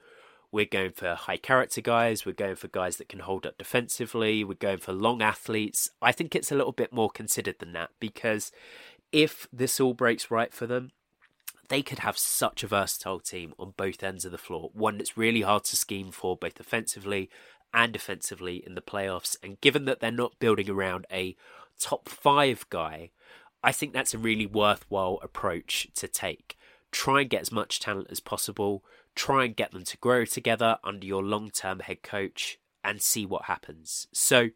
we're 0.51 0.65
going 0.65 0.91
for 0.91 1.13
high 1.15 1.37
character 1.37 1.81
guys, 1.81 2.25
we're 2.25 2.31
going 2.31 2.55
for 2.55 2.69
guys 2.69 2.97
that 2.97 3.09
can 3.09 3.19
hold 3.19 3.45
up 3.45 3.57
defensively, 3.57 4.43
we're 4.43 4.53
going 4.53 4.77
for 4.77 4.93
long 4.93 5.21
athletes. 5.21 5.89
I 6.01 6.11
think 6.11 6.35
it's 6.35 6.51
a 6.51 6.55
little 6.55 6.71
bit 6.71 6.93
more 6.93 7.09
considered 7.09 7.59
than 7.59 7.73
that 7.73 7.89
because 7.99 8.51
if 9.11 9.47
this 9.51 9.79
all 9.79 9.93
breaks 9.93 10.31
right 10.31 10.53
for 10.53 10.65
them, 10.65 10.91
they 11.69 11.81
could 11.81 11.99
have 11.99 12.17
such 12.17 12.63
a 12.63 12.67
versatile 12.67 13.19
team 13.19 13.53
on 13.59 13.73
both 13.75 14.03
ends 14.03 14.25
of 14.25 14.31
the 14.31 14.37
floor. 14.37 14.69
One 14.73 14.97
that's 14.97 15.17
really 15.17 15.41
hard 15.41 15.65
to 15.65 15.75
scheme 15.75 16.11
for, 16.11 16.37
both 16.37 16.59
offensively 16.59 17.29
and 17.73 17.91
defensively 17.91 18.63
in 18.65 18.75
the 18.75 18.81
playoffs. 18.81 19.37
And 19.43 19.59
given 19.61 19.85
that 19.85 19.99
they're 19.99 20.11
not 20.11 20.39
building 20.39 20.69
around 20.69 21.05
a 21.11 21.35
top 21.79 22.09
five 22.09 22.65
guy, 22.69 23.11
I 23.63 23.71
think 23.71 23.93
that's 23.93 24.13
a 24.13 24.19
really 24.19 24.45
worthwhile 24.45 25.19
approach 25.21 25.87
to 25.95 26.07
take. 26.07 26.57
Try 26.91 27.21
and 27.21 27.29
get 27.29 27.41
as 27.41 27.51
much 27.51 27.79
talent 27.79 28.07
as 28.09 28.19
possible, 28.19 28.83
try 29.15 29.45
and 29.45 29.55
get 29.55 29.71
them 29.71 29.83
to 29.83 29.97
grow 29.97 30.25
together 30.25 30.77
under 30.83 31.05
your 31.05 31.23
long 31.23 31.49
term 31.49 31.79
head 31.79 32.01
coach, 32.01 32.59
and 32.83 33.01
see 33.01 33.25
what 33.25 33.45
happens. 33.45 34.07
So, 34.13 34.49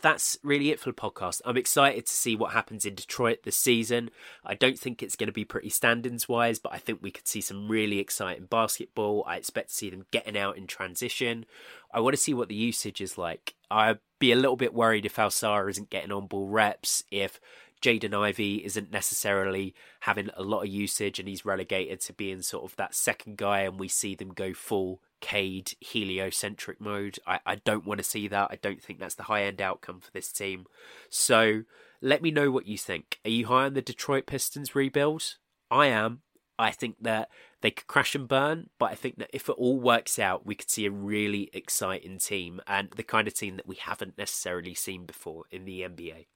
that's 0.00 0.38
really 0.42 0.70
it 0.70 0.80
for 0.80 0.90
the 0.90 0.94
podcast. 0.94 1.40
I'm 1.44 1.56
excited 1.56 2.06
to 2.06 2.12
see 2.12 2.36
what 2.36 2.52
happens 2.52 2.84
in 2.84 2.94
Detroit 2.94 3.40
this 3.44 3.56
season. 3.56 4.10
I 4.44 4.54
don't 4.54 4.78
think 4.78 5.02
it's 5.02 5.16
going 5.16 5.26
to 5.28 5.32
be 5.32 5.44
pretty 5.44 5.70
standings 5.70 6.28
wise, 6.28 6.58
but 6.58 6.72
I 6.72 6.78
think 6.78 7.00
we 7.02 7.10
could 7.10 7.26
see 7.26 7.40
some 7.40 7.68
really 7.68 7.98
exciting 7.98 8.46
basketball. 8.46 9.24
I 9.26 9.36
expect 9.36 9.68
to 9.68 9.74
see 9.74 9.90
them 9.90 10.06
getting 10.10 10.38
out 10.38 10.56
in 10.56 10.66
transition. 10.66 11.44
I 11.92 12.00
want 12.00 12.14
to 12.14 12.22
see 12.22 12.34
what 12.34 12.48
the 12.48 12.54
usage 12.54 13.00
is 13.00 13.18
like. 13.18 13.54
I'd 13.70 13.98
be 14.18 14.32
a 14.32 14.36
little 14.36 14.56
bit 14.56 14.74
worried 14.74 15.06
if 15.06 15.16
Ausar 15.16 15.68
isn't 15.70 15.90
getting 15.90 16.12
on 16.12 16.26
ball 16.26 16.48
reps, 16.48 17.04
if 17.10 17.40
Jaden 17.80 18.14
Ivey 18.14 18.64
isn't 18.64 18.92
necessarily 18.92 19.74
having 20.00 20.30
a 20.36 20.42
lot 20.42 20.62
of 20.62 20.68
usage 20.68 21.18
and 21.18 21.28
he's 21.28 21.44
relegated 21.44 22.00
to 22.02 22.12
being 22.12 22.42
sort 22.42 22.64
of 22.64 22.76
that 22.76 22.94
second 22.94 23.36
guy 23.36 23.60
and 23.60 23.78
we 23.78 23.88
see 23.88 24.14
them 24.14 24.32
go 24.34 24.52
full 24.52 25.00
Cade 25.20 25.74
heliocentric 25.80 26.80
mode. 26.80 27.18
I, 27.26 27.40
I 27.44 27.54
don't 27.56 27.86
want 27.86 27.98
to 27.98 28.04
see 28.04 28.26
that. 28.28 28.48
I 28.50 28.58
don't 28.60 28.82
think 28.82 28.98
that's 28.98 29.14
the 29.14 29.24
high 29.24 29.42
end 29.42 29.60
outcome 29.60 30.00
for 30.00 30.10
this 30.12 30.32
team. 30.32 30.66
So 31.10 31.62
let 32.00 32.22
me 32.22 32.30
know 32.30 32.50
what 32.50 32.66
you 32.66 32.78
think. 32.78 33.18
Are 33.24 33.30
you 33.30 33.46
high 33.46 33.66
on 33.66 33.74
the 33.74 33.82
Detroit 33.82 34.26
Pistons 34.26 34.74
rebuild? 34.74 35.36
I 35.70 35.86
am. 35.86 36.22
I 36.58 36.70
think 36.70 36.96
that 37.00 37.30
they 37.62 37.70
could 37.70 37.86
crash 37.86 38.14
and 38.14 38.28
burn, 38.28 38.68
but 38.78 38.90
I 38.90 38.94
think 38.94 39.18
that 39.18 39.30
if 39.32 39.48
it 39.48 39.52
all 39.52 39.80
works 39.80 40.18
out, 40.18 40.44
we 40.44 40.54
could 40.54 40.70
see 40.70 40.84
a 40.84 40.90
really 40.90 41.48
exciting 41.54 42.18
team 42.18 42.60
and 42.66 42.90
the 42.96 43.02
kind 43.02 43.26
of 43.26 43.34
team 43.34 43.56
that 43.56 43.66
we 43.66 43.76
haven't 43.76 44.18
necessarily 44.18 44.74
seen 44.74 45.06
before 45.06 45.44
in 45.50 45.64
the 45.64 45.80
NBA. 45.80 46.26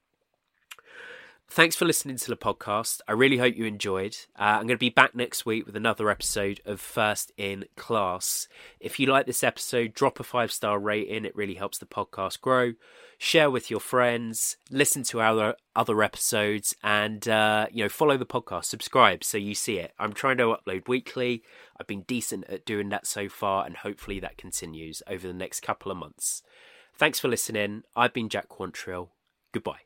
Thanks 1.47 1.75
for 1.75 1.85
listening 1.85 2.17
to 2.17 2.27
the 2.27 2.35
podcast. 2.35 3.01
I 3.07 3.13
really 3.13 3.37
hope 3.37 3.55
you 3.55 3.65
enjoyed. 3.65 4.17
Uh, 4.37 4.57
I'm 4.57 4.67
going 4.67 4.69
to 4.69 4.77
be 4.77 4.89
back 4.89 5.15
next 5.15 5.45
week 5.45 5.65
with 5.65 5.75
another 5.75 6.09
episode 6.09 6.59
of 6.65 6.81
First 6.81 7.31
in 7.37 7.65
Class. 7.77 8.49
If 8.79 8.99
you 8.99 9.07
like 9.07 9.25
this 9.25 9.43
episode, 9.43 9.93
drop 9.93 10.19
a 10.19 10.23
five 10.23 10.51
star 10.51 10.79
rating. 10.79 11.23
It 11.23 11.35
really 11.35 11.53
helps 11.53 11.77
the 11.77 11.85
podcast 11.85 12.41
grow. 12.41 12.73
Share 13.17 13.49
with 13.49 13.71
your 13.71 13.79
friends. 13.79 14.57
Listen 14.69 15.03
to 15.03 15.21
our 15.21 15.55
other 15.75 16.03
episodes, 16.03 16.75
and 16.83 17.25
uh, 17.29 17.67
you 17.71 17.83
know 17.83 17.89
follow 17.89 18.17
the 18.17 18.25
podcast. 18.25 18.65
Subscribe 18.65 19.23
so 19.23 19.37
you 19.37 19.55
see 19.55 19.77
it. 19.77 19.93
I'm 19.97 20.11
trying 20.11 20.37
to 20.37 20.57
upload 20.57 20.89
weekly. 20.89 21.43
I've 21.79 21.87
been 21.87 22.01
decent 22.01 22.49
at 22.49 22.65
doing 22.65 22.89
that 22.89 23.07
so 23.07 23.29
far, 23.29 23.65
and 23.65 23.77
hopefully 23.77 24.19
that 24.19 24.37
continues 24.37 25.01
over 25.07 25.25
the 25.25 25.33
next 25.33 25.61
couple 25.61 25.91
of 25.91 25.97
months. 25.97 26.41
Thanks 26.97 27.19
for 27.19 27.29
listening. 27.29 27.83
I've 27.95 28.13
been 28.13 28.27
Jack 28.27 28.49
Quantrill. 28.49 29.09
Goodbye. 29.53 29.84